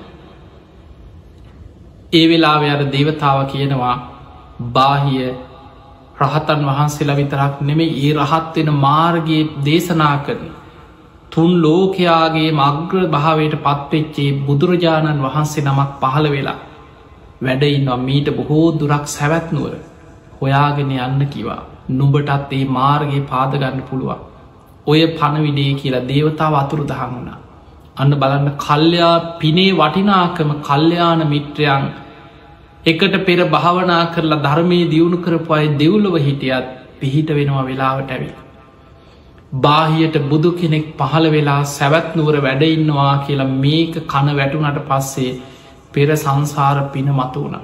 ඒ 2.14 2.26
වෙලාව 2.28 2.62
අර 2.66 2.82
දේවතාව 2.88 3.38
කියනවා 3.46 3.96
බාහිය 4.70 5.51
රහතන් 6.22 6.66
වහන්සේලා 6.70 7.16
විතරක් 7.16 7.62
නෙමේ 7.62 7.92
ඒ 8.00 8.12
රහත්වෙන 8.16 8.70
මාර්ගයේ 8.78 9.44
දේශනා 9.66 10.18
කරන. 10.26 10.44
තුන් 11.32 11.52
ලෝකයාගේ 11.64 12.50
මග්‍ර 12.54 13.04
භාවයට 13.08 13.56
පත්වෙච්චේ 13.66 14.30
බුදුරජාණන් 14.48 15.24
වහන්සේ 15.26 15.66
නමක් 15.66 15.92
පහළ 16.02 16.28
වෙලා. 16.30 16.60
වැඩඉන්නවා 17.42 18.00
මීට 18.00 18.28
බොහෝ 18.38 18.68
දුරක් 18.80 19.06
සැවැත්නුවර 19.10 19.76
හොයාගෙන 20.40 20.92
යන්න 21.00 21.24
කිවා. 21.28 21.62
නුබටත් 21.92 22.52
ඒ 22.52 22.66
මාර්ගයේ 22.70 23.28
පාදගන්න 23.32 23.82
පුළුවන්. 23.90 24.22
ඔය 24.88 25.02
පණවිඩේ 25.10 25.72
කියලා 25.74 26.08
දේවතාව 26.08 26.54
අතුරු 26.56 26.84
දහමුණා. 26.86 27.40
අන්න 27.98 28.14
බලන්න 28.16 28.52
කල්්‍යයා 28.58 29.16
පිනේ 29.40 29.72
වටිනාකම 29.74 30.52
කල්්‍යයාන 30.62 31.22
මිත්‍රයන් 31.28 31.86
එකට 32.84 33.16
පෙර 33.26 33.40
භාවනා 33.48 34.04
කරලා 34.14 34.42
ධර්මය 34.42 34.80
දියුණු 34.90 35.18
කරපු 35.18 35.54
අය 35.54 35.66
දෙව්ලොව 35.76 36.16
හිටියත් 36.20 36.66
පිහිට 37.00 37.30
වෙනවා 37.30 37.66
වෙලාවට 37.66 38.10
ඇවිල්. 38.10 38.34
බාහියට 39.58 40.18
බුදු 40.26 40.52
කෙනෙක් 40.54 40.86
පහළ 40.98 41.28
වෙලා 41.30 41.62
සැවැත් 41.68 42.16
නුවර 42.16 42.36
වැඩඉන්නවා 42.40 43.14
කියලා 43.20 43.54
මේක 43.56 43.94
කන 44.08 44.28
වැටුනට 44.34 44.82
පස්සේ 44.90 45.38
පෙර 45.94 46.10
සංසාර 46.16 46.78
පින 46.90 47.08
මතු 47.12 47.40
වුණ. 47.42 47.56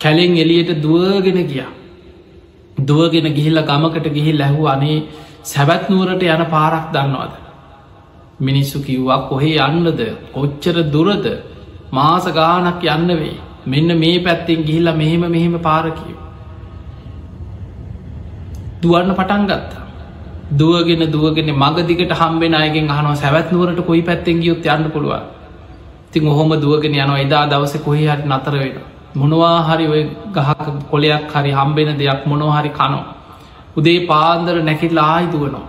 කැලෙන් 0.00 0.32
එලියට 0.36 0.72
දුවගෙන 0.80 1.38
ගිය. 1.44 1.66
දුවගෙන 2.80 3.28
ගිහිල්ල 3.30 3.60
ගමකට 3.62 4.08
ගිහි 4.08 4.32
ලැහූ 4.34 4.66
අනේ 4.68 4.98
සැබැත් 5.44 5.88
නුවරට 5.88 6.22
යන 6.24 6.44
පාරක් 6.48 6.86
දන්නවාද. 6.92 7.32
මිනිස්සු 8.40 8.78
කිව්වා 8.80 9.22
කොහේ 9.24 9.56
යන්නද 9.60 10.00
කොච්චර 10.32 10.76
දුරද 10.90 11.26
මාස 11.92 12.24
ගානක් 12.32 12.84
යන්න 12.90 13.10
වෙයි 13.16 13.38
මෙන්න 13.66 13.98
මේ 13.98 14.18
පැත්තෙන් 14.20 14.64
ගිහිල්ල 14.64 14.96
මෙහෙම 14.96 15.24
මෙහෙම 15.30 15.58
පාරකිව. 15.60 16.16
දුවන්න 18.82 19.14
පටන් 19.14 19.46
ගත්තා. 19.46 19.82
දුවගෙන 20.58 21.02
දුවගෙන 21.12 21.50
මගදිකට 21.54 22.12
හම්බෙන 22.12 22.54
අයගෙන් 22.54 22.90
අහනවා 22.90 23.16
සැවැත් 23.16 23.52
නුවරට 23.52 23.86
කොයි 23.86 24.02
පැත්තෙන් 24.02 24.40
ගියොත් 24.40 24.66
යන්න 24.66 24.90
පුළුව 24.90 25.14
තින් 26.12 26.28
ඔහොම 26.28 26.50
දුවගෙන 26.60 26.94
යනවා 26.94 27.22
එදා 27.24 27.44
දවස 27.46 27.74
කොහේ 27.84 28.08
හට 28.08 28.26
නතර 28.26 28.54
වෙන. 28.58 28.76
මොනවා 29.14 29.58
හරි 29.68 29.86
ඔය 29.88 30.02
ගහක 30.34 30.66
කොලයක් 30.90 31.32
හරි 31.34 31.50
හම්බෙන 31.50 31.98
දෙයක් 31.98 32.26
මොනෝහරි 32.26 32.70
කනෝ. 32.78 33.04
උදේ 33.78 34.06
පාන්දර 34.06 34.56
නැකිල්ලා 34.62 35.08
ආයි 35.14 35.32
දුවනවා. 35.32 35.66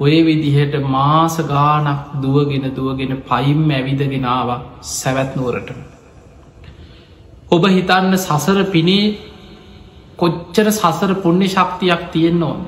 ඔය 0.00 0.16
විදිහට 0.26 0.74
මාස 0.94 1.36
ගානක් 1.52 2.00
දුවගෙන 2.22 2.66
දුවගෙන 2.76 3.12
පයිම් 3.30 3.70
ඇවිදගෙනාව 3.70 4.48
සැවැත් 4.80 5.30
නුවරටම. 5.36 5.95
ඔබ 7.48 7.64
හිතන්න 7.66 8.14
සසර 8.18 8.58
පිනේ 8.66 9.16
කොච්චර 10.16 10.66
සසර 10.70 11.12
පුුණ්‍ය 11.16 11.46
ශක්තියක් 11.46 12.02
තියෙන්න්න 12.12 12.42
ඕොද. 12.42 12.64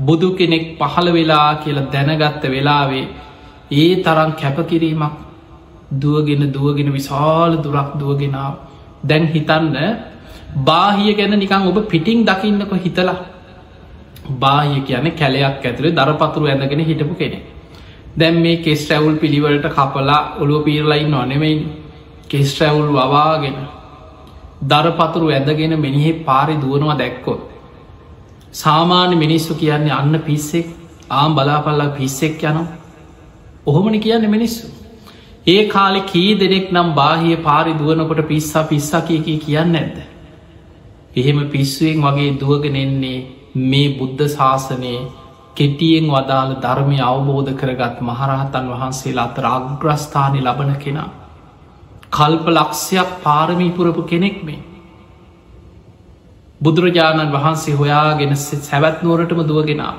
බුදු 0.00 0.28
කෙනෙක් 0.32 0.64
පහළ 0.78 1.08
වෙලා 1.10 1.48
කියලා 1.56 1.90
දැනගත්ත 1.90 2.44
වෙලාවේ 2.46 3.06
ඒ 3.72 3.90
තරම් 3.98 4.30
කැපකිරීමක් 4.34 5.14
දුවගෙන 5.94 6.42
දුවගෙන 6.48 6.92
විශාල 6.92 7.52
දුරක් 7.58 7.90
දුවගෙනාව 7.94 8.54
දැන් 9.04 9.24
හිතන්න 9.28 9.76
බාහිය 10.60 11.14
ගැන 11.14 11.34
නිකං 11.34 11.68
ඔබ 11.68 11.78
පිටිං 11.86 12.24
දකින්නක 12.24 12.72
හිතලා. 12.76 13.18
බාහිය 14.34 14.80
කියන 14.82 15.06
කැලයක් 15.12 15.58
ඇතුළේ 15.60 15.96
දරපතුරු 15.96 16.46
ඇඳගෙන 16.46 16.82
හිටපු 16.82 17.14
කෙනෙ 17.16 17.38
දැම් 18.16 18.34
මේ 18.36 18.56
කෙස් 18.58 18.82
රැවුල් 18.90 19.16
පිළිවලට 19.16 19.66
කපලා 19.68 20.20
ඔලුව 20.38 20.64
පීරලයි 20.64 21.04
නොනෙමයි 21.06 21.52
කෙස් 22.28 22.50
රැවුල් 22.60 22.90
වවාගෙන 22.92 23.56
දරපතුරු 24.62 25.30
ඇදගෙන 25.30 25.78
මෙනිහෙ 25.78 26.12
පාරි 26.24 26.56
දුවනවා 26.56 26.98
දැක්කොත්. 26.98 27.40
සාමාන්‍ය 28.52 29.16
මිනිස්සු 29.16 29.54
කියන්නේ 29.54 29.92
අන්න 29.92 30.20
පිස්සෙක් 30.20 30.66
ආම් 31.10 31.34
බලාපල්ලා 31.34 31.88
පිස්සෙක් 31.90 32.42
යනවා. 32.42 32.66
ඔහොමනි 33.66 33.98
කියන්න 33.98 34.30
මිනිස්සු. 34.30 34.66
ඒ 35.46 35.68
කාලෙ 35.68 36.00
කී 36.02 36.38
දෙනෙක් 36.38 36.72
නම් 36.72 36.88
බාහිය 36.94 37.36
පාරි 37.38 37.72
දුවනකොට 37.74 38.28
පිස්සා 38.28 38.64
පිස්සා 38.64 39.00
කියකී 39.00 39.38
කියන්න 39.38 39.76
ඇද. 39.76 39.96
එහෙම 41.16 41.38
පිස්සුවෙන් 41.48 42.02
වගේ 42.02 42.36
දුවගෙනෙන්නේ 42.40 43.18
මේ 43.54 43.88
බුද්ධ 43.98 44.28
ශාසනයේ 44.28 45.00
කෙටියෙන් 45.56 46.06
වදාළ 46.06 46.52
ධර්මය 46.56 46.98
අවබෝධ 47.02 47.52
කරගත් 47.54 47.96
මහරහතන් 48.00 48.68
වහන්සේ 48.68 49.16
අතර 49.18 49.46
අග්‍රස්ථානය 49.46 50.40
ලබන 50.40 50.76
කෙනා. 50.76 51.10
කල්ප 52.12 52.46
ලක්ෂයක් 52.48 53.10
පාරමීපුරපු 53.22 54.02
කෙනෙක් 54.04 54.36
මේ. 54.42 54.60
බුදුරජාණන් 56.60 57.32
වහන්සේ 57.32 57.74
හොයාගෙන 57.74 58.32
සැවැත්නුවරටම 58.36 59.40
දුවගෙනා. 59.44 59.94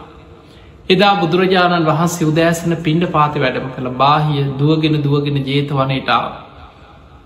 එදා 0.89 1.13
බුදුරජාණන් 1.15 1.85
වහන්සේ 1.85 2.27
උදෑසන 2.27 2.75
පිණ්ඩ 2.77 3.05
පාති 3.09 3.39
වැඩම 3.39 3.67
කළ 3.69 3.89
බාහිය 3.95 4.43
දුවගෙන 4.59 4.97
දුවගෙන 4.99 5.37
ජේතවනයටාව. 5.43 6.25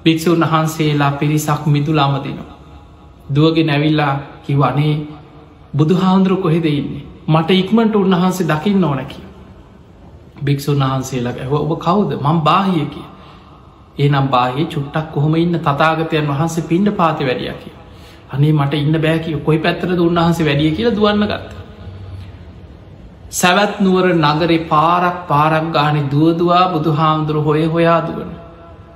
භික්‍ෂූන් 0.05 0.43
වහන්සේලා 0.43 1.11
පිරිසක් 1.13 1.65
මිදුලාමදිනවා. 1.67 2.55
දුවගෙන 3.29 3.69
ඇවිල්ලා 3.69 4.13
කිවනේ 4.43 4.95
බුදුහාන්දුරු 5.73 6.37
කොහෙද 6.37 6.65
ඉන්නේ 6.67 7.03
මට 7.27 7.49
ඉක්මට 7.53 7.95
උන්වහන්සේ 7.95 8.47
දකින්න 8.47 8.83
ඕනැකි. 8.83 9.19
භික්‍ෂූන් 10.45 10.81
වහන්සේලා 10.81 11.35
ඇහ 11.35 11.53
ඔබ 11.55 11.73
කවුද 11.79 12.11
මං 12.17 12.39
බාහිය 12.41 12.85
කිය. 12.87 13.07
ඒනම් 13.97 14.27
බාහි 14.27 14.65
චුට්ටක් 14.67 15.11
කොහොම 15.11 15.35
ඉන්න 15.35 15.59
තතාගතයන් 15.59 16.27
වහන්සේ 16.27 16.63
පින්ඩ 16.63 16.89
පාති 16.93 17.25
වැඩියකි. 17.25 17.69
අනේ 18.31 18.53
මට 18.53 18.73
ඉන්න 18.75 18.97
බෑකි 19.01 19.37
කොයි 19.39 19.59
පැත්තරද 19.59 19.99
උන්වහන්සේ 19.99 20.45
වැඩිය 20.45 20.71
කියලා 20.71 20.95
දුවන්න 20.95 21.27
ගත්ත. 21.27 21.51
සැවැත් 23.31 23.79
නුවර 23.79 24.07
නගරේ 24.15 24.59
පාරක් 24.65 25.17
පාරක් 25.27 25.71
ගානි 25.71 26.01
දුවදවා 26.11 26.65
බුදු 26.73 26.91
හාමුදුරු 26.91 27.41
හොය 27.41 27.63
හොයා 27.67 28.01
දුවන. 28.01 28.31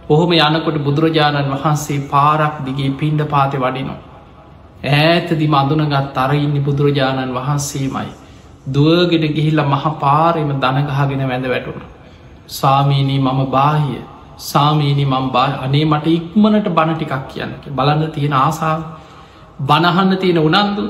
ඔහොම 0.09 0.31
යනකොට 0.33 0.77
බුදුරජාණන් 0.79 1.51
වහන්සේ 1.53 1.99
පාරක් 2.07 2.63
දිගේ 2.65 2.91
පින්ඩ 2.93 3.21
පාති 3.27 3.57
වඩිනවා. 3.57 3.99
ඈතදි 4.93 5.47
මඳුනගත් 5.47 6.13
තරඉන්න 6.13 6.55
බුදුරජාණන් 6.61 7.33
වහන්සේමයි. 7.33 8.09
දුවගෙන 8.67 9.25
ගිහිල්ල 9.29 9.61
මහ 9.63 9.85
පාරෙම 9.99 10.49
දනගහගෙන 10.57 11.27
වැඳ 11.27 11.47
වැටුණ. 11.47 11.83
ස්වාමීනී 12.49 13.19
මම 13.19 13.39
බාහිය 13.47 14.01
සාමීනි 14.39 15.05
මම් 15.05 15.25
බා 15.31 15.47
අනේ 15.59 15.85
මට 15.85 16.07
ඉක්මනට 16.09 16.67
බණ 16.69 16.95
ටිකක් 16.95 17.27
කියන්න. 17.27 17.53
බලන්න 17.69 18.11
තියෙන 18.11 18.35
ආසාාව. 18.35 18.81
බණහන්න 19.61 20.17
තියෙන 20.17 20.39
උනන්දු. 20.39 20.85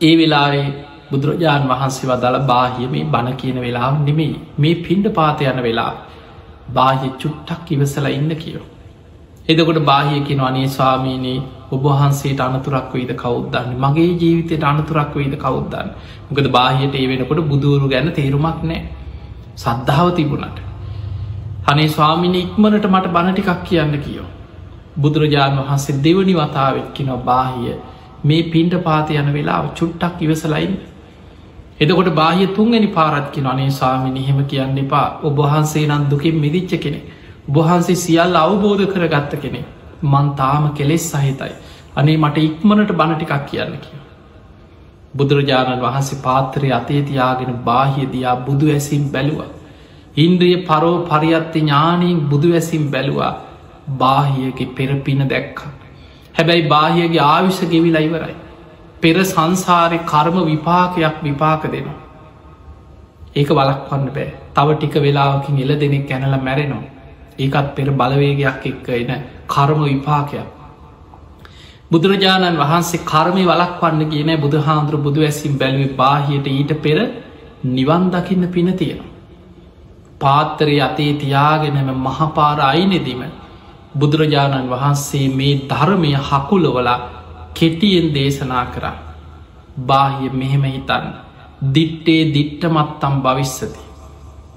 ඒ 0.00 0.14
වෙලාවේ 0.16 0.66
බුදුරජාණන් 1.10 1.70
වහන්සේ 1.70 2.08
වදල 2.10 2.38
බාහිය 2.44 2.88
මේ 2.88 3.04
බණ 3.06 3.36
කියන 3.36 3.58
වෙලාව 3.60 3.94
නෙමෙයි. 4.00 4.36
මේ 4.56 4.74
පින්ඩ 4.76 5.06
පාත 5.12 5.40
යන 5.42 5.62
වෙලා 5.62 5.92
බාහිය 6.70 7.12
චුට්ටක් 7.18 7.72
ඉවසල 7.72 8.06
ඉන්න 8.10 8.32
කියෝ. 8.36 8.64
එදකොට 9.48 9.80
බාහියකෙන 9.82 10.40
අනේ 10.40 10.68
ස්වාමීනී 10.68 11.38
ඔබහන්සේට 11.70 12.40
අනතුරක් 12.40 12.92
වීද 12.92 13.12
කවුද්දන්න 13.14 13.72
මගේ 13.78 14.10
ජීවිතයට 14.14 14.64
අනතුරක් 14.64 15.14
වීද 15.14 15.34
කවුද්දන්න 15.36 15.88
මොකද 16.26 16.48
බාහියට 16.50 16.94
ඒ 16.94 17.06
වෙනකොට 17.08 17.42
බුදුවරු 17.46 17.88
ගැන 17.88 18.12
තේරුමක් 18.12 18.60
නෑ 18.64 18.80
සද්ධාව 19.56 20.08
තිබුණට. 20.12 20.58
අනේ 21.64 21.88
ස්වාමිනි 21.88 22.40
ඉක්මනට 22.40 22.86
මට 22.86 23.06
බණටිකක් 23.08 23.60
කියන්න 23.64 23.94
කියෝ. 23.98 24.26
බුදුරජාණන් 25.00 25.60
වහන්සේ 25.60 26.00
දෙවනි 26.04 26.34
වතාවක්කින 26.34 27.12
බාහිය 27.28 27.76
මේ 28.24 28.42
පින්ට 28.52 28.74
පාත 28.82 29.10
යන 29.12 29.30
වෙලාව 29.32 29.70
චුට්ටක් 29.78 30.20
ඉවසලයින් 30.22 30.74
එදකොට 31.80 32.10
බාහිය 32.14 32.50
තුන්ගනි 32.58 32.88
පාරත්කින 32.88 33.46
අනේ 33.46 33.70
ස්වාමිනි 33.70 34.26
හෙම 34.28 34.44
කියන්න 34.44 34.78
එපා. 34.78 35.08
ඔබහන්සේ 35.22 35.86
නම් 35.86 36.04
දුකින් 36.10 36.36
මිදිච්ච 36.36 36.76
කෙනෙ 36.84 37.00
බොහන්සේ 37.48 37.96
සියල් 37.96 38.36
අවබෝධ 38.36 38.84
කරගත්ත 38.92 39.40
කෙනෙ 39.42 39.60
මන් 40.02 40.30
තාම 40.36 40.70
කෙලෙස් 40.72 41.10
සහිතයි. 41.10 41.52
අනේ 41.96 42.16
මට 42.18 42.36
ඉක්මනට 42.40 42.92
බණටිකක් 42.92 43.44
කියන්න 43.48 43.74
කිය. 43.80 43.98
බුදුරජාණන් 45.16 45.82
වහන්සේ 45.82 46.22
පාත්‍රය 46.22 46.70
අතේ 46.72 47.02
තියාගෙන 47.02 47.52
බාහිය 47.66 48.06
දයා 48.12 48.36
බුදු 48.46 48.66
ඇසිම් 48.70 49.04
බැලුව. 49.12 49.44
ඉන්ද්‍රිය 50.16 50.56
පරෝ 50.64 50.94
පරියත්ති 51.04 51.60
ඥානීෙන් 51.60 52.20
බුදු 52.28 52.52
ඇසිම් 52.52 52.84
බැලුවා. 52.90 53.32
බාහියගේ 53.92 54.68
පෙරපින 54.68 55.28
දැක්ක. 55.28 55.58
හැබැයි 56.34 56.68
බාහියගේ 56.68 57.20
ආවිෂ 57.22 57.60
ගෙවිලා 57.64 58.00
ඉවරයි. 58.00 58.34
පෙර 59.02 59.16
සංසාරය 59.24 59.98
කර්ම 60.04 60.36
විපාකයක් 60.44 61.16
විපාක 61.22 61.62
දෙනවා. 61.66 62.00
ඒක 63.36 63.48
වලක්වන්න 63.50 64.10
බෑ. 64.10 64.28
තව 64.54 64.68
ටික 64.72 64.94
වෙලාවකින් 64.96 65.58
එල 65.58 65.72
දෙනෙක් 65.76 66.10
ඇනල 66.10 66.36
මැරෙනවා. 66.40 66.90
ඒකත් 67.38 67.74
පෙර 67.76 67.88
බලවේගයක් 67.92 68.62
එක්ක 68.64 68.88
එන 68.90 69.10
කර්ම 69.48 69.80
විපාකයක්. 69.84 70.46
බුදුරජාණන් 71.90 72.56
වහන්සේ 72.56 73.04
කර්මය 73.04 73.42
වලක්වන්න 73.44 74.10
කියන 74.10 74.30
බුදුහාන්දුර 74.40 74.96
බුදු 74.98 75.20
ඇසිම් 75.22 75.58
බැලුවේ 75.58 75.96
බාහියට 75.96 76.46
ඊට 76.48 76.72
පෙර 76.82 76.98
නිවන් 77.66 78.04
දකින්න 78.10 78.48
පින 78.48 78.70
තියෙනවා. 78.74 79.13
පාත්තරය 80.20 80.80
අතේ 80.80 81.12
තියාගෙනම 81.14 81.88
මහපාර 81.96 82.60
අයිනෙදිම 82.62 83.22
බුදුරජාණන් 83.94 84.70
වහන්සේ 84.70 85.28
මේ 85.30 85.54
ධර්මය 85.70 86.10
හකුලවලා 86.20 87.00
කෙටියෙන් 87.54 88.14
දේශනා 88.14 88.66
කරා. 88.66 88.96
බාහිය 89.78 90.30
මෙහෙම 90.30 90.64
හිතන්න. 90.64 91.06
දිට්ටේ 91.74 92.22
දිට්ටමත්තම් 92.34 93.14
භවිස්සති. 93.18 93.80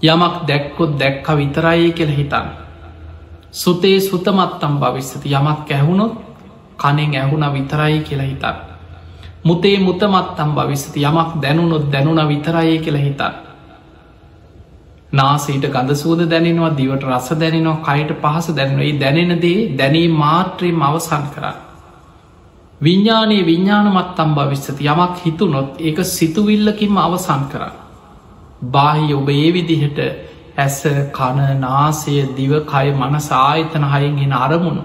යමක් 0.03 0.35
දැක්කොත් 0.47 0.91
දැක්ක 0.95 1.27
විතරයි 1.31 1.91
කෙළ 1.91 2.11
හිතන්න. 2.11 2.47
සුතේ 3.53 3.99
සුතමත්තම් 4.01 4.73
භවිස්සති 4.77 5.29
යමක් 5.31 5.71
ඇහුණොත් 5.71 6.13
කනෙන් 6.77 7.11
ඇහුණ 7.13 7.45
විතරයි 7.47 7.99
කියලා 7.99 8.27
හිතන්. 8.27 8.57
මුතේ 9.43 9.79
මුතමත්තම් 9.79 10.49
භවිස්සති 10.51 11.01
යමක් 11.01 11.41
දැනුනොත් 11.41 11.91
දැනුන 11.91 12.27
විතරයි 12.27 12.79
කියලා 12.79 13.01
හිතන්. 13.01 13.46
නාසීට 15.11 15.65
ගඳ 15.65 15.95
සූද 15.95 16.21
දැනෙනවා 16.25 16.71
දිවට 16.71 17.03
රස 17.05 17.29
දැනෙනවා 17.35 17.83
කයට 17.85 18.11
පහස 18.21 18.47
දැනුවයි 18.53 18.99
දැනෙනදේ 18.99 19.77
දැනී 19.77 20.07
මාත්‍රයෙන් 20.13 20.81
අවසන් 20.83 21.23
කරන්න. 21.33 21.57
විඤ්ඥානයේ 22.81 23.45
විඤ්ඥානමත්තම් 23.45 24.33
භවිස්සති 24.35 24.83
යමක් 24.85 25.15
හිතුනොත් 25.23 25.79
ඒක 25.81 25.99
සිතුවිල්ලකින්ම 26.07 26.97
අවසන් 26.99 27.43
කරන්න. 27.51 27.71
බාහි 28.65 29.13
ඔබ 29.13 29.29
ඒ 29.29 29.47
විදිහට 29.53 29.99
ඇස 30.57 30.77
කණ 31.13 31.59
නාසය 31.61 32.17
දිවකය 32.35 32.87
මනස 32.91 33.31
ආයතන 33.33 33.83
හයෙන් 33.85 34.19
එෙන 34.19 34.33
අරමුණු. 34.35 34.83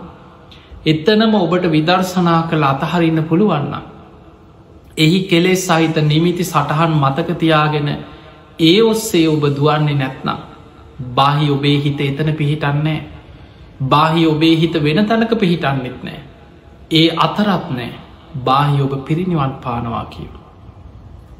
එත්තනම 0.86 1.34
ඔබට 1.36 1.66
විදර්ශනා 1.68 2.40
කළ 2.48 2.64
අතහරින්න 2.64 3.20
පුළුවන්න. 3.24 3.74
එහි 4.96 5.20
කෙලෙස් 5.24 5.66
සහිත 5.66 5.96
නිමිති 6.04 6.44
සටහන් 6.44 6.92
මතකතියාගෙන 6.94 7.88
ඒ 8.60 8.82
ඔස්සේ 8.82 9.28
ඔබ 9.28 9.44
දුවන්නේ 9.50 9.94
නැත්නම්. 9.94 10.38
බාහි 11.14 11.50
ඔබේ 11.50 11.78
හිත 11.78 12.00
එතන 12.00 12.32
පිහිටන්නේ. 12.32 13.00
බාහි 13.84 14.26
ඔබේ 14.26 14.56
හිත 14.56 14.74
වෙන 14.84 15.06
තැනක 15.06 15.34
පිහිටන්නෙත් 15.38 15.98
නෑ. 16.02 16.20
ඒ 16.90 17.08
අතරත් 17.18 17.70
නෑ 17.70 17.92
බාහි 18.44 18.82
ඔබ 18.82 19.04
පිරිනිවන් 19.04 19.52
පානවා 19.60 20.04
කියව. 20.06 20.32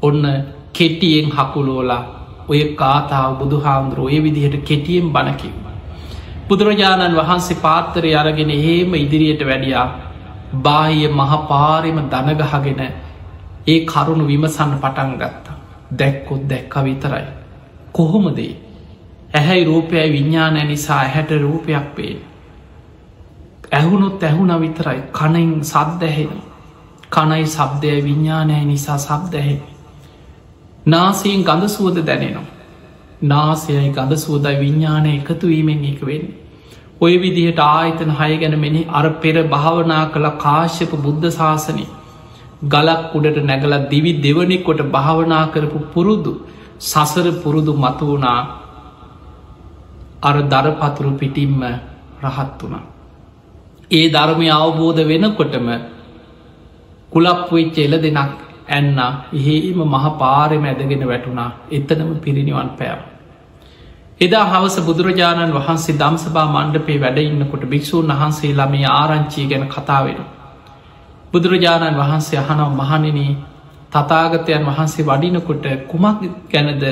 ඔන්න 0.02 0.24
කෙටියෙන් 0.72 1.30
හකුලෝලා 1.30 2.02
ඔය 2.48 2.60
කාතාව 2.74 3.38
බුදු 3.38 3.60
හාමුදුරුව 3.60 4.06
ඔය 4.06 4.22
විදිහට 4.22 4.64
කෙටියෙන් 4.64 5.12
බණකිව. 5.12 5.54
බුදුරජාණන් 6.48 7.16
වහන්සේ 7.16 7.56
පාත්තරය 7.56 8.14
අරගෙන 8.14 8.50
ඒම 8.52 8.94
ඉදිරියට 8.94 9.42
වැඩියා 9.46 9.86
බාහිය 10.54 11.08
මහපාරෙම 11.10 11.98
දනගහගෙන 12.06 12.82
ඒ 13.66 13.78
කරුණු 13.84 14.24
විමසන්න 14.26 14.74
පටන් 14.76 15.12
ගත්තා. 15.14 15.51
දැක්කොත් 15.99 16.43
දැක්ක 16.49 16.74
විතරයි. 16.84 17.24
කොහොමදේ. 17.93 18.53
ඇහැයි 19.34 19.64
රූපයයි 19.64 20.12
විඤ්ඥානය 20.12 20.64
නිසා 20.64 20.99
ඇහැට 20.99 21.30
රූපයක් 21.40 21.95
පේෙන්. 21.97 22.20
ඇහුණොත් 23.72 24.22
ඇහුණ 24.22 24.61
විතරයි 24.61 25.03
කනින් 25.12 25.53
සබ්දැහෙන. 25.64 26.32
කනයි 27.11 27.47
සබ්දය 27.49 28.05
විඤ්ඥානය 28.05 28.64
නිසා 28.64 28.99
සබ්දැහෙන. 28.99 29.62
නාසයෙන් 30.86 31.43
ගඳ 31.43 31.68
සුවද 31.68 32.07
දැනෙනවා. 32.07 32.45
නාසයයි 33.24 33.90
ගඳ 33.90 34.16
සුවදයි 34.18 34.61
විඤ්ඥානය 34.61 35.11
එකතුවීමෙන් 35.16 35.84
එක 35.84 36.07
වෙන්න. 36.07 36.28
ඔය 37.01 37.14
විදිහට 37.20 37.61
ආයතන 37.61 38.11
හය 38.11 38.30
ගැන 38.36 38.57
මෙනි 38.59 38.86
අර 38.90 39.11
පෙර 39.22 39.36
භාවනා 39.47 40.05
කළ 40.07 40.28
කාශ්‍යප 40.38 40.93
බුද්ධ 40.99 41.28
ශාසනය 41.30 41.86
ගලක් 42.62 43.14
උඩට 43.14 43.38
නැගල 43.42 43.74
දිවි 43.88 44.12
දෙවනිකොට 44.20 44.80
භාවනා 44.88 45.44
කරපු 45.52 45.78
පුරුදු 45.92 46.32
සසර 46.80 47.26
පුරුදු 47.42 47.72
මතු 47.74 48.04
වුණා 48.06 48.40
අර 50.22 50.36
දරපතුරු 50.44 51.12
පිටිම්ම 51.18 51.62
රහත් 52.22 52.60
වුණා. 52.60 52.84
ඒ 53.90 54.06
ධර්මය 54.10 54.48
අවබෝධ 54.50 55.00
වෙනකොටම 55.04 55.68
කුලප්වෙච්ච 57.12 57.78
එල 57.78 57.94
දෙනක් 57.98 58.38
ඇන්න 58.68 58.98
එහෙම 59.32 59.80
මහ 59.84 60.04
පාරෙම 60.18 60.64
ඇදගෙන 60.64 61.02
වැටුණා 61.04 61.50
එතනම 61.70 62.12
පිරිනිවන් 62.20 62.70
පෑව. 62.78 63.00
එදා 64.20 64.44
හවස 64.44 64.76
බුදුරජාණන් 64.80 65.52
වහන්සේ 65.52 65.98
දම්සභා 65.98 66.46
මණ්ඩපේ 66.46 66.98
වැඩඉන්නකොට 67.00 67.64
භික්‍ෂූන් 67.66 68.12
වහන්සේලා 68.12 68.68
මේ 68.68 68.86
ආරංචිය 68.92 69.46
ගැන 69.46 69.66
කතාවෙන. 69.68 70.22
බුදුරජාණන් 71.33 71.99
වහන්සේ 71.99 72.39
අහනව 72.39 72.70
මහනිනී 72.74 73.33
තතාගතයන් 73.93 74.64
වහන්සේ 74.66 75.05
වඩිනකොට 75.05 75.66
කුමක් 75.87 76.20
ගැනද 76.51 76.83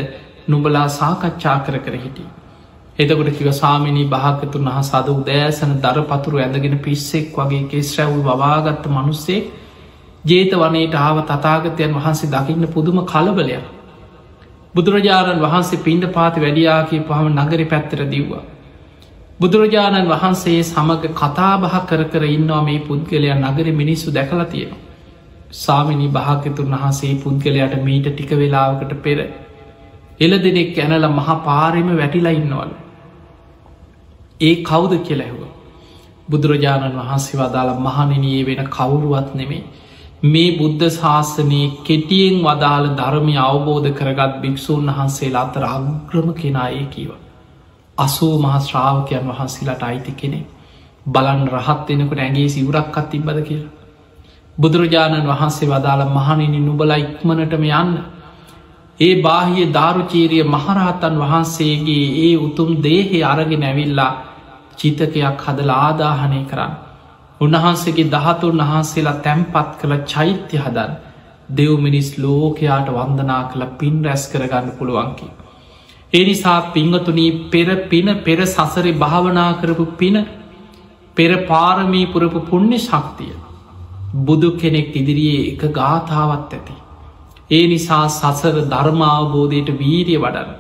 නුබලා 0.49 0.89
සාකච්ඡා 0.91 1.59
කර 1.61 1.77
කර 1.79 1.97
හිටි. 1.97 2.25
එතකොට 2.99 3.31
කිව 3.33 3.49
සාමිනී 3.55 4.07
භාගතුන් 4.07 4.65
වහ 4.67 4.79
සද 4.83 5.07
උදෑසන 5.15 5.73
දර 5.79 5.99
පතුරු 6.05 6.39
ඇඳගෙන 6.39 6.77
පිස්සෙක් 6.79 7.37
වගේ 7.39 7.65
කෙස් 7.67 7.91
රැවුල් 7.99 8.23
වවාගත්ත 8.23 8.85
මනුස්සේ 8.89 9.41
ජේත 10.25 10.53
වනයට 10.55 10.95
ආව 10.97 11.19
තතාගතයන් 11.25 11.93
වහන්සේ 11.95 12.31
දකින්න 12.31 12.65
පුදුම 12.69 12.99
කලබලයක්. 13.05 13.65
බුදුරජාණන් 14.75 15.41
වහන්සේ 15.41 15.79
පින්ඩ 15.79 16.05
පාති 16.09 16.41
වැඩියාකී 16.41 17.01
පහම 17.03 17.29
නගරි 17.37 17.65
පැත්තර 17.65 18.01
දිව්වා. 18.07 18.45
බුදුරජාණන් 19.41 20.09
වහන්සේ 20.09 20.63
සමඟ 20.63 21.15
කතාබහ 21.15 21.77
කර 21.87 22.03
කර 22.07 22.25
ඉන්නවා 22.29 22.63
මේ 22.63 22.81
පුද්ගලයා 22.81 23.37
නගර 23.37 23.69
මිනිස්සු 23.75 24.13
දැකලා 24.13 24.45
තියෙනවා. 24.47 24.81
සාමිනි 25.55 26.09
භාගතුන් 26.09 26.75
වහන්සේ 26.75 27.15
පුද්ගලයට 27.17 27.77
මීට 27.83 28.09
ටික 28.09 28.33
වෙලාවකට 28.33 28.93
පෙර. 29.03 29.19
එල 30.21 30.33
දෙනෙක් 30.39 30.79
ඇනල 30.79 31.07
මහා 31.11 31.37
පාරෙම 31.41 31.89
වැටිලා 31.95 32.33
ඉන්නවල. 32.33 32.73
ඒ 34.41 34.55
කවුද 34.63 34.93
කෙලැහුව. 35.01 35.43
බුදුරජාණන් 36.29 36.99
වහන්සේ 36.99 37.41
වදාළ 37.41 37.73
මහනිනයේ 37.79 38.45
වෙන 38.47 38.63
කවුරුවත් 38.69 39.35
නෙමේ 39.35 39.65
මේ 40.25 40.51
බුද්ධ 40.53 40.87
ශාසනයේ 40.91 41.73
කෙටියෙන් 41.83 42.37
වදාළ 42.43 42.93
ධර්මය 42.95 43.35
අවබෝධ 43.39 43.91
කරගත් 43.95 44.39
භික්‍ෂූන් 44.43 44.87
වහන්සේලා 44.91 45.45
අතර 45.45 45.65
අග්‍රම 45.67 46.29
කෙනායේ 46.35 46.87
කීව. 46.89 47.11
අසූ 48.01 48.35
මහ 48.39 48.55
ශ්‍රාවකයන් 48.61 49.29
වහන්සේලාට 49.29 49.83
අයිති 49.83 50.13
කෙනෙ 50.15 50.41
බලන් 51.07 51.43
රහත් 51.49 51.89
වෙනකට 51.91 52.19
ඇගේ 52.19 52.49
සිවරක්කත් 52.49 53.07
තිබ්බද 53.11 53.39
කියලා. 53.43 53.75
බුදුරජාණන් 54.59 55.29
වහන්සේ 55.29 55.69
වදාළ 55.69 56.03
මහනිනි 56.11 56.61
නුබල 56.61 56.93
ඉක්මනටම 56.97 57.65
යන්න. 57.73 57.93
ඒ 59.01 59.15
බාහිය 59.23 59.73
ධාරුචීරිය 59.73 60.45
මහරහතන් 60.47 61.15
වහන්සේගේ 61.23 62.07
ඒ 62.21 62.35
උතුම් 62.39 62.71
දේහෙ 62.83 63.21
අරගෙන 63.25 63.65
ඇවිල්ලා 63.65 64.13
චිතකයක් 64.77 65.41
හදල 65.45 65.71
ආදාහනය 65.77 66.41
කරන්න. 66.45 66.73
උන්වහන්සේගේ 67.41 68.11
දහතුන් 68.11 68.61
වහන්සේලා 68.63 69.21
තැම්පත් 69.21 69.71
කළ 69.81 69.95
චෛත්‍ය 70.07 70.57
හදන් 70.59 70.93
දෙව් 71.51 71.73
මිනිස් 71.79 72.09
ලෝකයාට 72.19 72.89
වන්දනා 72.91 73.43
කළ 73.51 73.65
පින් 73.79 73.97
රැස් 74.05 74.25
කරගන්න 74.29 74.69
පුළුවන්කි. 74.79 75.29
ඒ 76.13 76.25
නිසා 76.25 76.61
පිංහතුනී 76.71 77.31
පෙර 77.51 77.69
පින 77.89 78.09
පෙර 78.21 78.39
සසරි 78.47 78.93
භාවනා 78.95 79.51
කරපු 79.61 79.85
පින 79.97 80.17
පෙර 81.17 81.31
පාරමී 81.47 82.07
පුරපු 82.07 82.41
පුුණ්‍ය 82.43 82.79
ශක්තිය 82.81 83.35
බුදු 84.21 84.51
කෙනෙක් 84.53 84.95
ඉදිරියේ 84.95 85.43
එක 85.49 85.63
ගාථාවත් 85.73 86.53
ඇති. 86.53 86.75
ඒ 87.51 87.65
නිසා 87.67 88.05
සසර 88.11 88.57
ධර්මාවබෝධයට 88.67 89.71
වීරිය 89.79 90.19
වඩන. 90.19 90.51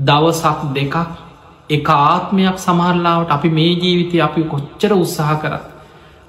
දවසක් 0.00 0.60
දෙකක් 0.72 0.96
එක 1.70 1.88
ආත්මයක් 1.90 2.58
සමහරලාවට 2.58 3.30
අපි 3.30 3.48
මේ 3.50 3.72
ජීවිතය 3.76 4.20
අපි 4.20 4.42
කොච්චර 4.44 4.92
උත්සාහ 4.94 5.36
කරත්. 5.36 5.64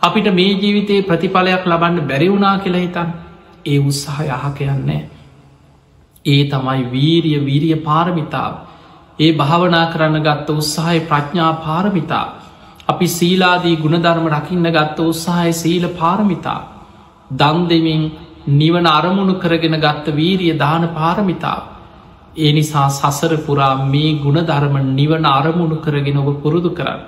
අපිට 0.01 0.28
මේ 0.32 0.54
ජීවිතයේ 0.56 1.01
ප්‍රතිඵලයක් 1.04 1.66
ලබන්න 1.66 2.08
බැරිවුනා 2.08 2.56
කියලා 2.60 2.82
හිතන් 2.82 3.10
ඒ 3.66 3.80
උත්සාහ 3.82 4.20
යහ 4.28 4.45
කියන්නේ. 4.54 5.01
ඒ 6.26 6.44
තමයි 6.46 6.84
වීරිය 6.88 7.40
වීරිය 7.42 7.76
පාරමිතාව. 7.82 8.54
ඒ 9.20 9.32
භාවනා 9.34 9.86
කරන්න 9.88 10.22
ගත්ත 10.22 10.50
උත්සාහය 10.52 11.00
ප්‍රඥා 11.02 11.54
පාරමිතා. 11.60 12.26
අපි 12.88 13.08
සීලාදී 13.10 13.76
ගුණධර්ම 13.78 14.28
රකින්න 14.30 14.70
ගත්ත 14.70 15.00
උත්සාහය 15.02 15.54
සීල 15.54 15.86
පාරමිතා. 15.94 16.62
දන් 17.32 17.60
දෙමින් 17.66 18.04
නිවන 18.54 18.88
අරමුණු 18.90 19.36
කරගෙන 19.36 19.78
ගත්ත 19.80 20.06
වීරිය 20.14 20.58
දාන 20.58 20.90
පාරමිතාව. 20.92 21.64
ඒ 22.38 22.52
නිසා 22.52 22.88
සසර 22.92 23.38
පුරා 23.40 23.76
මේ 23.86 24.12
ගුණධර්ම 24.16 24.76
නිවන 24.92 25.26
අරමුණු 25.28 25.78
කරගෙන 25.78 26.18
ඔබ 26.20 26.42
පුරුදු 26.42 26.72
කරන්න. 26.72 27.02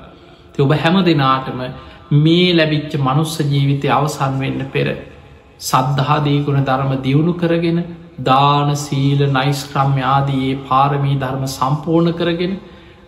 ඔබ 0.59 0.71
හැම 0.73 0.95
දෙනාටම 1.03 1.59
මේ 2.13 2.53
ලැබිච්ච 2.53 2.93
මනුස්ස 2.99 3.35
ජීවිතය 3.43 3.87
අවසන් 3.89 4.33
වෙන්න 4.39 4.61
පෙර. 4.67 4.87
සද්ධහාදී 5.59 6.39
ගුණ 6.41 6.63
ධර්ම 6.63 6.91
දියුණු 7.01 7.33
කරගෙන 7.35 7.79
දාන 8.19 8.75
සීල 8.77 9.25
නයිස්ක්‍රම්්‍යාදයේ 9.29 10.55
පාරමී 10.67 11.19
ධර්ම 11.19 11.45
සම්පූර්ණ 11.47 12.13
කරගෙන 12.13 12.55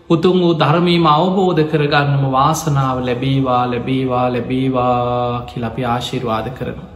උතුන් 0.09 0.39
වූ 0.39 0.53
ධර්මීම 0.55 1.07
අවබෝධ 1.07 1.63
කරගන්නම 1.63 2.25
වාසනාව 2.31 2.99
ලැබේවා 3.01 3.63
ලැබේවා 3.65 4.27
ලැබේවා 4.33 5.45
කිලපි 5.45 5.85
ආශිර්වාද 5.85 6.49
කරනවා. 6.51 6.86